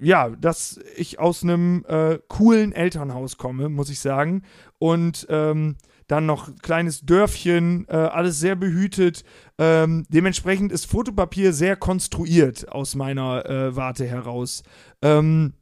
ja, 0.01 0.29
dass 0.29 0.79
ich 0.97 1.19
aus 1.19 1.43
einem 1.43 1.85
äh, 1.87 2.19
coolen 2.27 2.73
Elternhaus 2.73 3.37
komme, 3.37 3.69
muss 3.69 3.89
ich 3.89 3.99
sagen. 3.99 4.41
Und 4.77 5.27
ähm, 5.29 5.77
dann 6.07 6.25
noch 6.25 6.49
kleines 6.61 7.01
Dörfchen, 7.01 7.85
äh, 7.87 7.95
alles 7.95 8.39
sehr 8.39 8.55
behütet. 8.55 9.23
Ähm, 9.57 10.05
dementsprechend 10.09 10.71
ist 10.71 10.85
Fotopapier 10.85 11.53
sehr 11.53 11.75
konstruiert 11.75 12.71
aus 12.71 12.95
meiner 12.95 13.45
äh, 13.45 13.75
Warte 13.75 14.05
heraus. 14.05 14.63
Ähm, 15.01 15.53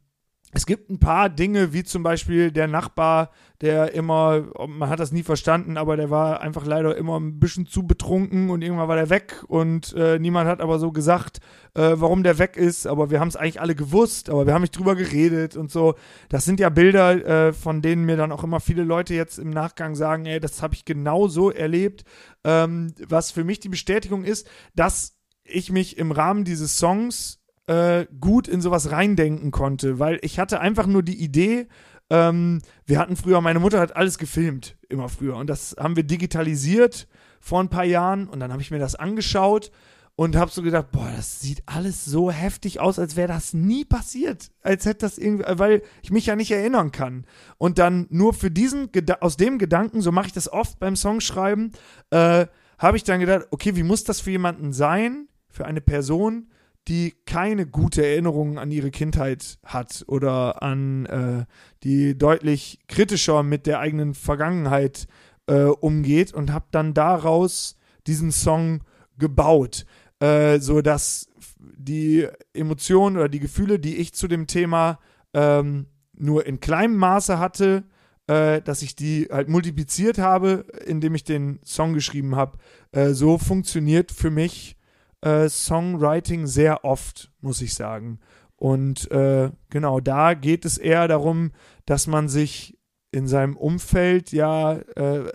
es 0.54 0.66
gibt 0.66 0.90
ein 0.90 0.98
paar 0.98 1.30
Dinge, 1.30 1.72
wie 1.72 1.82
zum 1.82 2.02
Beispiel 2.02 2.52
der 2.52 2.68
Nachbar, 2.68 3.30
der 3.62 3.94
immer, 3.94 4.44
man 4.68 4.90
hat 4.90 5.00
das 5.00 5.10
nie 5.10 5.22
verstanden, 5.22 5.78
aber 5.78 5.96
der 5.96 6.10
war 6.10 6.42
einfach 6.42 6.66
leider 6.66 6.94
immer 6.94 7.18
ein 7.18 7.38
bisschen 7.40 7.64
zu 7.66 7.86
betrunken 7.86 8.50
und 8.50 8.60
irgendwann 8.60 8.88
war 8.88 8.96
der 8.96 9.08
weg 9.08 9.42
und 9.48 9.94
äh, 9.94 10.18
niemand 10.18 10.50
hat 10.50 10.60
aber 10.60 10.78
so 10.78 10.92
gesagt, 10.92 11.40
äh, 11.72 11.92
warum 11.94 12.22
der 12.22 12.38
weg 12.38 12.58
ist, 12.58 12.86
aber 12.86 13.10
wir 13.10 13.18
haben 13.18 13.28
es 13.28 13.36
eigentlich 13.36 13.62
alle 13.62 13.74
gewusst, 13.74 14.28
aber 14.28 14.46
wir 14.46 14.52
haben 14.52 14.60
nicht 14.60 14.78
drüber 14.78 14.94
geredet 14.94 15.56
und 15.56 15.70
so. 15.70 15.94
Das 16.28 16.44
sind 16.44 16.60
ja 16.60 16.68
Bilder, 16.68 17.48
äh, 17.48 17.52
von 17.54 17.80
denen 17.80 18.04
mir 18.04 18.18
dann 18.18 18.30
auch 18.30 18.44
immer 18.44 18.60
viele 18.60 18.84
Leute 18.84 19.14
jetzt 19.14 19.38
im 19.38 19.50
Nachgang 19.50 19.94
sagen, 19.94 20.26
ey, 20.26 20.38
das 20.38 20.62
habe 20.62 20.74
ich 20.74 20.84
genau 20.84 21.28
so 21.28 21.50
erlebt, 21.50 22.04
ähm, 22.44 22.92
was 23.08 23.30
für 23.30 23.44
mich 23.44 23.60
die 23.60 23.70
Bestätigung 23.70 24.22
ist, 24.22 24.46
dass 24.74 25.16
ich 25.44 25.72
mich 25.72 25.96
im 25.96 26.12
Rahmen 26.12 26.44
dieses 26.44 26.78
Songs 26.78 27.41
äh, 27.66 28.06
gut 28.20 28.48
in 28.48 28.60
sowas 28.60 28.90
reindenken 28.90 29.50
konnte, 29.50 29.98
weil 29.98 30.18
ich 30.22 30.38
hatte 30.38 30.60
einfach 30.60 30.86
nur 30.86 31.02
die 31.02 31.22
Idee, 31.22 31.68
ähm, 32.10 32.60
wir 32.86 32.98
hatten 32.98 33.16
früher, 33.16 33.40
meine 33.40 33.60
Mutter 33.60 33.80
hat 33.80 33.96
alles 33.96 34.18
gefilmt, 34.18 34.76
immer 34.88 35.08
früher, 35.08 35.36
und 35.36 35.48
das 35.48 35.76
haben 35.78 35.96
wir 35.96 36.02
digitalisiert 36.02 37.08
vor 37.40 37.60
ein 37.60 37.68
paar 37.68 37.84
Jahren 37.84 38.28
und 38.28 38.40
dann 38.40 38.52
habe 38.52 38.62
ich 38.62 38.70
mir 38.70 38.78
das 38.78 38.94
angeschaut 38.94 39.70
und 40.14 40.36
habe 40.36 40.50
so 40.50 40.62
gedacht, 40.62 40.90
boah, 40.92 41.10
das 41.16 41.40
sieht 41.40 41.62
alles 41.66 42.04
so 42.04 42.30
heftig 42.30 42.80
aus, 42.80 42.98
als 42.98 43.16
wäre 43.16 43.28
das 43.28 43.54
nie 43.54 43.84
passiert, 43.84 44.50
als 44.62 44.84
hätte 44.84 45.06
das 45.06 45.18
irgendwie, 45.18 45.44
weil 45.48 45.82
ich 46.02 46.10
mich 46.10 46.26
ja 46.26 46.36
nicht 46.36 46.50
erinnern 46.50 46.92
kann. 46.92 47.26
Und 47.58 47.78
dann 47.78 48.06
nur 48.10 48.34
für 48.34 48.50
diesen, 48.50 48.90
aus 49.20 49.36
dem 49.36 49.58
Gedanken, 49.58 50.02
so 50.02 50.12
mache 50.12 50.26
ich 50.26 50.32
das 50.32 50.52
oft 50.52 50.78
beim 50.78 50.96
Songschreiben, 50.96 51.72
äh, 52.10 52.46
habe 52.78 52.96
ich 52.96 53.04
dann 53.04 53.20
gedacht, 53.20 53.46
okay, 53.50 53.74
wie 53.74 53.82
muss 53.82 54.04
das 54.04 54.20
für 54.20 54.32
jemanden 54.32 54.72
sein, 54.72 55.28
für 55.48 55.64
eine 55.64 55.80
Person, 55.80 56.50
die 56.88 57.14
keine 57.26 57.66
gute 57.66 58.04
Erinnerung 58.04 58.58
an 58.58 58.70
ihre 58.70 58.90
Kindheit 58.90 59.58
hat 59.64 60.04
oder 60.08 60.62
an 60.62 61.06
äh, 61.06 61.44
die 61.84 62.18
deutlich 62.18 62.80
kritischer 62.88 63.42
mit 63.42 63.66
der 63.66 63.78
eigenen 63.78 64.14
Vergangenheit 64.14 65.06
äh, 65.46 65.64
umgeht 65.64 66.32
und 66.32 66.52
habe 66.52 66.66
dann 66.70 66.94
daraus 66.94 67.76
diesen 68.06 68.32
Song 68.32 68.82
gebaut, 69.18 69.86
äh, 70.20 70.58
so 70.58 70.82
dass 70.82 71.28
die 71.58 72.26
Emotionen 72.52 73.16
oder 73.16 73.28
die 73.28 73.40
Gefühle, 73.40 73.78
die 73.78 73.96
ich 73.96 74.12
zu 74.12 74.26
dem 74.26 74.46
Thema 74.46 74.98
ähm, 75.34 75.86
nur 76.14 76.46
in 76.46 76.60
kleinem 76.60 76.96
Maße 76.96 77.38
hatte, 77.38 77.84
äh, 78.26 78.60
dass 78.60 78.82
ich 78.82 78.96
die 78.96 79.28
halt 79.30 79.48
multipliziert 79.48 80.18
habe, 80.18 80.64
indem 80.86 81.14
ich 81.14 81.24
den 81.24 81.60
Song 81.64 81.92
geschrieben 81.94 82.36
habe. 82.36 82.58
Äh, 82.92 83.10
so 83.10 83.38
funktioniert 83.38 84.12
für 84.12 84.30
mich 84.30 84.76
äh, 85.22 85.48
Songwriting 85.48 86.46
sehr 86.46 86.84
oft, 86.84 87.30
muss 87.40 87.62
ich 87.62 87.74
sagen. 87.74 88.18
Und 88.56 89.10
äh, 89.10 89.50
genau, 89.70 90.00
da 90.00 90.34
geht 90.34 90.64
es 90.64 90.78
eher 90.78 91.08
darum, 91.08 91.50
dass 91.84 92.06
man 92.06 92.28
sich 92.28 92.78
in 93.10 93.26
seinem 93.26 93.56
Umfeld 93.56 94.32
ja, 94.32 94.74
äh, 94.96 95.30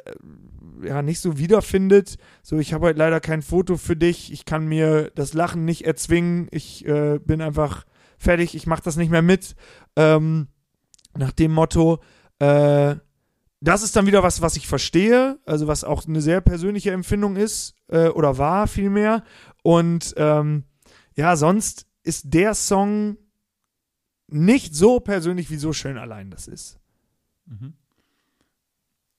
ja 0.84 1.02
nicht 1.02 1.20
so 1.20 1.38
wiederfindet. 1.38 2.18
So, 2.42 2.58
ich 2.58 2.74
habe 2.74 2.88
heute 2.88 3.00
leider 3.00 3.20
kein 3.20 3.42
Foto 3.42 3.78
für 3.78 3.96
dich, 3.96 4.32
ich 4.32 4.46
kann 4.46 4.68
mir 4.68 5.12
das 5.16 5.34
Lachen 5.34 5.66
nicht 5.66 5.86
erzwingen, 5.86 6.48
ich 6.52 6.86
äh, 6.86 7.20
bin 7.20 7.42
einfach 7.42 7.86
fertig, 8.18 8.56
ich 8.56 8.66
mache 8.66 8.84
das 8.84 8.96
nicht 8.96 9.12
mehr 9.12 9.22
mit. 9.22 9.56
Ähm, 9.96 10.48
nach 11.16 11.32
dem 11.32 11.52
Motto, 11.52 12.00
äh, 12.40 12.96
das 13.60 13.84
ist 13.84 13.96
dann 13.96 14.06
wieder 14.06 14.24
was, 14.24 14.42
was 14.42 14.56
ich 14.56 14.68
verstehe, 14.68 15.40
also 15.46 15.68
was 15.68 15.84
auch 15.84 16.08
eine 16.08 16.22
sehr 16.22 16.42
persönliche 16.42 16.92
Empfindung 16.92 17.36
ist 17.36 17.74
äh, 17.90 18.08
oder 18.10 18.38
war 18.38 18.68
vielmehr. 18.68 19.24
Und 19.68 20.14
ähm, 20.16 20.64
ja, 21.18 21.36
sonst 21.36 21.88
ist 22.02 22.34
der 22.34 22.56
Song 22.56 23.18
nicht 24.28 24.74
so 24.74 25.02
persönlich, 25.02 25.50
wie 25.50 25.58
so 25.58 25.74
schön 25.74 25.98
allein 25.98 26.32
das 26.32 26.48
ist. 26.48 26.80
Mhm. 27.48 27.74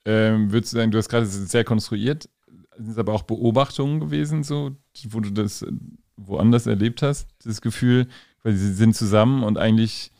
Ähm, 0.06 0.50
würdest 0.50 0.72
du 0.72 0.78
sagen, 0.78 0.90
du 0.90 0.96
hast 0.96 1.10
gerade 1.10 1.26
sehr 1.26 1.64
konstruiert, 1.64 2.30
sind 2.78 2.88
es 2.88 2.96
aber 2.96 3.12
auch 3.12 3.24
Beobachtungen 3.24 4.00
gewesen, 4.00 4.42
so, 4.42 4.74
wo 5.10 5.20
du 5.20 5.28
das 5.32 5.66
woanders 6.16 6.66
erlebt 6.66 7.02
hast, 7.02 7.28
das 7.44 7.60
Gefühl, 7.60 8.08
weil 8.42 8.54
sie 8.56 8.72
sind 8.72 8.96
zusammen 8.96 9.42
und 9.42 9.58
eigentlich 9.58 10.12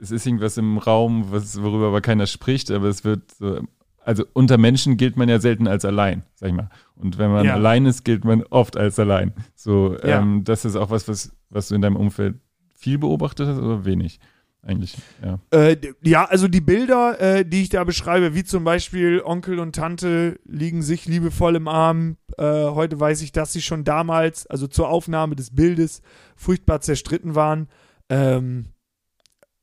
es 0.00 0.10
ist 0.10 0.24
irgendwas 0.24 0.56
im 0.56 0.78
Raum, 0.78 1.30
was, 1.30 1.60
worüber 1.60 1.88
aber 1.88 2.00
keiner 2.00 2.26
spricht, 2.26 2.70
aber 2.70 2.86
es 2.86 3.04
wird 3.04 3.32
so, 3.32 3.60
also 4.08 4.24
unter 4.32 4.56
Menschen 4.56 4.96
gilt 4.96 5.18
man 5.18 5.28
ja 5.28 5.38
selten 5.38 5.68
als 5.68 5.84
allein, 5.84 6.22
sag 6.34 6.48
ich 6.48 6.54
mal. 6.54 6.70
Und 6.96 7.18
wenn 7.18 7.30
man 7.30 7.44
ja. 7.44 7.52
allein 7.52 7.84
ist, 7.84 8.06
gilt 8.06 8.24
man 8.24 8.42
oft 8.44 8.74
als 8.74 8.98
allein. 8.98 9.34
So, 9.54 9.98
ja. 9.98 10.20
ähm, 10.20 10.44
das 10.44 10.64
ist 10.64 10.76
auch 10.76 10.88
was, 10.88 11.08
was, 11.08 11.36
was 11.50 11.68
du 11.68 11.74
in 11.74 11.82
deinem 11.82 11.96
Umfeld 11.96 12.36
viel 12.74 12.96
beobachtet 12.96 13.48
hast 13.48 13.58
oder 13.58 13.84
wenig? 13.84 14.18
Eigentlich, 14.62 14.96
ja. 15.22 15.38
Äh, 15.50 15.76
ja, 16.02 16.24
also 16.24 16.48
die 16.48 16.62
Bilder, 16.62 17.20
äh, 17.20 17.44
die 17.44 17.60
ich 17.60 17.68
da 17.68 17.84
beschreibe, 17.84 18.34
wie 18.34 18.44
zum 18.44 18.64
Beispiel 18.64 19.20
Onkel 19.22 19.58
und 19.58 19.76
Tante 19.76 20.40
liegen 20.46 20.80
sich 20.80 21.04
liebevoll 21.04 21.56
im 21.56 21.68
Arm. 21.68 22.16
Äh, 22.38 22.44
heute 22.44 22.98
weiß 22.98 23.20
ich, 23.20 23.32
dass 23.32 23.52
sie 23.52 23.60
schon 23.60 23.84
damals, 23.84 24.46
also 24.46 24.66
zur 24.68 24.88
Aufnahme 24.88 25.36
des 25.36 25.54
Bildes, 25.54 26.00
furchtbar 26.34 26.80
zerstritten 26.80 27.34
waren. 27.34 27.68
Ähm, 28.08 28.68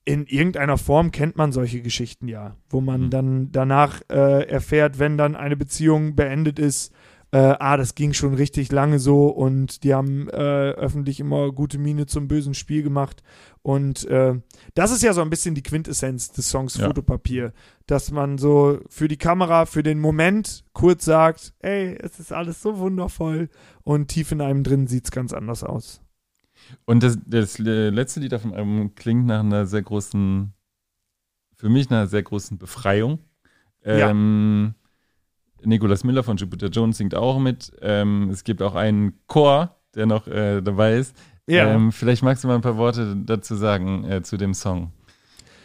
in 0.05 0.25
irgendeiner 0.27 0.77
Form 0.77 1.11
kennt 1.11 1.35
man 1.35 1.51
solche 1.51 1.81
Geschichten 1.81 2.27
ja, 2.27 2.55
wo 2.69 2.79
man 2.79 3.05
mhm. 3.05 3.09
dann 3.09 3.51
danach 3.51 4.01
äh, 4.09 4.47
erfährt, 4.47 4.99
wenn 4.99 5.17
dann 5.17 5.35
eine 5.35 5.57
Beziehung 5.57 6.15
beendet 6.15 6.59
ist, 6.59 6.93
äh, 7.35 7.57
ah, 7.59 7.75
das 7.75 7.95
ging 7.95 8.13
schon 8.13 8.33
richtig 8.33 8.71
lange 8.71 8.97
so 8.97 9.27
und 9.27 9.83
die 9.83 9.93
haben 9.93 10.29
äh, 10.29 10.71
öffentlich 10.71 11.19
immer 11.19 11.51
gute 11.51 11.77
Miene 11.77 12.05
zum 12.05 12.29
bösen 12.29 12.53
Spiel 12.53 12.81
gemacht. 12.81 13.23
Und 13.61 14.05
äh, 14.05 14.35
das 14.73 14.91
ist 14.91 15.03
ja 15.03 15.11
so 15.11 15.19
ein 15.19 15.29
bisschen 15.29 15.53
die 15.53 15.63
Quintessenz 15.63 16.31
des 16.31 16.49
Songs 16.49 16.77
ja. 16.77 16.87
Fotopapier, 16.87 17.51
dass 17.87 18.09
man 18.11 18.37
so 18.37 18.79
für 18.89 19.09
die 19.09 19.17
Kamera, 19.17 19.65
für 19.65 19.83
den 19.83 19.99
Moment 19.99 20.63
kurz 20.71 21.03
sagt, 21.03 21.53
ey, 21.59 21.97
es 21.99 22.21
ist 22.21 22.31
alles 22.31 22.61
so 22.61 22.77
wundervoll 22.77 23.49
und 23.83 24.07
tief 24.07 24.31
in 24.31 24.39
einem 24.39 24.63
drin 24.63 24.87
sieht 24.87 25.03
es 25.03 25.11
ganz 25.11 25.33
anders 25.33 25.65
aus. 25.65 26.04
Und 26.85 27.03
das, 27.03 27.17
das 27.25 27.57
letzte 27.57 28.19
Lied 28.19 28.33
auf 28.33 28.41
dem 28.43 28.53
Album 28.53 28.95
klingt 28.95 29.25
nach 29.25 29.41
einer 29.41 29.65
sehr 29.65 29.81
großen, 29.81 30.53
für 31.55 31.69
mich 31.69 31.89
nach 31.89 31.99
einer 31.99 32.07
sehr 32.07 32.23
großen 32.23 32.57
Befreiung. 32.57 33.19
Ähm, 33.83 34.73
ja. 35.61 35.67
Nicolas 35.67 36.03
Miller 36.03 36.23
von 36.23 36.37
Jupiter 36.37 36.67
Jones 36.67 36.97
singt 36.97 37.15
auch 37.15 37.39
mit. 37.39 37.71
Ähm, 37.81 38.29
es 38.29 38.43
gibt 38.43 38.61
auch 38.61 38.75
einen 38.75 39.19
Chor, 39.27 39.75
der 39.95 40.05
noch 40.05 40.27
äh, 40.27 40.61
dabei 40.61 40.97
ist. 40.97 41.15
Ja. 41.47 41.73
Ähm, 41.73 41.91
vielleicht 41.91 42.23
magst 42.23 42.43
du 42.43 42.47
mal 42.47 42.55
ein 42.55 42.61
paar 42.61 42.77
Worte 42.77 43.15
dazu 43.15 43.55
sagen, 43.55 44.03
äh, 44.09 44.23
zu 44.23 44.37
dem 44.37 44.53
Song. 44.53 44.91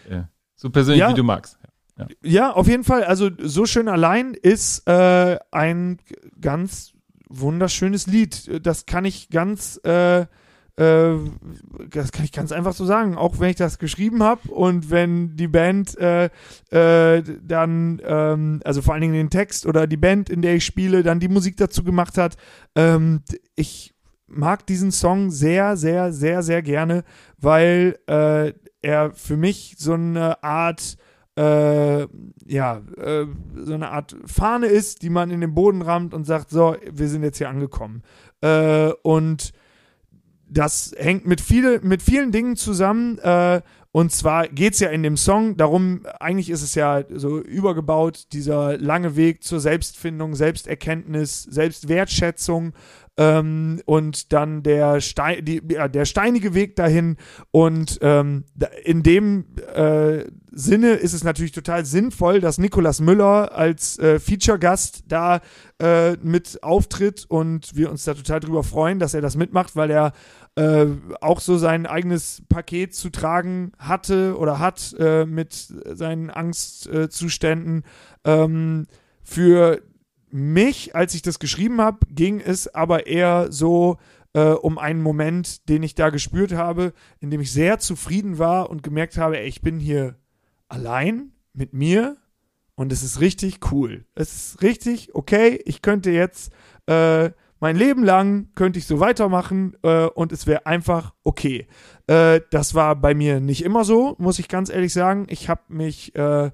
Äh, 0.09 0.23
so 0.55 0.71
persönlich, 0.71 1.01
ja. 1.01 1.11
wie 1.11 1.15
du 1.15 1.23
magst. 1.23 1.59
Ja. 1.97 2.07
ja. 2.23 2.53
auf 2.53 2.69
jeden 2.69 2.85
Fall. 2.85 3.05
Also, 3.05 3.31
so 3.39 3.67
schön 3.67 3.89
allein 3.89 4.35
ist 4.35 4.87
äh, 4.87 5.39
ein 5.51 5.99
ganz 6.41 6.93
wunderschönes 7.29 8.07
Lied. 8.07 8.65
Das 8.65 8.87
kann 8.87 9.05
ich 9.05 9.31
ganz 9.31 9.81
äh, 10.81 11.19
das 11.91 12.11
kann 12.11 12.25
ich 12.25 12.33
ganz 12.33 12.53
einfach 12.53 12.73
so 12.73 12.87
sagen. 12.87 13.17
Auch 13.17 13.39
wenn 13.39 13.51
ich 13.51 13.57
das 13.57 13.79
geschrieben 13.79 14.23
habe 14.23 14.51
und 14.51 14.91
wenn 14.91 15.37
die 15.37 15.49
Band 15.49 15.97
äh, 15.99 16.31
äh, 16.71 17.23
dann, 17.43 18.01
ähm, 18.03 18.61
also 18.65 18.81
vor 18.81 18.95
allen 18.95 19.03
Dingen 19.03 19.15
den 19.15 19.31
Text 19.31 19.67
oder 19.67 19.87
die 19.87 19.99
Band, 19.99 20.31
in 20.31 20.41
der 20.41 20.55
ich 20.55 20.65
spiele, 20.65 21.03
dann 21.03 21.21
die 21.21 21.29
Musik 21.29 21.59
dazu 21.59 21.85
gemacht 21.85 22.17
hat, 22.17 22.37
ähm, 22.75 23.21
ich 23.57 23.95
mag 24.27 24.67
diesen 24.67 24.91
Song 24.91 25.31
sehr, 25.31 25.77
sehr, 25.77 26.13
sehr, 26.13 26.43
sehr 26.43 26.63
gerne, 26.63 27.05
weil 27.37 27.99
äh, 28.07 28.55
er 28.81 29.13
für 29.13 29.37
mich 29.37 29.75
so 29.77 29.93
eine 29.93 30.43
Art 30.43 30.97
äh, 31.37 32.07
ja, 32.47 32.83
äh, 32.97 33.27
so 33.55 33.75
eine 33.75 33.91
Art 33.91 34.17
Fahne 34.25 34.67
ist, 34.67 35.03
die 35.03 35.11
man 35.11 35.31
in 35.31 35.41
den 35.41 35.55
Boden 35.55 35.83
rammt 35.83 36.15
und 36.15 36.25
sagt, 36.25 36.51
so, 36.51 36.75
wir 36.91 37.09
sind 37.09 37.23
jetzt 37.23 37.39
hier 37.39 37.49
angekommen. 37.49 38.03
Äh, 38.41 38.93
und 39.03 39.53
das 40.51 40.93
hängt 40.97 41.27
mit, 41.27 41.41
viele, 41.41 41.81
mit 41.81 42.03
vielen 42.03 42.33
Dingen 42.33 42.57
zusammen. 42.57 43.19
Äh, 43.19 43.63
und 43.93 44.13
zwar 44.13 44.47
geht 44.47 44.75
es 44.75 44.81
ja 44.81 44.91
in 44.91 45.03
dem 45.03 45.17
Song 45.17 45.57
darum, 45.57 46.03
eigentlich 46.21 46.49
ist 46.49 46.63
es 46.63 46.77
ja 46.77 47.03
so 47.13 47.41
übergebaut, 47.41 48.27
dieser 48.33 48.79
lange 48.79 49.17
Weg 49.17 49.43
zur 49.43 49.59
Selbstfindung, 49.59 50.37
Selbsterkenntnis, 50.37 51.43
Selbstwertschätzung 51.43 52.73
ähm, 53.17 53.81
und 53.87 54.33
dann 54.33 54.63
der, 54.63 55.01
Stein, 55.01 55.45
die, 55.45 55.61
ja, 55.71 55.89
der 55.89 56.05
steinige 56.05 56.55
Weg 56.55 56.77
dahin. 56.77 57.17
Und 57.51 57.99
ähm, 58.01 58.45
in 58.85 59.03
dem 59.03 59.45
äh, 59.75 60.25
Sinne 60.53 60.93
ist 60.93 61.13
es 61.13 61.25
natürlich 61.25 61.53
total 61.53 61.85
sinnvoll, 61.85 62.41
dass 62.41 62.59
Nikolas 62.59 63.01
Müller 63.01 63.55
als 63.55 63.99
äh, 63.99 64.19
Feature-Gast 64.19 65.05
da 65.09 65.41
äh, 65.81 66.13
mit 66.23 66.63
auftritt 66.63 67.27
und 67.29 67.77
wir 67.77 67.91
uns 67.91 68.05
da 68.05 68.15
total 68.15 68.41
drüber 68.41 68.63
freuen, 68.63 68.99
dass 68.99 69.15
er 69.15 69.21
das 69.21 69.37
mitmacht, 69.37 69.77
weil 69.77 69.91
er 69.91 70.13
äh, 70.57 70.87
auch 71.21 71.41
so 71.41 71.59
sein 71.59 71.87
eigenes 71.87 72.43
Paket 72.49 72.95
zu 72.95 73.11
tragen 73.11 73.73
hatte 73.79 74.37
oder 74.37 74.59
hat 74.59 74.95
äh, 74.99 75.25
mit 75.25 75.53
seinen 75.53 76.31
Angstzuständen. 76.31 77.85
Ähm, 78.25 78.87
für 79.23 79.81
mich, 80.31 80.95
als 80.95 81.15
ich 81.15 81.23
das 81.23 81.39
geschrieben 81.39 81.81
habe, 81.81 82.07
ging 82.09 82.41
es 82.41 82.73
aber 82.75 83.07
eher 83.07 83.51
so 83.51 83.99
äh, 84.33 84.51
um 84.51 84.79
einen 84.79 85.03
Moment, 85.03 85.69
den 85.69 85.83
ich 85.83 85.95
da 85.95 86.11
gespürt 86.11 86.53
habe, 86.53 86.93
in 87.21 87.31
dem 87.31 87.41
ich 87.41 87.53
sehr 87.53 87.79
zufrieden 87.79 88.39
war 88.39 88.71
und 88.71 88.83
gemerkt 88.83 89.17
habe, 89.17 89.39
ey, 89.39 89.49
ich 89.49 89.63
bin 89.63 89.79
hier 89.79 90.17
allein 90.69 91.33
mit 91.53 91.75
mir 91.75 92.17
und 92.75 92.93
es 92.93 93.03
ist 93.03 93.21
richtig 93.21 93.73
cool. 93.73 94.05
Es 94.15 94.35
ist 94.35 94.63
richtig 94.63 95.15
okay. 95.15 95.61
Ich 95.65 95.83
könnte 95.83 96.11
jetzt 96.11 96.53
äh, 96.87 97.31
mein 97.61 97.77
Leben 97.77 98.03
lang 98.03 98.49
könnte 98.55 98.79
ich 98.79 98.87
so 98.87 99.01
weitermachen 99.01 99.77
äh, 99.83 100.07
und 100.07 100.33
es 100.33 100.47
wäre 100.47 100.67
einfach 100.67 101.13
okay. 101.23 101.69
Äh, 102.07 102.41
das 102.51 102.75
war 102.75 102.97
bei 102.97 103.15
mir 103.15 103.41
nicht 103.41 103.63
immer 103.65 103.85
so, 103.85 104.17
muss 104.19 104.39
ich 104.39 104.49
ganz 104.49 104.71
ehrlich 104.71 104.93
sagen. 104.93 105.27
Ich 105.29 105.49
habe 105.49 105.63
mich 105.69 106.15
äh, 106.15 106.51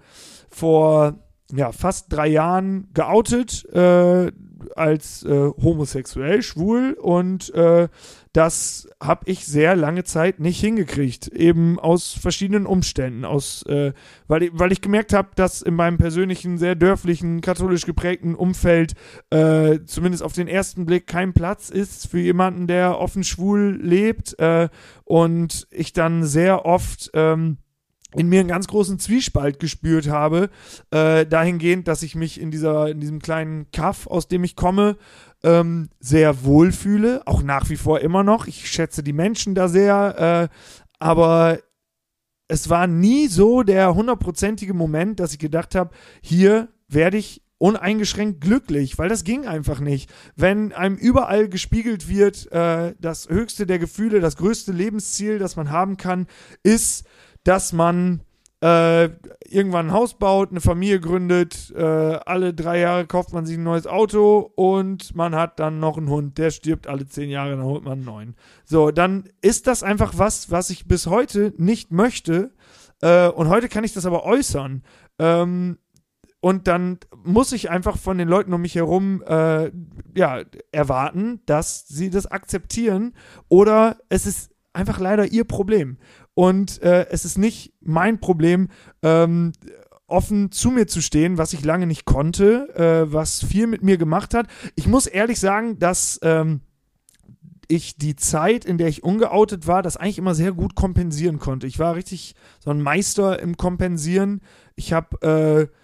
vor 0.51 1.15
ja, 1.53 1.71
fast 1.73 2.13
drei 2.13 2.27
Jahren 2.27 2.89
geoutet 2.93 3.65
äh, 3.73 4.33
als 4.75 5.23
äh, 5.23 5.51
homosexuell, 5.63 6.43
schwul 6.43 6.97
und 7.01 7.55
äh, 7.55 7.89
das 8.37 8.87
habe 9.03 9.23
ich 9.31 9.47
sehr 9.47 9.77
lange 9.77 10.05
Zeit 10.05 10.41
nicht 10.41 10.61
hingekriegt, 10.61 11.29
eben 11.29 11.79
aus 11.79 12.13
verschiedenen 12.13 12.67
Umständen, 12.67 13.25
aus, 13.25 13.63
äh, 13.63 13.95
weil, 14.29 14.43
ich, 14.43 14.51
weil 14.53 14.73
ich 14.73 14.83
gemerkt 14.83 15.15
habe, 15.15 15.31
dass 15.37 15.63
in 15.63 15.75
meinem 15.75 15.97
persönlichen, 15.97 16.59
sehr 16.59 16.75
dörflichen, 16.75 17.41
katholisch 17.41 17.87
geprägten 17.87 18.35
Umfeld 18.35 18.93
äh, 19.31 19.79
zumindest 19.87 20.23
auf 20.23 20.35
den 20.35 20.49
ersten 20.49 20.85
Blick 20.85 21.07
kein 21.07 21.33
Platz 21.33 21.71
ist 21.71 22.11
für 22.11 22.21
jemanden, 22.21 22.67
der 22.67 22.99
offen 22.99 23.25
schwul 23.25 23.79
lebt 23.81 24.39
äh, 24.39 24.69
und 25.05 25.67
ich 25.71 25.95
dann 25.95 26.23
sehr 26.23 26.67
oft 26.67 27.11
ähm, 27.15 27.57
in 28.17 28.29
mir 28.29 28.41
einen 28.41 28.49
ganz 28.49 28.67
großen 28.67 28.99
Zwiespalt 28.99 29.59
gespürt 29.59 30.09
habe, 30.09 30.51
äh, 30.91 31.27
dahingehend, 31.27 31.87
dass 31.89 32.03
ich 32.03 32.15
mich 32.15 32.41
in 32.41 32.51
dieser, 32.51 32.89
in 32.89 33.01
diesem 33.01 33.21
kleinen 33.21 33.71
Kaff, 33.71 34.07
aus 34.07 34.29
dem 34.29 34.45
ich 34.45 34.57
komme, 34.57 34.97
ähm, 35.43 35.91
sehr 36.01 36.45
wohlfühle, 36.45 37.23
auch 37.27 37.43
nach 37.43 37.69
wie 37.69 37.77
vor 37.77 38.01
immer 38.01 38.23
noch. 38.23 38.47
Ich 38.47 38.69
schätze 38.71 39.03
die 39.03 39.13
Menschen 39.13 39.55
da 39.55 39.69
sehr, 39.69 40.51
äh, 40.51 40.57
aber 40.99 41.59
es 42.49 42.71
war 42.71 42.87
nie 42.87 43.27
so 43.27 43.63
der 43.63 43.95
hundertprozentige 43.95 44.75
Moment, 44.75 45.21
dass 45.21 45.33
ich 45.33 45.39
gedacht 45.39 45.75
habe, 45.75 45.91
hier 46.23 46.69
werde 46.89 47.19
ich 47.19 47.43
uneingeschränkt 47.59 48.41
glücklich, 48.41 48.99
weil 48.99 49.09
das 49.09 49.25
ging 49.25 49.47
einfach 49.47 49.81
nicht. 49.81 50.13
Wenn 50.37 50.73
einem 50.73 50.97
überall 50.97 51.49
gespiegelt 51.49 52.09
wird, 52.09 52.51
äh, 52.53 52.95
das 53.01 53.29
höchste 53.29 53.67
der 53.67 53.79
Gefühle, 53.79 54.21
das 54.21 54.37
größte 54.37 54.73
Lebensziel, 54.73 55.39
das 55.39 55.57
man 55.57 55.71
haben 55.71 55.97
kann, 55.97 56.27
ist 56.63 57.07
dass 57.47 57.73
man 57.73 58.23
äh, 58.63 59.05
irgendwann 59.49 59.89
ein 59.89 59.93
Haus 59.93 60.15
baut, 60.15 60.51
eine 60.51 60.61
Familie 60.61 60.99
gründet, 60.99 61.73
äh, 61.77 61.83
alle 61.83 62.55
drei 62.55 62.81
Jahre 62.81 63.07
kauft 63.07 63.33
man 63.33 63.47
sich 63.47 63.57
ein 63.57 63.63
neues 63.63 63.87
Auto 63.87 64.51
und 64.57 65.15
man 65.15 65.35
hat 65.35 65.61
dann 65.61 65.79
noch 65.79 65.99
einen 65.99 66.09
Hund, 66.09 66.39
der 66.39 66.51
stirbt 66.51 66.87
alle 66.87 67.07
zehn 67.07 67.31
Jahre, 67.31 67.51
dann 67.51 67.65
holt 67.65 67.85
man 67.85 67.95
einen 67.95 68.05
neuen. 68.05 68.37
So, 68.65 68.91
dann 68.91 69.29
ist 69.43 69.67
das 69.67 69.83
einfach 69.83 70.15
was, 70.17 70.51
was 70.51 70.71
ich 70.71 70.89
bis 70.89 71.07
heute 71.07 71.53
nicht 71.59 71.93
möchte. 71.93 72.53
Äh, 73.03 73.29
und 73.29 73.49
heute 73.49 73.69
kann 73.69 73.85
ich 73.85 73.93
das 73.93 74.07
aber 74.07 74.25
äußern. 74.25 74.83
Ähm, 75.19 75.79
und 76.41 76.67
dann 76.67 76.99
muss 77.25 77.53
ich 77.53 77.71
einfach 77.71 77.99
von 77.99 78.19
den 78.19 78.29
Leuten 78.29 78.53
um 78.53 78.63
mich 78.63 78.75
herum 78.75 79.23
äh, 79.27 79.71
ja, 80.15 80.43
erwarten, 80.73 81.41
dass 81.47 81.87
sie 81.89 82.09
das 82.11 82.27
akzeptieren. 82.27 83.15
Oder 83.49 83.99
es 84.09 84.27
ist 84.27 84.51
einfach 84.73 84.99
leider 84.99 85.27
ihr 85.27 85.45
Problem. 85.45 85.99
Und 86.37 86.83
äh, 86.83 87.07
es 87.09 87.25
ist 87.25 87.39
nicht 87.39 87.73
mein 87.81 88.21
Problem, 88.21 88.69
ähm, 89.03 89.53
offen 90.07 90.53
zu 90.53 90.71
mir 90.71 90.87
zu 90.87 91.01
stehen, 91.01 91.39
was 91.39 91.55
ich 91.55 91.65
lange 91.65 91.87
nicht 91.87 92.05
konnte, 92.05 92.69
äh, 92.77 93.11
was 93.11 93.43
viel 93.43 93.67
mit 93.67 93.83
mir 93.83 93.97
gemacht 93.97 94.35
hat. 94.35 94.47
Ich 94.75 94.87
muss 94.87 95.07
ehrlich 95.07 95.41
sagen, 95.41 95.79
dass 95.79 96.21
ähm, 96.23 96.61
ich 97.69 97.97
die 97.97 98.17
Zeit, 98.17 98.67
in 98.67 98.77
der 98.77 98.89
ich 98.89 99.03
ungeoutet 99.03 99.67
war, 99.67 99.83
das 99.83 99.97
eigentlich 99.97 100.19
immer 100.19 100.35
sehr 100.35 100.53
gut 100.53 100.75
kompensieren 100.75 101.39
konnte. 101.39 101.67
Ich 101.67 101.79
war 101.79 101.95
richtig 101.95 102.35
so 102.59 102.69
ein 102.71 102.83
Meister 102.83 103.41
im 103.41 103.57
Kompensieren. 103.57 104.43
Ich 104.75 104.93
habe 104.93 105.71
äh, 105.73 105.75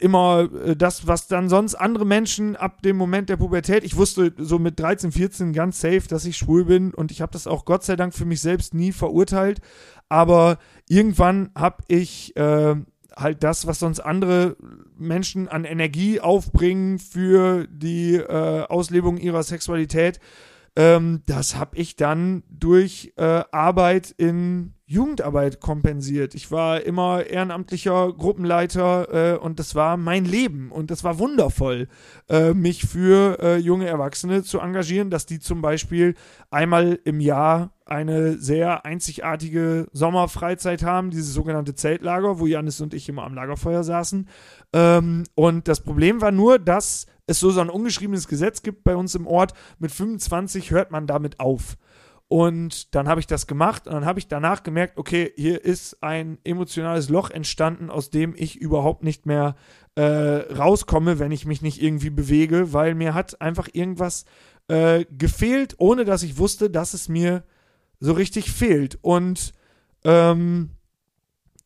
immer 0.00 0.48
äh, 0.64 0.76
das, 0.76 1.06
was 1.06 1.28
dann 1.28 1.48
sonst 1.48 1.74
andere 1.74 2.04
Menschen 2.04 2.56
ab 2.56 2.82
dem 2.82 2.96
Moment 2.96 3.28
der 3.28 3.36
Pubertät, 3.36 3.84
ich 3.84 3.96
wusste 3.96 4.32
so 4.38 4.58
mit 4.58 4.80
13, 4.80 5.12
14 5.12 5.52
ganz 5.52 5.80
safe, 5.80 6.02
dass 6.08 6.24
ich 6.24 6.36
schwul 6.36 6.64
bin 6.64 6.92
und 6.94 7.10
ich 7.10 7.20
habe 7.20 7.32
das 7.32 7.46
auch 7.46 7.64
Gott 7.64 7.84
sei 7.84 7.96
Dank 7.96 8.14
für 8.14 8.24
mich 8.24 8.40
selbst 8.40 8.74
nie 8.74 8.92
verurteilt, 8.92 9.60
aber 10.08 10.58
irgendwann 10.88 11.50
habe 11.54 11.84
ich 11.88 12.36
äh, 12.36 12.74
halt 13.16 13.42
das, 13.42 13.66
was 13.66 13.78
sonst 13.78 14.00
andere 14.00 14.56
Menschen 14.96 15.48
an 15.48 15.64
Energie 15.64 16.20
aufbringen 16.20 16.98
für 16.98 17.66
die 17.68 18.14
äh, 18.14 18.62
Auslebung 18.66 19.18
ihrer 19.18 19.42
Sexualität, 19.42 20.20
ähm, 20.76 21.22
das 21.26 21.56
habe 21.56 21.76
ich 21.76 21.96
dann 21.96 22.42
durch 22.48 23.12
äh, 23.16 23.42
Arbeit 23.50 24.14
in 24.16 24.74
Jugendarbeit 24.90 25.60
kompensiert. 25.60 26.34
Ich 26.34 26.50
war 26.50 26.80
immer 26.80 27.24
ehrenamtlicher 27.24 28.12
Gruppenleiter 28.12 29.34
äh, 29.34 29.38
und 29.38 29.60
das 29.60 29.76
war 29.76 29.96
mein 29.96 30.24
Leben 30.24 30.72
und 30.72 30.90
das 30.90 31.04
war 31.04 31.20
wundervoll, 31.20 31.86
äh, 32.28 32.54
mich 32.54 32.86
für 32.86 33.38
äh, 33.40 33.56
junge 33.58 33.86
Erwachsene 33.86 34.42
zu 34.42 34.58
engagieren, 34.58 35.08
dass 35.08 35.26
die 35.26 35.38
zum 35.38 35.62
Beispiel 35.62 36.16
einmal 36.50 36.98
im 37.04 37.20
Jahr 37.20 37.70
eine 37.84 38.36
sehr 38.38 38.84
einzigartige 38.84 39.86
Sommerfreizeit 39.92 40.82
haben, 40.82 41.10
dieses 41.10 41.34
sogenannte 41.34 41.76
Zeltlager, 41.76 42.40
wo 42.40 42.46
Janis 42.46 42.80
und 42.80 42.92
ich 42.92 43.08
immer 43.08 43.22
am 43.22 43.34
Lagerfeuer 43.34 43.84
saßen. 43.84 44.28
Ähm, 44.72 45.22
und 45.36 45.68
das 45.68 45.84
Problem 45.84 46.20
war 46.20 46.32
nur, 46.32 46.58
dass 46.58 47.06
es 47.28 47.38
so, 47.38 47.50
so 47.50 47.60
ein 47.60 47.70
ungeschriebenes 47.70 48.26
Gesetz 48.26 48.62
gibt 48.62 48.82
bei 48.82 48.96
uns 48.96 49.14
im 49.14 49.28
Ort, 49.28 49.54
mit 49.78 49.92
25 49.92 50.72
hört 50.72 50.90
man 50.90 51.06
damit 51.06 51.38
auf. 51.38 51.76
Und 52.32 52.94
dann 52.94 53.08
habe 53.08 53.18
ich 53.18 53.26
das 53.26 53.48
gemacht 53.48 53.88
und 53.88 53.92
dann 53.92 54.04
habe 54.04 54.20
ich 54.20 54.28
danach 54.28 54.62
gemerkt, 54.62 54.98
okay, 54.98 55.32
hier 55.34 55.64
ist 55.64 56.00
ein 56.00 56.38
emotionales 56.44 57.08
Loch 57.08 57.28
entstanden, 57.28 57.90
aus 57.90 58.10
dem 58.10 58.36
ich 58.36 58.54
überhaupt 58.54 59.02
nicht 59.02 59.26
mehr 59.26 59.56
äh, 59.96 60.02
rauskomme, 60.02 61.18
wenn 61.18 61.32
ich 61.32 61.44
mich 61.44 61.60
nicht 61.60 61.82
irgendwie 61.82 62.10
bewege, 62.10 62.72
weil 62.72 62.94
mir 62.94 63.14
hat 63.14 63.40
einfach 63.40 63.68
irgendwas 63.72 64.26
äh, 64.68 65.06
gefehlt, 65.10 65.74
ohne 65.78 66.04
dass 66.04 66.22
ich 66.22 66.38
wusste, 66.38 66.70
dass 66.70 66.94
es 66.94 67.08
mir 67.08 67.42
so 67.98 68.12
richtig 68.12 68.52
fehlt. 68.52 68.96
Und 69.02 69.52
ähm, 70.04 70.70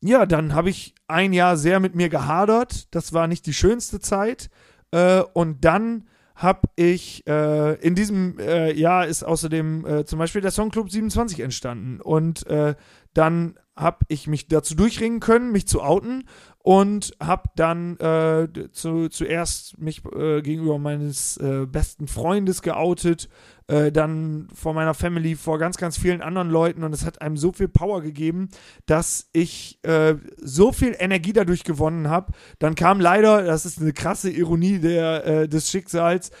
ja, 0.01 0.25
dann 0.25 0.55
habe 0.55 0.71
ich 0.71 0.95
ein 1.07 1.31
Jahr 1.31 1.57
sehr 1.57 1.79
mit 1.79 1.93
mir 1.93 2.09
gehadert. 2.09 2.87
Das 2.95 3.13
war 3.13 3.27
nicht 3.27 3.45
die 3.45 3.53
schönste 3.53 3.99
Zeit. 3.99 4.49
Äh, 4.89 5.21
und 5.33 5.63
dann 5.63 6.05
habe 6.35 6.67
ich 6.75 7.25
äh, 7.27 7.75
in 7.75 7.95
diesem 7.95 8.37
äh, 8.39 8.73
Jahr 8.73 9.07
ist 9.07 9.23
außerdem 9.23 9.85
äh, 9.85 10.05
zum 10.05 10.19
Beispiel 10.19 10.41
der 10.41 10.51
Songclub 10.51 10.91
27 10.91 11.39
entstanden. 11.39 12.01
Und 12.01 12.45
äh, 12.47 12.75
dann 13.13 13.57
habe 13.75 13.99
ich 14.09 14.27
mich 14.27 14.47
dazu 14.47 14.75
durchringen 14.75 15.21
können, 15.21 15.51
mich 15.51 15.67
zu 15.67 15.81
outen 15.81 16.27
und 16.59 17.13
habe 17.21 17.49
dann 17.55 17.97
äh, 17.97 18.47
zu, 18.71 19.09
zuerst 19.09 19.77
mich 19.77 20.03
äh, 20.13 20.41
gegenüber 20.41 20.77
meines 20.77 21.39
besten 21.67 22.07
Freundes 22.07 22.61
geoutet, 22.61 23.29
äh, 23.67 23.91
dann 23.91 24.47
vor 24.53 24.73
meiner 24.73 24.93
Family, 24.93 25.35
vor 25.35 25.57
ganz, 25.57 25.77
ganz 25.77 25.97
vielen 25.97 26.21
anderen 26.21 26.49
Leuten 26.49 26.83
und 26.83 26.93
es 26.93 27.05
hat 27.05 27.21
einem 27.21 27.37
so 27.37 27.51
viel 27.51 27.67
Power 27.67 28.01
gegeben, 28.01 28.49
dass 28.85 29.27
ich 29.33 29.79
äh, 29.83 30.15
so 30.37 30.71
viel 30.71 30.95
Energie 30.97 31.33
dadurch 31.33 31.63
gewonnen 31.63 32.09
habe. 32.09 32.33
Dann 32.59 32.75
kam 32.75 32.99
leider, 32.99 33.43
das 33.43 33.65
ist 33.65 33.81
eine 33.81 33.93
krasse 33.93 34.29
Ironie 34.29 34.79
der, 34.79 35.25
äh, 35.25 35.47
des 35.47 35.71
Schicksals, 35.71 36.31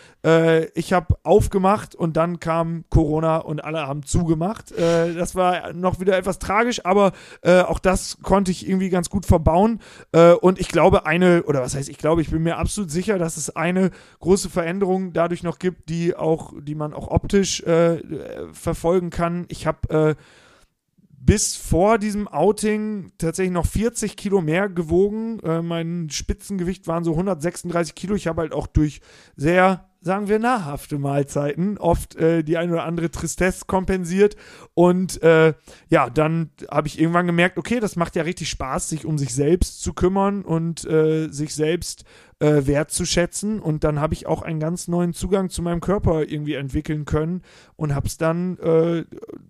ich 0.73 0.93
habe 0.93 1.17
aufgemacht 1.23 1.93
und 1.93 2.17
dann 2.17 2.39
kam 2.39 2.85
Corona 2.89 3.37
und 3.37 3.63
alle 3.63 3.85
haben 3.85 4.03
zugemacht. 4.03 4.73
das 4.77 5.35
war 5.35 5.73
noch 5.73 5.99
wieder 5.99 6.17
etwas 6.17 6.39
tragisch 6.39 6.55
tragisch, 6.55 6.85
aber 6.85 7.11
äh, 7.41 7.61
auch 7.61 7.79
das 7.79 8.17
konnte 8.21 8.51
ich 8.51 8.67
irgendwie 8.67 8.89
ganz 8.89 9.09
gut 9.09 9.25
verbauen. 9.25 9.79
Äh, 10.11 10.31
und 10.33 10.59
ich 10.59 10.67
glaube, 10.67 11.05
eine, 11.05 11.43
oder 11.43 11.61
was 11.61 11.75
heißt, 11.75 11.89
ich 11.89 11.97
glaube, 11.97 12.21
ich 12.21 12.31
bin 12.31 12.43
mir 12.43 12.57
absolut 12.57 12.91
sicher, 12.91 13.17
dass 13.17 13.37
es 13.37 13.55
eine 13.55 13.91
große 14.19 14.49
Veränderung 14.49 15.13
dadurch 15.13 15.43
noch 15.43 15.59
gibt, 15.59 15.89
die 15.89 16.15
auch, 16.15 16.53
die 16.61 16.75
man 16.75 16.93
auch 16.93 17.09
optisch 17.09 17.61
äh, 17.63 17.99
verfolgen 18.53 19.09
kann. 19.09 19.45
Ich 19.49 19.67
habe 19.67 19.89
äh, 19.89 20.15
bis 21.09 21.55
vor 21.55 21.97
diesem 21.97 22.27
Outing 22.27 23.11
tatsächlich 23.17 23.53
noch 23.53 23.65
40 23.65 24.15
Kilo 24.15 24.41
mehr 24.41 24.69
gewogen. 24.69 25.39
Äh, 25.39 25.61
mein 25.61 26.09
Spitzengewicht 26.09 26.87
waren 26.87 27.03
so 27.03 27.11
136 27.11 27.95
Kilo. 27.95 28.15
Ich 28.15 28.27
habe 28.27 28.41
halt 28.41 28.53
auch 28.53 28.67
durch 28.67 29.01
sehr 29.35 29.89
sagen 30.05 30.27
wir, 30.27 30.37
nahrhafte 30.37 30.99
Mahlzeiten, 30.99 31.79
oft 31.79 32.15
äh, 32.15 32.43
die 32.43 32.57
eine 32.57 32.73
oder 32.73 32.83
andere 32.83 33.09
Tristesse 33.09 33.65
kompensiert. 33.65 34.35
Und 34.75 35.21
äh, 35.23 35.55
ja, 35.89 36.11
dann 36.11 36.51
habe 36.69 36.87
ich 36.87 36.99
irgendwann 36.99 37.25
gemerkt, 37.25 37.57
okay, 37.57 37.79
das 37.79 37.95
macht 37.95 38.15
ja 38.15 38.21
richtig 38.21 38.49
Spaß, 38.49 38.87
sich 38.87 39.05
um 39.05 39.17
sich 39.17 39.33
selbst 39.33 39.81
zu 39.81 39.93
kümmern 39.93 40.43
und 40.43 40.85
äh, 40.85 41.27
sich 41.29 41.55
selbst 41.55 42.05
äh, 42.45 42.67
wertzuschätzen. 42.67 43.59
Und 43.59 43.83
dann 43.83 43.99
habe 43.99 44.13
ich 44.13 44.27
auch 44.27 44.43
einen 44.43 44.59
ganz 44.59 44.87
neuen 44.87 45.13
Zugang 45.13 45.49
zu 45.49 45.63
meinem 45.63 45.81
Körper 45.81 46.29
irgendwie 46.29 46.53
entwickeln 46.53 47.05
können 47.05 47.41
und 47.75 47.95
habe 47.95 48.05
es 48.05 48.17
dann 48.17 48.59
äh, 48.59 49.03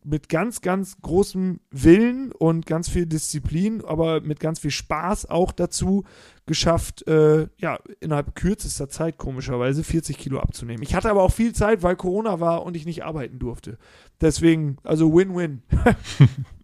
mit 0.05 0.29
ganz, 0.29 0.61
ganz 0.61 1.01
großem 1.01 1.59
Willen 1.71 2.31
und 2.31 2.65
ganz 2.65 2.87
viel 2.87 3.05
Disziplin, 3.05 3.83
aber 3.83 4.21
mit 4.21 4.39
ganz 4.39 4.59
viel 4.59 4.71
Spaß 4.71 5.29
auch 5.29 5.51
dazu 5.51 6.05
geschafft, 6.45 7.05
äh, 7.07 7.47
ja, 7.57 7.79
innerhalb 7.99 8.35
kürzester 8.35 8.87
Zeit 8.87 9.17
komischerweise 9.17 9.83
40 9.83 10.17
Kilo 10.17 10.39
abzunehmen. 10.39 10.83
Ich 10.83 10.95
hatte 10.95 11.09
aber 11.09 11.23
auch 11.23 11.33
viel 11.33 11.53
Zeit, 11.53 11.83
weil 11.83 11.97
Corona 11.97 12.39
war 12.39 12.63
und 12.63 12.77
ich 12.77 12.85
nicht 12.85 13.03
arbeiten 13.03 13.39
durfte. 13.39 13.77
Deswegen, 14.21 14.77
also 14.83 15.13
Win-Win. 15.13 15.63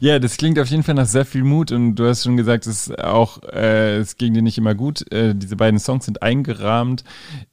Ja, 0.00 0.18
das 0.18 0.36
klingt 0.36 0.58
auf 0.58 0.68
jeden 0.68 0.82
Fall 0.82 0.94
nach 0.94 1.06
sehr 1.06 1.24
viel 1.24 1.44
Mut 1.44 1.72
und 1.72 1.94
du 1.96 2.06
hast 2.06 2.24
schon 2.24 2.36
gesagt, 2.36 2.66
es 2.66 2.90
auch 2.90 3.42
äh, 3.42 3.96
es 3.96 4.16
ging 4.16 4.34
dir 4.34 4.42
nicht 4.42 4.58
immer 4.58 4.74
gut. 4.74 5.10
Äh, 5.12 5.34
diese 5.34 5.56
beiden 5.56 5.78
Songs 5.80 6.04
sind 6.04 6.22
eingerahmt 6.22 7.04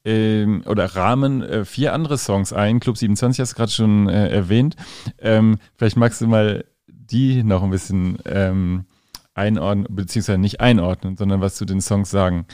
ähm, 0.04 0.64
oder 0.66 0.96
rahmen 0.96 1.42
äh, 1.42 1.66
vier 1.66 1.94
andere 1.94 2.18
Songs 2.18 2.54
ein. 2.54 2.80
Club 2.80 2.98
27 2.98 3.40
hast 3.40 3.52
du 3.52 3.56
gerade 3.56 3.72
schon 3.72 4.10
äh, 4.10 4.30
erwähnt. 4.30 4.76
Ähm, 5.20 5.58
vielleicht 5.76 5.98
magst 5.98 6.22
du 6.22 6.28
mal 6.28 6.66
die 6.88 7.44
noch 7.44 7.64
ein 7.64 7.70
bisschen 7.70 8.18
ähm, 8.26 8.86
einordnen, 9.34 9.88
beziehungsweise 9.90 10.38
nicht 10.40 10.62
einordnen, 10.62 11.18
sondern 11.18 11.42
was 11.42 11.56
zu 11.56 11.66
den 11.66 11.82
Songs 11.82 12.10
sagen. 12.10 12.46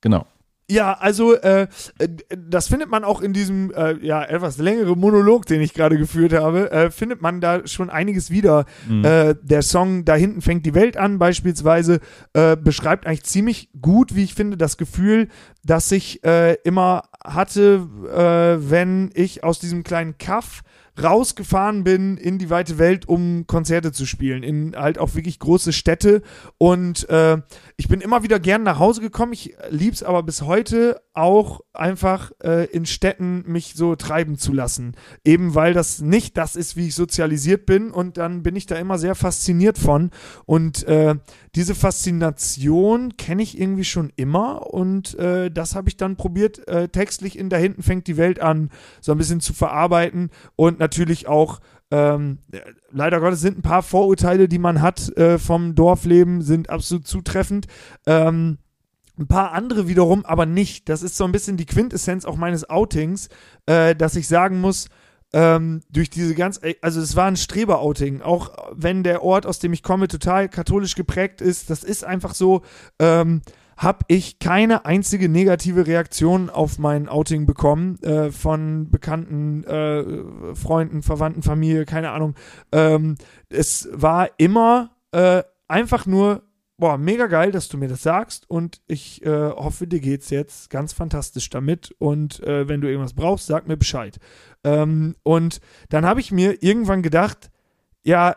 Genau. 0.00 0.26
Ja, 0.68 0.94
also 0.94 1.34
äh, 1.34 1.68
äh, 1.98 2.08
das 2.36 2.66
findet 2.66 2.90
man 2.90 3.04
auch 3.04 3.20
in 3.20 3.32
diesem 3.32 3.72
äh, 3.72 4.04
ja 4.04 4.24
etwas 4.24 4.58
längeren 4.58 4.98
Monolog, 4.98 5.46
den 5.46 5.60
ich 5.60 5.74
gerade 5.74 5.96
geführt 5.96 6.32
habe, 6.32 6.72
äh, 6.72 6.90
findet 6.90 7.22
man 7.22 7.40
da 7.40 7.66
schon 7.66 7.88
einiges 7.88 8.30
wieder. 8.30 8.64
Mhm. 8.88 9.04
Äh, 9.04 9.34
der 9.40 9.62
Song 9.62 10.04
Da 10.04 10.16
hinten 10.16 10.42
fängt 10.42 10.66
die 10.66 10.74
Welt 10.74 10.96
an 10.96 11.18
beispielsweise 11.18 12.00
äh, 12.32 12.56
beschreibt 12.56 13.06
eigentlich 13.06 13.22
ziemlich 13.22 13.70
gut, 13.80 14.16
wie 14.16 14.24
ich 14.24 14.34
finde, 14.34 14.56
das 14.56 14.76
Gefühl, 14.76 15.28
dass 15.64 15.90
ich 15.92 16.24
äh, 16.24 16.54
immer 16.64 17.04
hatte, 17.24 17.86
äh, 18.12 18.70
wenn 18.70 19.10
ich 19.14 19.44
aus 19.44 19.60
diesem 19.60 19.84
kleinen 19.84 20.18
Kaff 20.18 20.62
rausgefahren 21.02 21.84
bin 21.84 22.16
in 22.16 22.38
die 22.38 22.50
weite 22.50 22.78
Welt, 22.78 23.08
um 23.08 23.46
Konzerte 23.46 23.92
zu 23.92 24.06
spielen, 24.06 24.42
in 24.42 24.74
halt 24.76 24.98
auch 24.98 25.14
wirklich 25.14 25.38
große 25.38 25.72
Städte. 25.72 26.22
Und 26.58 27.08
äh, 27.08 27.38
ich 27.76 27.88
bin 27.88 28.00
immer 28.00 28.22
wieder 28.22 28.40
gern 28.40 28.62
nach 28.62 28.78
Hause 28.78 29.00
gekommen. 29.00 29.32
Ich 29.32 29.54
lieb's 29.70 30.02
aber 30.02 30.22
bis 30.22 30.42
heute 30.42 31.00
auch 31.16 31.60
einfach 31.72 32.32
äh, 32.42 32.66
in 32.66 32.84
Städten 32.84 33.44
mich 33.46 33.74
so 33.74 33.96
treiben 33.96 34.36
zu 34.36 34.52
lassen. 34.52 34.94
Eben 35.24 35.54
weil 35.54 35.72
das 35.72 36.00
nicht 36.00 36.36
das 36.36 36.56
ist, 36.56 36.76
wie 36.76 36.88
ich 36.88 36.94
sozialisiert 36.94 37.66
bin. 37.66 37.90
Und 37.90 38.18
dann 38.18 38.42
bin 38.42 38.54
ich 38.54 38.66
da 38.66 38.76
immer 38.76 38.98
sehr 38.98 39.14
fasziniert 39.14 39.78
von. 39.78 40.10
Und 40.44 40.84
äh, 40.84 41.14
diese 41.54 41.74
Faszination 41.74 43.16
kenne 43.16 43.42
ich 43.42 43.58
irgendwie 43.58 43.84
schon 43.84 44.12
immer. 44.16 44.74
Und 44.74 45.18
äh, 45.18 45.50
das 45.50 45.74
habe 45.74 45.88
ich 45.88 45.96
dann 45.96 46.16
probiert, 46.16 46.66
äh, 46.68 46.88
textlich 46.88 47.38
in 47.38 47.48
Da 47.48 47.56
hinten 47.56 47.82
fängt 47.82 48.06
die 48.06 48.16
Welt 48.16 48.40
an, 48.40 48.70
so 49.00 49.12
ein 49.12 49.18
bisschen 49.18 49.40
zu 49.40 49.54
verarbeiten. 49.54 50.30
Und 50.54 50.80
natürlich 50.86 51.26
auch 51.26 51.60
ähm, 51.90 52.38
leider 52.90 53.20
Gottes 53.20 53.40
sind 53.40 53.58
ein 53.58 53.62
paar 53.62 53.82
Vorurteile, 53.82 54.48
die 54.48 54.58
man 54.58 54.82
hat 54.82 55.16
äh, 55.16 55.38
vom 55.38 55.74
Dorfleben, 55.74 56.42
sind 56.42 56.70
absolut 56.70 57.06
zutreffend. 57.06 57.66
Ähm, 58.06 58.58
ein 59.18 59.28
paar 59.28 59.52
andere 59.52 59.88
wiederum 59.88 60.24
aber 60.24 60.46
nicht. 60.46 60.88
Das 60.88 61.02
ist 61.02 61.16
so 61.16 61.24
ein 61.24 61.32
bisschen 61.32 61.56
die 61.56 61.66
Quintessenz 61.66 62.24
auch 62.24 62.36
meines 62.36 62.68
Outings, 62.68 63.28
äh, 63.66 63.94
dass 63.94 64.16
ich 64.16 64.28
sagen 64.28 64.60
muss, 64.60 64.88
ähm, 65.32 65.80
durch 65.90 66.10
diese 66.10 66.34
ganz, 66.34 66.60
also 66.82 67.00
es 67.00 67.16
war 67.16 67.26
ein 67.26 67.36
Streber-Outing, 67.36 68.22
auch 68.22 68.50
wenn 68.72 69.02
der 69.02 69.22
Ort, 69.22 69.46
aus 69.46 69.58
dem 69.58 69.72
ich 69.72 69.82
komme, 69.82 70.08
total 70.08 70.48
katholisch 70.48 70.94
geprägt 70.94 71.40
ist, 71.40 71.70
das 71.70 71.82
ist 71.82 72.04
einfach 72.04 72.34
so, 72.34 72.62
ähm, 72.98 73.42
habe 73.76 74.04
ich 74.08 74.38
keine 74.38 74.86
einzige 74.86 75.28
negative 75.28 75.86
Reaktion 75.86 76.48
auf 76.48 76.78
mein 76.78 77.08
Outing 77.08 77.46
bekommen 77.46 78.02
äh, 78.02 78.30
von 78.30 78.90
bekannten 78.90 79.64
äh, 79.64 80.54
Freunden, 80.54 81.02
Verwandten, 81.02 81.42
Familie, 81.42 81.84
keine 81.84 82.10
Ahnung. 82.10 82.34
Ähm, 82.72 83.16
es 83.50 83.88
war 83.92 84.30
immer 84.38 84.96
äh, 85.12 85.42
einfach 85.68 86.06
nur 86.06 86.42
boah, 86.78 86.98
mega 86.98 87.26
geil, 87.26 87.52
dass 87.52 87.68
du 87.68 87.78
mir 87.78 87.88
das 87.88 88.02
sagst 88.02 88.48
und 88.50 88.82
ich 88.86 89.24
äh, 89.24 89.50
hoffe, 89.50 89.86
dir 89.86 90.00
geht's 90.00 90.30
jetzt 90.30 90.68
ganz 90.70 90.92
fantastisch 90.92 91.48
damit 91.48 91.94
und 91.98 92.42
äh, 92.42 92.68
wenn 92.68 92.80
du 92.80 92.88
irgendwas 92.88 93.14
brauchst, 93.14 93.46
sag 93.46 93.66
mir 93.66 93.76
Bescheid. 93.76 94.18
Ähm, 94.64 95.16
und 95.22 95.60
dann 95.88 96.04
habe 96.04 96.20
ich 96.20 96.32
mir 96.32 96.62
irgendwann 96.62 97.02
gedacht, 97.02 97.50
ja, 98.04 98.36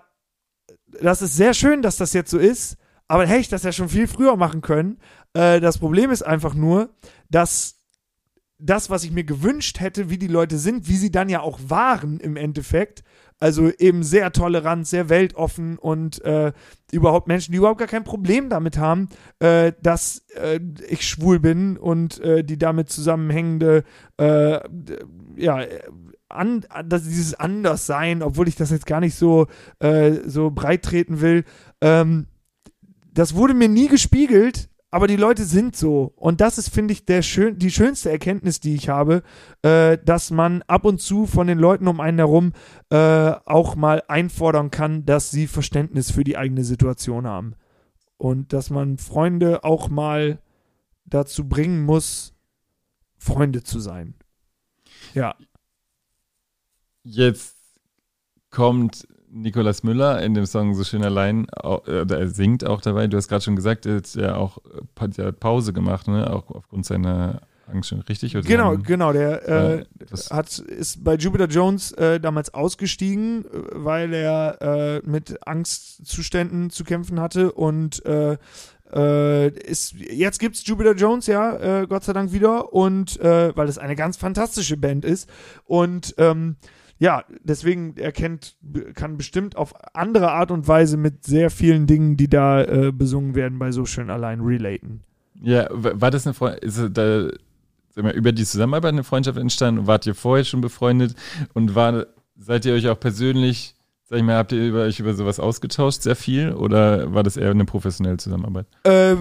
das 1.01 1.21
ist 1.21 1.35
sehr 1.35 1.53
schön, 1.53 1.81
dass 1.81 1.97
das 1.97 2.13
jetzt 2.13 2.31
so 2.31 2.37
ist, 2.37 2.77
aber 3.09 3.25
hätte 3.25 3.41
ich 3.41 3.49
das 3.49 3.63
ja 3.63 3.73
schon 3.73 3.89
viel 3.89 4.07
früher 4.07 4.37
machen 4.37 4.61
können. 4.61 4.99
Äh, 5.33 5.59
das 5.59 5.79
Problem 5.79 6.11
ist 6.11 6.21
einfach 6.21 6.53
nur, 6.53 6.89
dass 7.29 7.75
das, 8.59 8.89
was 8.89 9.03
ich 9.03 9.11
mir 9.11 9.23
gewünscht 9.23 9.79
hätte, 9.79 10.09
wie 10.09 10.17
die 10.17 10.27
Leute 10.27 10.57
sind, 10.57 10.87
wie 10.87 10.95
sie 10.95 11.11
dann 11.11 11.27
ja 11.27 11.41
auch 11.41 11.59
waren 11.67 12.19
im 12.19 12.35
Endeffekt, 12.35 13.03
also 13.39 13.71
eben 13.71 14.03
sehr 14.03 14.31
tolerant, 14.31 14.85
sehr 14.85 15.09
weltoffen 15.09 15.77
und 15.77 16.21
äh, 16.23 16.51
überhaupt 16.91 17.27
Menschen, 17.27 17.53
die 17.53 17.57
überhaupt 17.57 17.79
gar 17.79 17.87
kein 17.87 18.03
Problem 18.03 18.49
damit 18.49 18.77
haben, 18.77 19.07
äh, 19.39 19.71
dass 19.81 20.25
äh, 20.35 20.59
ich 20.87 21.07
schwul 21.07 21.39
bin 21.39 21.77
und 21.77 22.19
äh, 22.19 22.43
die 22.43 22.57
damit 22.57 22.89
zusammenhängende, 22.89 23.85
äh, 24.17 24.59
ja, 25.37 25.65
an, 26.27 26.65
dass 26.85 27.03
dieses 27.03 27.33
Anderssein, 27.33 28.21
obwohl 28.21 28.47
ich 28.49 28.55
das 28.55 28.69
jetzt 28.69 28.85
gar 28.85 28.99
nicht 28.99 29.15
so, 29.15 29.47
äh, 29.79 30.11
so 30.25 30.51
breit 30.51 30.83
treten 30.83 31.21
will, 31.21 31.43
ähm, 31.81 32.27
das 33.19 33.35
wurde 33.35 33.53
mir 33.53 33.69
nie 33.69 33.87
gespiegelt 33.87 34.69
aber 34.91 35.07
die 35.07 35.17
Leute 35.17 35.45
sind 35.45 35.75
so. 35.75 36.13
Und 36.15 36.41
das 36.41 36.57
ist, 36.57 36.69
finde 36.69 36.93
ich, 36.93 37.05
der 37.05 37.21
schön, 37.21 37.59
die 37.59 37.69
schönste 37.69 38.09
Erkenntnis, 38.09 38.59
die 38.59 38.73
ich 38.73 38.89
habe, 38.89 39.23
äh, 39.61 39.97
dass 40.03 40.31
man 40.31 40.63
ab 40.63 40.85
und 40.85 40.99
zu 40.99 41.27
von 41.27 41.45
den 41.45 41.59
Leuten 41.59 41.87
um 41.87 41.99
einen 41.99 42.17
herum 42.17 42.53
äh, 42.89 43.31
auch 43.45 43.75
mal 43.75 44.03
einfordern 44.07 44.71
kann, 44.71 45.05
dass 45.05 45.29
sie 45.29 45.45
Verständnis 45.45 46.09
für 46.11 46.23
die 46.23 46.37
eigene 46.37 46.63
Situation 46.63 47.27
haben. 47.27 47.53
Und 48.17 48.51
dass 48.51 48.69
man 48.69 48.97
Freunde 48.97 49.63
auch 49.63 49.89
mal 49.89 50.39
dazu 51.05 51.47
bringen 51.47 51.85
muss, 51.85 52.33
Freunde 53.17 53.63
zu 53.63 53.79
sein. 53.79 54.15
Ja. 55.13 55.35
Jetzt 57.03 57.55
kommt 58.49 59.07
Nikolas 59.31 59.83
Müller 59.83 60.21
in 60.21 60.33
dem 60.33 60.45
Song 60.45 60.73
So 60.75 60.83
schön 60.83 61.03
allein, 61.03 61.47
er 61.49 62.27
singt 62.29 62.65
auch 62.65 62.81
dabei. 62.81 63.07
Du 63.07 63.17
hast 63.17 63.27
gerade 63.27 63.43
schon 63.43 63.55
gesagt, 63.55 63.85
er 63.85 63.97
hat 63.97 64.13
ja 64.15 64.35
auch 64.35 64.57
hat 64.99 65.39
Pause 65.39 65.73
gemacht, 65.73 66.07
ne? 66.07 66.31
auch 66.31 66.49
aufgrund 66.49 66.85
seiner 66.85 67.41
Angst 67.71 67.89
schon 67.89 68.01
richtig? 68.01 68.35
Oder 68.35 68.45
genau, 68.45 68.71
haben, 68.71 68.83
genau. 68.83 69.13
Der 69.13 69.47
äh, 69.47 69.85
hat, 70.31 70.59
ist 70.59 71.03
bei 71.03 71.15
Jupiter 71.15 71.45
Jones 71.45 71.91
äh, 71.93 72.19
damals 72.19 72.53
ausgestiegen, 72.53 73.45
äh, 73.45 73.47
weil 73.73 74.13
er 74.13 74.57
äh, 74.61 75.01
mit 75.09 75.47
Angstzuständen 75.47 76.69
zu 76.69 76.83
kämpfen 76.83 77.19
hatte 77.19 77.51
und 77.51 78.05
äh, 78.05 78.37
äh, 78.91 79.49
ist, 79.49 79.93
jetzt 79.93 80.39
gibt's 80.39 80.65
Jupiter 80.65 80.95
Jones 80.95 81.27
ja, 81.27 81.85
Gott 81.85 82.03
sei 82.03 82.13
Dank 82.13 82.31
wieder 82.31 82.73
und 82.73 83.19
weil 83.21 83.69
es 83.69 83.77
eine 83.77 83.95
ganz 83.95 84.17
fantastische 84.17 84.77
Band 84.77 85.05
ist 85.05 85.29
und 85.65 86.15
ähm, 86.17 86.55
ja, 86.99 87.23
deswegen 87.43 87.95
erkennt, 87.95 88.57
kann 88.93 89.17
bestimmt 89.17 89.55
auf 89.55 89.73
andere 89.95 90.31
Art 90.31 90.51
und 90.51 90.67
Weise 90.67 90.97
mit 90.97 91.25
sehr 91.25 91.49
vielen 91.49 91.87
Dingen, 91.87 92.17
die 92.17 92.27
da 92.27 92.61
äh, 92.61 92.91
besungen 92.91 93.35
werden, 93.35 93.57
bei 93.57 93.71
so 93.71 93.85
schön 93.85 94.09
allein 94.09 94.41
relaten. 94.41 95.01
Ja, 95.41 95.67
war 95.71 96.11
das 96.11 96.27
eine 96.27 96.33
Freundschaft, 96.33 96.63
ist 96.63 96.97
da 96.97 97.29
wir, 97.95 98.13
über 98.13 98.31
die 98.33 98.45
Zusammenarbeit 98.45 98.93
eine 98.93 99.05
Freundschaft 99.05 99.37
entstanden? 99.37 99.87
Wart 99.87 100.05
ihr 100.05 100.15
vorher 100.15 100.43
schon 100.43 100.61
befreundet 100.61 101.15
und 101.53 101.73
war, 101.75 102.05
seid 102.37 102.65
ihr 102.65 102.73
euch 102.73 102.89
auch 102.89 102.99
persönlich, 102.99 103.75
sag 104.03 104.19
ich 104.19 104.23
mal, 104.23 104.35
habt 104.35 104.51
ihr 104.51 104.67
über, 104.67 104.81
euch 104.81 104.99
über 104.99 105.13
sowas 105.13 105.39
ausgetauscht, 105.39 106.01
sehr 106.01 106.17
viel, 106.17 106.51
oder 106.51 107.13
war 107.13 107.23
das 107.23 107.37
eher 107.37 107.51
eine 107.51 107.65
professionelle 107.65 108.17
Zusammenarbeit? 108.17 108.65
Äh, 108.83 109.15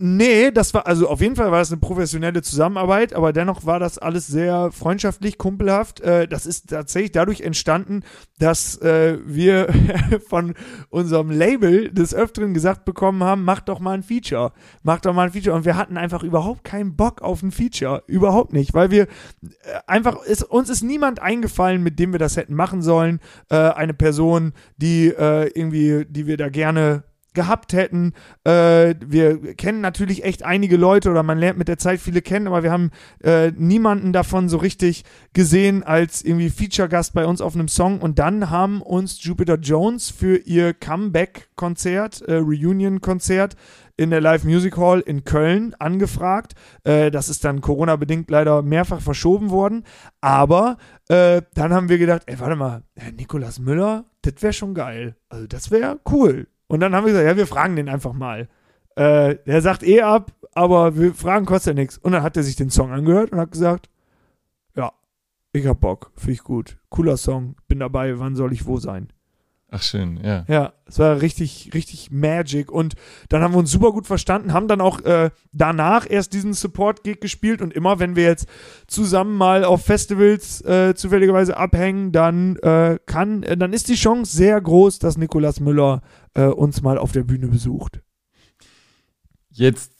Nee, 0.00 0.52
das 0.52 0.74
war, 0.74 0.86
also 0.86 1.08
auf 1.08 1.20
jeden 1.20 1.34
Fall 1.34 1.50
war 1.50 1.58
das 1.58 1.72
eine 1.72 1.80
professionelle 1.80 2.40
Zusammenarbeit, 2.40 3.14
aber 3.14 3.32
dennoch 3.32 3.66
war 3.66 3.80
das 3.80 3.98
alles 3.98 4.28
sehr 4.28 4.70
freundschaftlich, 4.70 5.38
kumpelhaft. 5.38 5.98
Äh, 6.00 6.28
das 6.28 6.46
ist 6.46 6.70
tatsächlich 6.70 7.10
dadurch 7.10 7.40
entstanden, 7.40 8.04
dass 8.38 8.80
äh, 8.80 9.18
wir 9.26 9.66
von 10.28 10.54
unserem 10.88 11.32
Label 11.32 11.90
des 11.90 12.14
Öfteren 12.14 12.54
gesagt 12.54 12.84
bekommen 12.84 13.24
haben, 13.24 13.42
mach 13.42 13.58
doch 13.58 13.80
mal 13.80 13.94
ein 13.94 14.04
Feature, 14.04 14.52
mach 14.84 15.00
doch 15.00 15.12
mal 15.12 15.26
ein 15.26 15.32
Feature. 15.32 15.56
Und 15.56 15.64
wir 15.64 15.76
hatten 15.76 15.96
einfach 15.96 16.22
überhaupt 16.22 16.62
keinen 16.62 16.94
Bock 16.94 17.20
auf 17.20 17.42
ein 17.42 17.50
Feature, 17.50 18.04
überhaupt 18.06 18.52
nicht, 18.52 18.74
weil 18.74 18.92
wir 18.92 19.02
äh, 19.02 19.08
einfach, 19.88 20.22
ist, 20.22 20.44
uns 20.44 20.70
ist 20.70 20.82
niemand 20.82 21.20
eingefallen, 21.20 21.82
mit 21.82 21.98
dem 21.98 22.12
wir 22.12 22.20
das 22.20 22.36
hätten 22.36 22.54
machen 22.54 22.82
sollen. 22.82 23.18
Eine 23.48 23.94
Person, 23.94 24.52
die 24.76 25.08
irgendwie, 25.08 26.04
die 26.08 26.26
wir 26.26 26.36
da 26.36 26.48
gerne 26.48 27.02
gehabt 27.38 27.72
hätten. 27.72 28.14
Äh, 28.42 28.96
wir 29.06 29.54
kennen 29.54 29.80
natürlich 29.80 30.24
echt 30.24 30.44
einige 30.44 30.76
Leute 30.76 31.08
oder 31.08 31.22
man 31.22 31.38
lernt 31.38 31.56
mit 31.56 31.68
der 31.68 31.78
Zeit 31.78 32.00
viele 32.00 32.20
kennen, 32.20 32.48
aber 32.48 32.64
wir 32.64 32.72
haben 32.72 32.90
äh, 33.22 33.52
niemanden 33.56 34.12
davon 34.12 34.48
so 34.48 34.56
richtig 34.56 35.04
gesehen 35.34 35.84
als 35.84 36.24
irgendwie 36.24 36.50
Feature-Gast 36.50 37.14
bei 37.14 37.26
uns 37.26 37.40
auf 37.40 37.54
einem 37.54 37.68
Song. 37.68 38.00
Und 38.00 38.18
dann 38.18 38.50
haben 38.50 38.82
uns 38.82 39.22
Jupiter 39.22 39.54
Jones 39.54 40.10
für 40.10 40.36
ihr 40.38 40.74
Comeback-Konzert, 40.74 42.22
äh, 42.22 42.38
Reunion-Konzert 42.38 43.54
in 43.96 44.10
der 44.10 44.20
Live 44.20 44.42
Music 44.42 44.76
Hall 44.76 44.98
in 45.00 45.22
Köln 45.22 45.76
angefragt. 45.78 46.54
Äh, 46.82 47.12
das 47.12 47.28
ist 47.28 47.44
dann 47.44 47.60
Corona-bedingt 47.60 48.28
leider 48.30 48.62
mehrfach 48.62 49.00
verschoben 49.00 49.50
worden. 49.50 49.84
Aber 50.20 50.76
äh, 51.08 51.42
dann 51.54 51.72
haben 51.72 51.88
wir 51.88 51.98
gedacht, 51.98 52.22
ey, 52.26 52.40
warte 52.40 52.56
mal, 52.56 52.82
Herr 52.96 53.12
Nikolas 53.12 53.60
Müller, 53.60 54.06
das 54.22 54.34
wäre 54.40 54.52
schon 54.52 54.74
geil. 54.74 55.14
Also 55.28 55.46
das 55.46 55.70
wäre 55.70 56.00
cool. 56.10 56.48
Und 56.68 56.80
dann 56.80 56.94
haben 56.94 57.04
wir 57.04 57.12
gesagt, 57.12 57.28
ja, 57.28 57.36
wir 57.36 57.46
fragen 57.46 57.76
den 57.76 57.88
einfach 57.88 58.12
mal. 58.12 58.48
Äh, 58.94 59.36
der 59.46 59.62
sagt 59.62 59.82
eh 59.82 60.02
ab, 60.02 60.32
aber 60.54 60.96
wir 60.96 61.14
fragen 61.14 61.46
kostet 61.46 61.76
ja 61.76 61.82
nichts. 61.82 61.98
Und 61.98 62.12
dann 62.12 62.22
hat 62.22 62.36
er 62.36 62.42
sich 62.42 62.56
den 62.56 62.70
Song 62.70 62.92
angehört 62.92 63.32
und 63.32 63.38
hat 63.38 63.50
gesagt, 63.52 63.88
ja, 64.76 64.92
ich 65.52 65.66
hab 65.66 65.80
Bock, 65.80 66.12
finde 66.16 66.32
ich 66.32 66.44
gut. 66.44 66.78
Cooler 66.90 67.16
Song, 67.16 67.56
bin 67.68 67.80
dabei, 67.80 68.18
wann 68.18 68.36
soll 68.36 68.52
ich 68.52 68.66
wo 68.66 68.78
sein? 68.78 69.08
Ach 69.70 69.82
schön, 69.82 70.18
ja. 70.24 70.46
Ja, 70.48 70.72
es 70.86 70.98
war 70.98 71.20
richtig, 71.20 71.72
richtig 71.74 72.10
Magic. 72.10 72.72
Und 72.72 72.94
dann 73.28 73.42
haben 73.42 73.52
wir 73.52 73.58
uns 73.58 73.70
super 73.70 73.92
gut 73.92 74.06
verstanden, 74.06 74.54
haben 74.54 74.66
dann 74.66 74.80
auch 74.80 75.00
äh, 75.04 75.30
danach 75.52 76.06
erst 76.08 76.32
diesen 76.32 76.54
Support-Gig 76.54 77.20
gespielt. 77.20 77.60
Und 77.60 77.74
immer, 77.74 77.98
wenn 77.98 78.16
wir 78.16 78.24
jetzt 78.24 78.48
zusammen 78.86 79.36
mal 79.36 79.64
auf 79.64 79.84
Festivals 79.84 80.62
äh, 80.62 80.94
zufälligerweise 80.94 81.58
abhängen, 81.58 82.12
dann 82.12 82.56
äh, 82.56 82.98
kann, 83.04 83.42
äh, 83.42 83.58
dann 83.58 83.74
ist 83.74 83.88
die 83.88 83.94
Chance 83.94 84.34
sehr 84.34 84.58
groß, 84.58 85.00
dass 85.00 85.18
Nikolas 85.18 85.60
Müller 85.60 86.00
äh, 86.32 86.44
uns 86.46 86.80
mal 86.80 86.96
auf 86.96 87.12
der 87.12 87.24
Bühne 87.24 87.48
besucht. 87.48 88.00
Jetzt 89.50 89.92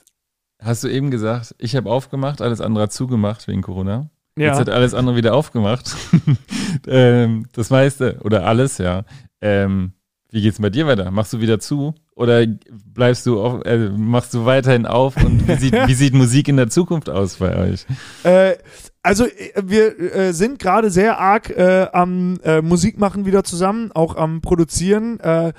hast 0.61 0.83
du 0.85 0.89
eben 0.89 1.11
gesagt, 1.11 1.55
ich 1.59 1.77
habe 1.77 1.91
aufgemacht, 1.91 2.41
alles 2.41 2.63
andere 2.63 2.85
hat 2.85 2.93
zugemacht 2.93 3.47
wegen 3.49 3.61
Corona. 3.61 4.09
Jetzt 4.37 4.55
Ja. 4.55 4.59
hat 4.61 4.71
alles 4.71 4.95
andere 4.95 5.17
wieder 5.17 5.35
aufgemacht. 5.35 5.95
ähm, 6.87 7.47
das 7.53 7.71
meiste 7.71 8.19
oder 8.23 8.47
alles, 8.47 8.79
ja. 8.79 9.05
Ähm, 9.41 9.93
wie 10.31 10.43
geht's 10.43 10.61
bei 10.61 10.71
dir 10.71 10.87
weiter? 10.87 11.11
Machst 11.11 11.33
du 11.33 11.41
wieder 11.41 11.59
zu 11.59 11.95
oder 12.15 12.47
bleibst 12.47 13.25
du 13.27 13.41
auf, 13.41 13.65
äh, 13.65 13.89
machst 13.89 14.35
du 14.35 14.45
weiterhin 14.45 14.85
auf 14.85 15.17
und 15.17 15.49
wie 15.49 15.57
sieht, 15.57 15.73
wie 15.87 15.95
sieht 15.95 16.15
Musik 16.15 16.49
in 16.49 16.57
der 16.57 16.69
Zukunft 16.69 17.09
aus 17.09 17.37
bei 17.37 17.57
euch? 17.57 17.87
Äh, 18.25 18.57
also 19.09 19.25
äh, 19.25 19.63
wir 19.65 19.99
äh, 19.99 20.33
sind 20.35 20.59
gerade 20.59 20.91
sehr 20.91 21.19
arg 21.19 21.49
äh, 21.49 21.87
am 21.93 22.39
äh, 22.45 22.61
Musik 22.61 22.99
machen 22.99 23.25
wieder 23.25 23.43
zusammen, 23.43 23.91
auch 23.93 24.17
am 24.17 24.43
Produzieren. 24.43 25.19
Äh, 25.21 25.55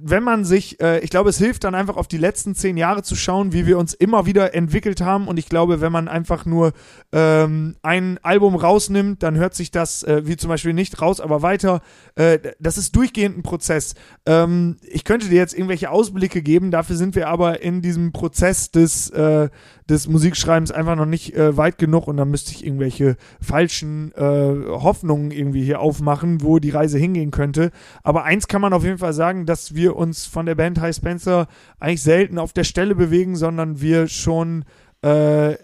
wenn 0.00 0.22
man 0.22 0.44
sich, 0.44 0.80
äh, 0.80 1.00
ich 1.00 1.10
glaube, 1.10 1.30
es 1.30 1.38
hilft 1.38 1.64
dann 1.64 1.74
einfach 1.74 1.96
auf 1.96 2.06
die 2.06 2.16
letzten 2.16 2.54
zehn 2.54 2.76
Jahre 2.76 3.02
zu 3.02 3.16
schauen, 3.16 3.52
wie 3.52 3.66
wir 3.66 3.76
uns 3.76 3.92
immer 3.92 4.24
wieder 4.24 4.54
entwickelt 4.54 5.00
haben. 5.00 5.26
Und 5.26 5.36
ich 5.36 5.48
glaube, 5.48 5.80
wenn 5.80 5.90
man 5.90 6.06
einfach 6.06 6.46
nur 6.46 6.74
ähm, 7.12 7.74
ein 7.82 8.20
Album 8.22 8.54
rausnimmt, 8.54 9.24
dann 9.24 9.34
hört 9.36 9.54
sich 9.56 9.72
das 9.72 10.04
äh, 10.04 10.22
wie 10.24 10.36
zum 10.36 10.48
Beispiel 10.48 10.74
nicht 10.74 11.02
raus, 11.02 11.20
aber 11.20 11.42
weiter. 11.42 11.82
Äh, 12.14 12.38
das 12.60 12.78
ist 12.78 12.94
durchgehend 12.94 13.36
ein 13.36 13.42
Prozess. 13.42 13.96
Ähm, 14.26 14.76
ich 14.82 15.02
könnte 15.02 15.28
dir 15.28 15.38
jetzt 15.38 15.54
irgendwelche 15.54 15.90
Ausblicke 15.90 16.40
geben, 16.40 16.70
dafür 16.70 16.94
sind 16.94 17.16
wir 17.16 17.28
aber 17.28 17.62
in 17.62 17.82
diesem 17.82 18.12
Prozess 18.12 18.70
des 18.70 19.10
äh, 19.10 19.48
des 19.88 20.08
Musikschreibens 20.08 20.70
einfach 20.70 20.96
noch 20.96 21.06
nicht 21.06 21.34
äh, 21.34 21.56
weit 21.56 21.76
genug 21.76 22.08
und 22.08 22.16
dann 22.16 22.30
müsste 22.44 22.64
irgendwelche 22.64 23.16
falschen 23.40 24.12
äh, 24.12 24.20
Hoffnungen 24.20 25.30
irgendwie 25.30 25.64
hier 25.64 25.80
aufmachen, 25.80 26.42
wo 26.42 26.58
die 26.58 26.70
Reise 26.70 26.98
hingehen 26.98 27.30
könnte. 27.30 27.70
Aber 28.02 28.24
eins 28.24 28.48
kann 28.48 28.60
man 28.60 28.72
auf 28.72 28.84
jeden 28.84 28.98
Fall 28.98 29.12
sagen, 29.12 29.46
dass 29.46 29.74
wir 29.74 29.96
uns 29.96 30.26
von 30.26 30.46
der 30.46 30.54
Band 30.54 30.80
High 30.80 30.94
Spencer 30.94 31.46
eigentlich 31.78 32.02
selten 32.02 32.38
auf 32.38 32.52
der 32.52 32.64
Stelle 32.64 32.94
bewegen, 32.94 33.36
sondern 33.36 33.80
wir 33.80 34.08
schon 34.08 34.64
äh, 35.02 35.56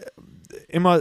immer 0.68 1.00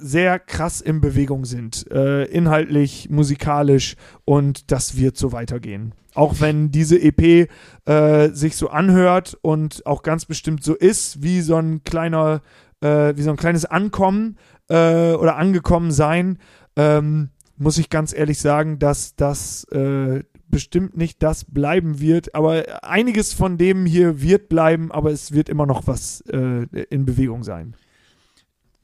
sehr 0.00 0.38
krass 0.38 0.80
in 0.80 1.00
Bewegung 1.00 1.44
sind, 1.44 1.90
äh, 1.90 2.24
inhaltlich, 2.24 3.10
musikalisch 3.10 3.96
und 4.24 4.70
das 4.70 4.96
wird 4.96 5.16
so 5.16 5.32
weitergehen. 5.32 5.92
Auch 6.14 6.40
wenn 6.40 6.70
diese 6.70 7.00
EP 7.00 7.48
äh, 7.84 8.28
sich 8.30 8.56
so 8.56 8.68
anhört 8.70 9.36
und 9.42 9.84
auch 9.86 10.02
ganz 10.02 10.24
bestimmt 10.24 10.62
so 10.62 10.74
ist, 10.74 11.22
wie 11.22 11.40
so 11.40 11.56
ein 11.56 11.82
kleiner, 11.84 12.42
äh, 12.80 13.16
wie 13.16 13.22
so 13.22 13.30
ein 13.30 13.36
kleines 13.36 13.64
Ankommen 13.64 14.36
äh, 14.68 15.12
oder 15.12 15.36
angekommen 15.36 15.90
sein, 15.90 16.38
ähm, 16.76 17.30
muss 17.56 17.78
ich 17.78 17.90
ganz 17.90 18.14
ehrlich 18.14 18.40
sagen, 18.40 18.78
dass 18.78 19.16
das 19.16 19.64
äh, 19.64 20.22
bestimmt 20.48 20.96
nicht 20.96 21.22
das 21.22 21.44
bleiben 21.44 22.00
wird. 22.00 22.34
Aber 22.34 22.84
einiges 22.84 23.32
von 23.34 23.58
dem 23.58 23.84
hier 23.84 24.22
wird 24.22 24.48
bleiben, 24.48 24.92
aber 24.92 25.10
es 25.10 25.32
wird 25.32 25.48
immer 25.48 25.66
noch 25.66 25.86
was 25.86 26.22
äh, 26.30 26.66
in 26.90 27.04
Bewegung 27.04 27.42
sein. 27.42 27.74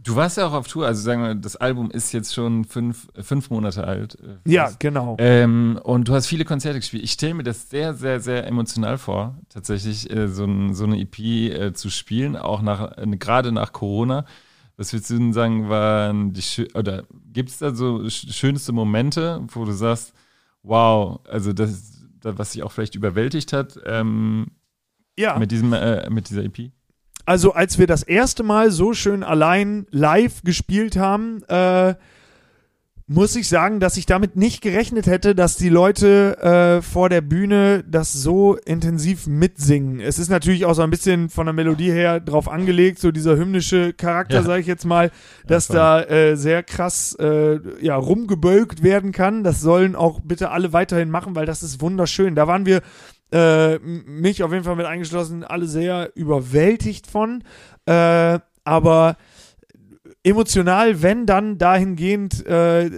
Du 0.04 0.16
warst 0.16 0.36
ja 0.36 0.46
auch 0.46 0.52
auf 0.52 0.68
Tour, 0.68 0.86
also 0.86 1.00
sagen 1.02 1.22
wir, 1.22 1.34
das 1.34 1.56
Album 1.56 1.90
ist 1.90 2.12
jetzt 2.12 2.34
schon 2.34 2.64
fünf, 2.64 3.08
fünf 3.20 3.48
Monate 3.48 3.84
alt. 3.84 4.18
äh, 4.20 4.50
Ja, 4.50 4.70
genau. 4.78 5.16
Ähm, 5.18 5.80
und 5.82 6.08
du 6.08 6.14
hast 6.14 6.26
viele 6.26 6.44
Konzerte 6.44 6.78
gespielt. 6.78 7.02
Ich 7.02 7.12
stelle 7.12 7.32
mir 7.34 7.42
das 7.42 7.70
sehr, 7.70 7.94
sehr, 7.94 8.20
sehr 8.20 8.46
emotional 8.46 8.98
vor, 8.98 9.38
tatsächlich 9.48 10.10
äh, 10.10 10.28
so, 10.28 10.44
ein, 10.44 10.74
so 10.74 10.84
eine 10.84 11.00
EP 11.00 11.18
äh, 11.20 11.72
zu 11.72 11.88
spielen, 11.88 12.36
auch 12.36 12.60
nach, 12.60 12.98
äh, 12.98 13.06
gerade 13.16 13.50
nach 13.50 13.72
Corona. 13.72 14.26
Was 14.76 14.92
würdest 14.92 15.08
du 15.10 15.14
denn 15.18 15.32
sagen, 15.32 15.68
waren 15.68 16.32
die 16.32 16.42
oder 16.74 17.04
gibt 17.32 17.48
es 17.50 17.58
da 17.58 17.74
so 17.74 18.08
sch 18.10 18.26
schönste 18.32 18.72
Momente, 18.72 19.40
wo 19.52 19.64
du 19.64 19.72
sagst, 19.72 20.12
wow, 20.62 21.20
also 21.28 21.52
das, 21.52 22.02
das 22.20 22.36
was 22.36 22.50
dich 22.52 22.62
auch 22.62 22.72
vielleicht 22.72 22.94
überwältigt 22.96 23.52
hat 23.52 23.78
ähm, 23.86 24.48
Ja. 25.18 25.38
mit 25.38 25.50
diesem, 25.52 25.72
äh, 25.72 26.10
mit 26.10 26.28
dieser 26.28 26.42
EP? 26.44 26.72
Also 27.26 27.52
als 27.54 27.78
wir 27.78 27.86
das 27.86 28.02
erste 28.02 28.42
Mal 28.42 28.70
so 28.70 28.92
schön 28.92 29.22
allein 29.22 29.86
live 29.90 30.42
gespielt 30.42 30.96
haben, 30.96 31.42
äh, 31.48 31.94
muss 33.06 33.36
ich 33.36 33.48
sagen, 33.50 33.80
dass 33.80 33.98
ich 33.98 34.06
damit 34.06 34.34
nicht 34.36 34.62
gerechnet 34.62 35.06
hätte, 35.06 35.34
dass 35.34 35.56
die 35.56 35.68
Leute 35.68 36.38
äh, 36.38 36.80
vor 36.82 37.10
der 37.10 37.20
Bühne 37.20 37.84
das 37.86 38.14
so 38.14 38.56
intensiv 38.56 39.26
mitsingen. 39.26 40.00
Es 40.00 40.18
ist 40.18 40.30
natürlich 40.30 40.64
auch 40.64 40.72
so 40.72 40.80
ein 40.80 40.88
bisschen 40.88 41.28
von 41.28 41.44
der 41.46 41.52
Melodie 41.52 41.92
her 41.92 42.18
drauf 42.18 42.48
angelegt, 42.48 42.98
so 42.98 43.10
dieser 43.10 43.36
hymnische 43.36 43.92
Charakter, 43.92 44.36
Ja. 44.36 44.42
sage 44.42 44.62
ich 44.62 44.66
jetzt 44.66 44.86
mal, 44.86 45.10
dass 45.46 45.66
voll. 45.66 45.76
da 45.76 46.02
äh, 46.02 46.36
sehr 46.36 46.62
krass 46.62 47.14
äh, 47.20 47.58
ja, 47.82 47.94
rumgebölkt 47.96 48.82
werden 48.82 49.12
kann. 49.12 49.44
Das 49.44 49.60
sollen 49.60 49.96
auch 49.96 50.20
bitte 50.20 50.50
alle 50.50 50.72
weiterhin 50.72 51.10
machen, 51.10 51.34
weil 51.34 51.44
das 51.44 51.62
ist 51.62 51.82
wunderschön. 51.82 52.34
Da 52.34 52.46
waren 52.46 52.64
wir 52.64 52.80
äh, 53.34 53.78
mich 53.80 54.44
auf 54.44 54.52
jeden 54.52 54.64
Fall 54.64 54.76
mit 54.76 54.86
eingeschlossen, 54.86 55.42
alle 55.42 55.66
sehr 55.66 56.12
überwältigt 56.14 57.08
von. 57.08 57.42
Äh, 57.84 58.38
aber 58.62 59.16
emotional, 60.22 61.02
wenn 61.02 61.26
dann 61.26 61.58
dahingehend 61.58 62.46
äh, 62.46 62.90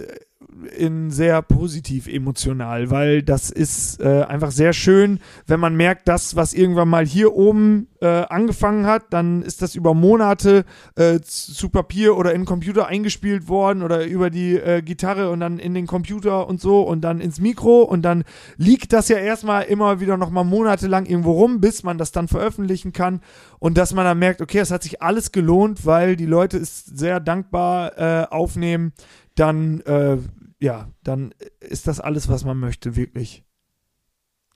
in 0.77 1.11
sehr 1.11 1.41
positiv 1.41 2.07
emotional, 2.07 2.89
weil 2.89 3.23
das 3.23 3.49
ist 3.49 3.99
äh, 3.99 4.23
einfach 4.23 4.51
sehr 4.51 4.73
schön, 4.73 5.19
wenn 5.45 5.59
man 5.59 5.75
merkt, 5.75 6.07
das, 6.07 6.35
was 6.35 6.53
irgendwann 6.53 6.89
mal 6.89 7.05
hier 7.05 7.33
oben 7.33 7.87
äh, 8.01 8.07
angefangen 8.07 8.85
hat, 8.85 9.05
dann 9.11 9.41
ist 9.41 9.61
das 9.61 9.75
über 9.75 9.93
Monate 9.93 10.65
äh, 10.95 11.19
zu 11.21 11.69
Papier 11.69 12.17
oder 12.17 12.33
in 12.33 12.41
den 12.41 12.45
Computer 12.45 12.87
eingespielt 12.87 13.47
worden 13.47 13.81
oder 13.81 14.05
über 14.05 14.29
die 14.29 14.55
äh, 14.55 14.81
Gitarre 14.81 15.29
und 15.31 15.39
dann 15.39 15.59
in 15.59 15.73
den 15.73 15.87
Computer 15.87 16.47
und 16.47 16.61
so 16.61 16.81
und 16.81 17.01
dann 17.01 17.19
ins 17.19 17.39
Mikro 17.39 17.83
und 17.83 18.03
dann 18.03 18.23
liegt 18.57 18.93
das 18.93 19.09
ja 19.09 19.17
erstmal 19.17 19.63
immer 19.63 19.99
wieder 19.99 20.17
nochmal 20.17 20.43
monatelang 20.43 21.05
irgendwo 21.05 21.31
rum, 21.31 21.59
bis 21.59 21.83
man 21.83 21.97
das 21.97 22.11
dann 22.11 22.27
veröffentlichen 22.27 22.93
kann 22.93 23.21
und 23.59 23.77
dass 23.77 23.93
man 23.93 24.05
dann 24.05 24.19
merkt, 24.19 24.41
okay, 24.41 24.59
es 24.59 24.71
hat 24.71 24.83
sich 24.83 25.01
alles 25.01 25.31
gelohnt, 25.31 25.85
weil 25.85 26.15
die 26.15 26.25
Leute 26.25 26.57
es 26.57 26.85
sehr 26.85 27.19
dankbar 27.19 27.97
äh, 27.97 28.27
aufnehmen, 28.29 28.93
dann 29.35 29.81
äh, 29.81 30.17
ja, 30.59 30.89
dann 31.03 31.33
ist 31.59 31.87
das 31.87 31.99
alles, 31.99 32.29
was 32.29 32.43
man 32.43 32.57
möchte, 32.57 32.95
wirklich. 32.95 33.43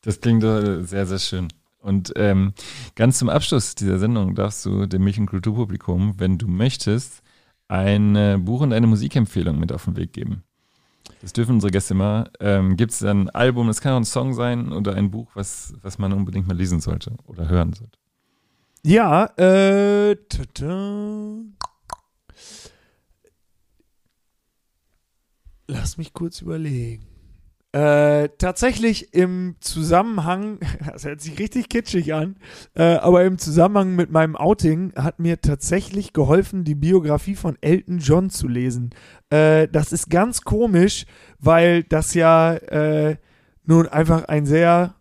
Das 0.03 0.19
klingt 0.19 0.43
äh, 0.43 0.83
sehr, 0.83 1.05
sehr 1.05 1.19
schön. 1.19 1.47
Und 1.79 2.13
ähm, 2.15 2.53
ganz 2.95 3.17
zum 3.17 3.29
Abschluss 3.29 3.75
dieser 3.75 3.97
Sendung 3.97 4.35
darfst 4.35 4.65
du 4.65 4.85
dem 4.85 5.03
Milch- 5.03 5.19
und 5.19 5.25
Kulturpublikum, 5.25 6.19
wenn 6.19 6.37
du 6.37 6.47
möchtest, 6.47 7.23
ein 7.67 8.43
Buch 8.43 8.61
und 8.61 8.73
eine 8.73 8.85
Musikempfehlung 8.85 9.57
mit 9.57 9.71
auf 9.71 9.85
den 9.85 9.95
Weg 9.95 10.11
geben. 10.11 10.43
Das 11.21 11.33
dürfen 11.33 11.55
unsere 11.55 11.71
Gäste 11.71 11.93
immer. 11.93 12.29
Ähm, 12.39 12.77
Gibt 12.77 12.91
es 12.91 13.03
ein 13.03 13.29
Album, 13.29 13.67
das 13.67 13.79
kann 13.79 13.93
auch 13.93 13.97
ein 13.97 14.05
Song 14.05 14.33
sein 14.33 14.71
oder 14.71 14.95
ein 14.95 15.11
Buch, 15.11 15.29
was, 15.35 15.73
was 15.81 15.99
man 15.99 16.13
unbedingt 16.13 16.47
mal 16.47 16.57
lesen 16.57 16.81
sollte 16.81 17.13
oder 17.25 17.47
hören 17.47 17.73
sollte. 17.73 17.97
Ja, 18.83 19.25
äh, 19.37 20.15
tada. 20.27 21.35
Lass 25.71 25.97
mich 25.97 26.13
kurz 26.13 26.41
überlegen. 26.41 27.05
Äh, 27.71 28.27
tatsächlich 28.37 29.13
im 29.13 29.55
Zusammenhang, 29.61 30.59
das 30.85 31.05
hört 31.05 31.21
sich 31.21 31.39
richtig 31.39 31.69
kitschig 31.69 32.13
an, 32.13 32.35
äh, 32.75 32.95
aber 32.95 33.23
im 33.23 33.37
Zusammenhang 33.37 33.95
mit 33.95 34.11
meinem 34.11 34.35
Outing 34.35 34.91
hat 34.95 35.19
mir 35.19 35.39
tatsächlich 35.39 36.11
geholfen, 36.11 36.65
die 36.65 36.75
Biografie 36.75 37.35
von 37.35 37.57
Elton 37.61 37.99
John 37.99 38.29
zu 38.29 38.49
lesen. 38.49 38.89
Äh, 39.29 39.69
das 39.69 39.93
ist 39.93 40.09
ganz 40.09 40.41
komisch, 40.41 41.05
weil 41.39 41.83
das 41.83 42.15
ja 42.15 42.53
äh, 42.53 43.15
nun 43.63 43.87
einfach 43.87 44.25
ein 44.25 44.45
sehr 44.45 44.95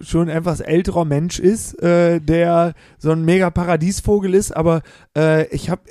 schon 0.00 0.28
etwas 0.28 0.58
älterer 0.58 1.04
Mensch 1.04 1.38
ist, 1.38 1.80
äh, 1.80 2.20
der 2.20 2.74
so 2.98 3.12
ein 3.12 3.24
mega 3.24 3.50
Paradiesvogel 3.50 4.34
ist, 4.34 4.50
aber 4.50 4.82
äh, 5.16 5.46
ich 5.54 5.70
habe 5.70 5.82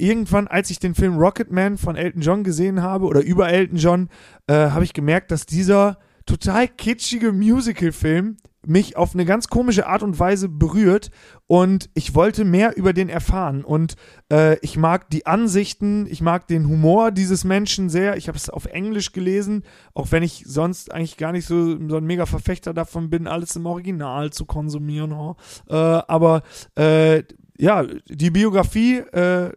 irgendwann, 0.00 0.48
als 0.48 0.70
ich 0.70 0.78
den 0.78 0.94
Film 0.94 1.18
Rocketman 1.18 1.78
von 1.78 1.96
Elton 1.96 2.22
John 2.22 2.44
gesehen 2.44 2.82
habe 2.82 3.06
oder 3.06 3.22
über 3.22 3.48
Elton 3.48 3.78
John, 3.78 4.08
äh, 4.46 4.54
habe 4.54 4.84
ich 4.84 4.92
gemerkt, 4.92 5.30
dass 5.30 5.46
dieser 5.46 5.98
total 6.26 6.68
kitschige 6.68 7.32
Musical-Film 7.32 8.36
mich 8.66 8.96
auf 8.96 9.14
eine 9.14 9.24
ganz 9.24 9.48
komische 9.48 9.86
Art 9.86 10.02
und 10.02 10.18
Weise 10.18 10.48
berührt 10.48 11.10
und 11.46 11.88
ich 11.94 12.14
wollte 12.14 12.44
mehr 12.44 12.76
über 12.76 12.92
den 12.92 13.08
erfahren 13.08 13.64
und 13.64 13.96
äh, 14.30 14.58
ich 14.58 14.76
mag 14.76 15.08
die 15.10 15.26
Ansichten, 15.26 16.06
ich 16.06 16.20
mag 16.20 16.46
den 16.46 16.68
Humor 16.68 17.10
dieses 17.10 17.44
Menschen 17.44 17.88
sehr. 17.88 18.16
Ich 18.16 18.28
habe 18.28 18.36
es 18.36 18.50
auf 18.50 18.66
Englisch 18.66 19.12
gelesen, 19.12 19.64
auch 19.94 20.12
wenn 20.12 20.22
ich 20.22 20.44
sonst 20.46 20.92
eigentlich 20.92 21.16
gar 21.16 21.32
nicht 21.32 21.46
so, 21.46 21.78
so 21.88 21.96
ein 21.96 22.04
mega 22.04 22.26
Verfechter 22.26 22.74
davon 22.74 23.08
bin, 23.08 23.26
alles 23.26 23.56
im 23.56 23.64
Original 23.64 24.30
zu 24.30 24.44
konsumieren. 24.44 25.12
Oh. 25.12 25.36
Äh, 25.68 25.74
aber 25.74 26.42
äh, 26.74 27.22
ja, 27.60 27.84
die 28.08 28.30
Biografie 28.30 28.98
äh, 28.98 29.52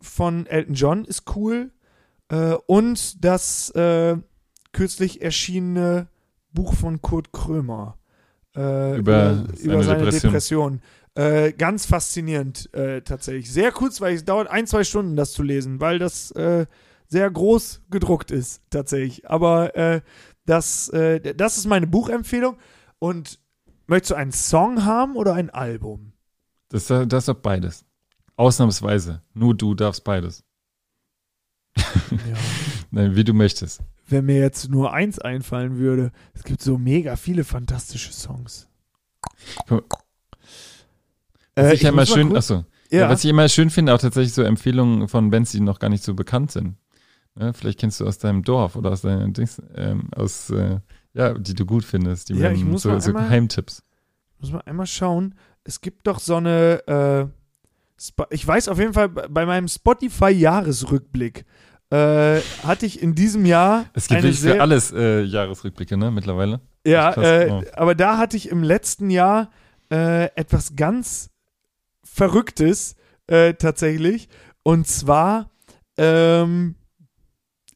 von 0.00 0.46
Elton 0.46 0.74
John 0.74 1.04
ist 1.04 1.24
cool 1.36 1.70
äh, 2.28 2.54
und 2.66 3.22
das 3.24 3.70
äh, 3.70 4.16
kürzlich 4.72 5.20
erschienene 5.20 6.08
Buch 6.52 6.74
von 6.74 7.02
Kurt 7.02 7.32
Krömer 7.32 7.98
äh, 8.56 8.96
Über 8.96 9.32
über, 9.32 9.34
seine 9.54 9.74
über 9.74 9.84
seine 9.84 10.04
Depression. 10.04 10.22
Depression. 10.22 10.80
Äh, 11.14 11.52
ganz 11.52 11.84
faszinierend 11.84 12.72
äh, 12.74 13.02
tatsächlich. 13.02 13.52
Sehr 13.52 13.70
kurzweilig, 13.70 14.20
es 14.20 14.24
dauert 14.24 14.48
ein, 14.48 14.66
zwei 14.66 14.82
Stunden, 14.82 15.14
das 15.14 15.32
zu 15.32 15.42
lesen, 15.42 15.80
weil 15.80 15.98
das 15.98 16.28
sehr 16.28 17.30
groß 17.30 17.82
gedruckt 17.90 18.30
ist, 18.30 18.62
tatsächlich. 18.70 19.28
Aber 19.28 20.00
das, 20.46 20.90
das 20.90 21.58
ist 21.58 21.66
meine 21.66 21.86
Buchempfehlung. 21.86 22.56
Und 22.98 23.38
möchtest 23.86 24.12
du 24.12 24.14
einen 24.14 24.32
Song 24.32 24.86
haben 24.86 25.16
oder 25.16 25.34
ein 25.34 25.50
Album? 25.50 26.11
Das, 26.72 26.86
das 26.86 27.12
ist 27.12 27.28
doch 27.28 27.34
beides. 27.34 27.84
Ausnahmsweise. 28.36 29.22
Nur 29.34 29.54
du 29.54 29.74
darfst 29.74 30.04
beides. 30.04 30.42
Ja. 31.76 31.84
Nein, 32.90 33.14
wie 33.16 33.24
du 33.24 33.32
möchtest. 33.34 33.80
Wenn 34.08 34.26
mir 34.26 34.38
jetzt 34.40 34.68
nur 34.70 34.92
eins 34.92 35.18
einfallen 35.18 35.76
würde, 35.78 36.12
es 36.34 36.42
gibt 36.44 36.60
so 36.62 36.76
mega 36.78 37.16
viele 37.16 37.44
fantastische 37.44 38.12
Songs. 38.12 38.68
Was 39.68 39.80
Äh, 41.56 41.74
ich, 41.74 41.82
ja 41.82 41.90
immer 41.90 42.06
schön, 42.06 42.34
achso, 42.36 42.64
Ja, 42.90 43.00
ja. 43.00 43.08
was 43.08 43.24
ich 43.24 43.30
immer 43.30 43.48
schön 43.48 43.70
finde, 43.70 43.94
auch 43.94 43.98
tatsächlich 43.98 44.32
so 44.34 44.42
Empfehlungen 44.42 45.08
von 45.08 45.30
Bands, 45.30 45.52
die 45.52 45.60
noch 45.60 45.78
gar 45.78 45.88
nicht 45.88 46.04
so 46.04 46.14
bekannt 46.14 46.50
sind. 46.50 46.76
Ne, 47.34 47.54
vielleicht 47.54 47.78
kennst 47.80 48.00
du 48.00 48.06
aus 48.06 48.18
deinem 48.18 48.42
Dorf 48.42 48.76
oder 48.76 48.90
aus 48.90 49.00
deinen 49.02 49.32
Dings, 49.32 49.60
ähm, 49.74 50.10
aus, 50.14 50.50
äh, 50.50 50.80
ja, 51.14 51.32
die 51.34 51.54
du 51.54 51.64
gut 51.64 51.84
findest. 51.84 52.28
Die 52.28 52.34
Ja, 52.34 52.50
ich 52.50 52.64
muss 52.64 52.82
so, 52.82 52.98
so 53.00 53.08
einmal- 53.10 53.24
Geheimtipps. 53.24 53.82
muss 54.38 54.52
man 54.52 54.60
einmal 54.62 54.86
schauen. 54.86 55.34
Es 55.64 55.80
gibt 55.80 56.06
doch 56.06 56.18
so 56.18 56.36
eine, 56.36 56.82
äh, 56.86 58.24
ich 58.30 58.46
weiß 58.46 58.68
auf 58.68 58.78
jeden 58.78 58.92
Fall, 58.92 59.08
bei 59.08 59.46
meinem 59.46 59.68
Spotify-Jahresrückblick 59.68 61.44
äh, 61.90 62.40
hatte 62.64 62.86
ich 62.86 63.02
in 63.02 63.14
diesem 63.14 63.44
Jahr 63.44 63.86
Es 63.92 64.08
gibt 64.08 64.22
wirklich 64.22 64.40
für 64.40 64.60
alles 64.60 64.92
äh, 64.92 65.22
Jahresrückblicke, 65.22 65.96
ne, 65.96 66.10
mittlerweile. 66.10 66.60
Ja, 66.86 67.16
wow. 67.16 67.64
aber 67.74 67.94
da 67.94 68.18
hatte 68.18 68.36
ich 68.36 68.48
im 68.48 68.62
letzten 68.62 69.10
Jahr 69.10 69.50
äh, 69.92 70.24
etwas 70.34 70.74
ganz 70.74 71.30
Verrücktes 72.02 72.96
äh, 73.26 73.54
tatsächlich. 73.54 74.28
Und 74.62 74.86
zwar 74.86 75.50
ähm, 75.96 76.76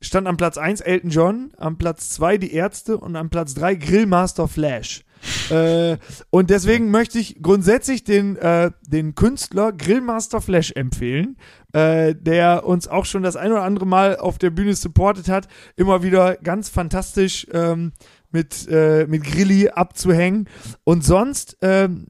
stand 0.00 0.26
am 0.26 0.36
Platz 0.36 0.58
1 0.58 0.80
Elton 0.80 1.10
John, 1.10 1.52
am 1.56 1.78
Platz 1.78 2.10
2 2.10 2.38
die 2.38 2.52
Ärzte 2.52 2.98
und 2.98 3.16
am 3.16 3.30
Platz 3.30 3.54
3 3.54 3.74
Grillmaster 3.76 4.48
Flash. 4.48 5.04
Äh, 5.50 5.96
und 6.30 6.50
deswegen 6.50 6.90
möchte 6.90 7.18
ich 7.18 7.42
grundsätzlich 7.42 8.04
den, 8.04 8.36
äh, 8.36 8.70
den 8.86 9.14
Künstler 9.14 9.72
Grillmaster 9.72 10.40
Flash 10.40 10.72
empfehlen, 10.72 11.36
äh, 11.72 12.14
der 12.14 12.66
uns 12.66 12.88
auch 12.88 13.04
schon 13.04 13.22
das 13.22 13.36
ein 13.36 13.52
oder 13.52 13.62
andere 13.62 13.86
Mal 13.86 14.16
auf 14.16 14.38
der 14.38 14.50
Bühne 14.50 14.74
supportet 14.74 15.28
hat. 15.28 15.48
Immer 15.76 16.02
wieder 16.02 16.36
ganz 16.36 16.68
fantastisch 16.68 17.46
ähm, 17.52 17.92
mit, 18.30 18.68
äh, 18.68 19.06
mit 19.06 19.24
Grilli 19.24 19.68
abzuhängen. 19.68 20.48
Und 20.84 21.04
sonst, 21.04 21.56
ähm, 21.62 22.06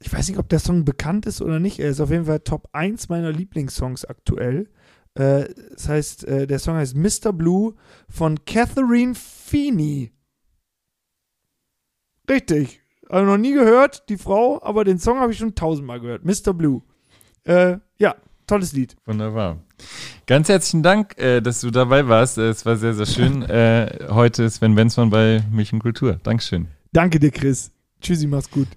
ich 0.00 0.12
weiß 0.12 0.28
nicht, 0.28 0.38
ob 0.38 0.48
der 0.48 0.60
Song 0.60 0.84
bekannt 0.84 1.26
ist 1.26 1.42
oder 1.42 1.60
nicht. 1.60 1.78
Er 1.78 1.90
ist 1.90 2.00
auf 2.00 2.10
jeden 2.10 2.24
Fall 2.24 2.40
Top 2.40 2.68
1 2.72 3.08
meiner 3.08 3.32
Lieblingssongs 3.32 4.04
aktuell. 4.06 4.70
Äh, 5.14 5.44
das 5.72 5.88
heißt, 5.88 6.26
der 6.26 6.58
Song 6.58 6.76
heißt 6.76 6.96
Mr. 6.96 7.32
Blue 7.32 7.74
von 8.08 8.44
Catherine 8.44 9.14
Feeney. 9.14 10.12
Richtig. 12.30 12.80
Also 13.08 13.26
noch 13.26 13.38
nie 13.38 13.52
gehört, 13.52 14.08
die 14.08 14.16
Frau, 14.16 14.62
aber 14.62 14.84
den 14.84 14.98
Song 14.98 15.18
habe 15.18 15.32
ich 15.32 15.38
schon 15.38 15.56
tausendmal 15.56 16.00
gehört. 16.00 16.24
Mr. 16.24 16.54
Blue. 16.54 16.82
Äh, 17.42 17.78
ja, 17.98 18.14
tolles 18.46 18.72
Lied. 18.72 18.96
Wunderbar. 19.04 19.58
Ganz 20.26 20.48
herzlichen 20.48 20.84
Dank, 20.84 21.18
äh, 21.18 21.40
dass 21.40 21.60
du 21.60 21.72
dabei 21.72 22.06
warst. 22.06 22.38
Äh, 22.38 22.48
Es 22.50 22.64
war 22.64 22.76
sehr, 22.76 22.94
sehr 22.94 23.06
schön. 23.06 23.42
äh, 23.50 24.06
heute 24.10 24.44
ist 24.44 24.56
Sven 24.56 24.76
Benzmann 24.76 25.10
bei 25.10 25.42
Milch 25.50 25.72
und 25.72 25.80
Kultur. 25.80 26.20
Dankeschön. 26.22 26.68
Danke 26.92 27.18
dir, 27.18 27.32
Chris. 27.32 27.72
Tschüssi, 28.00 28.28
mach's 28.28 28.50
gut. 28.50 28.68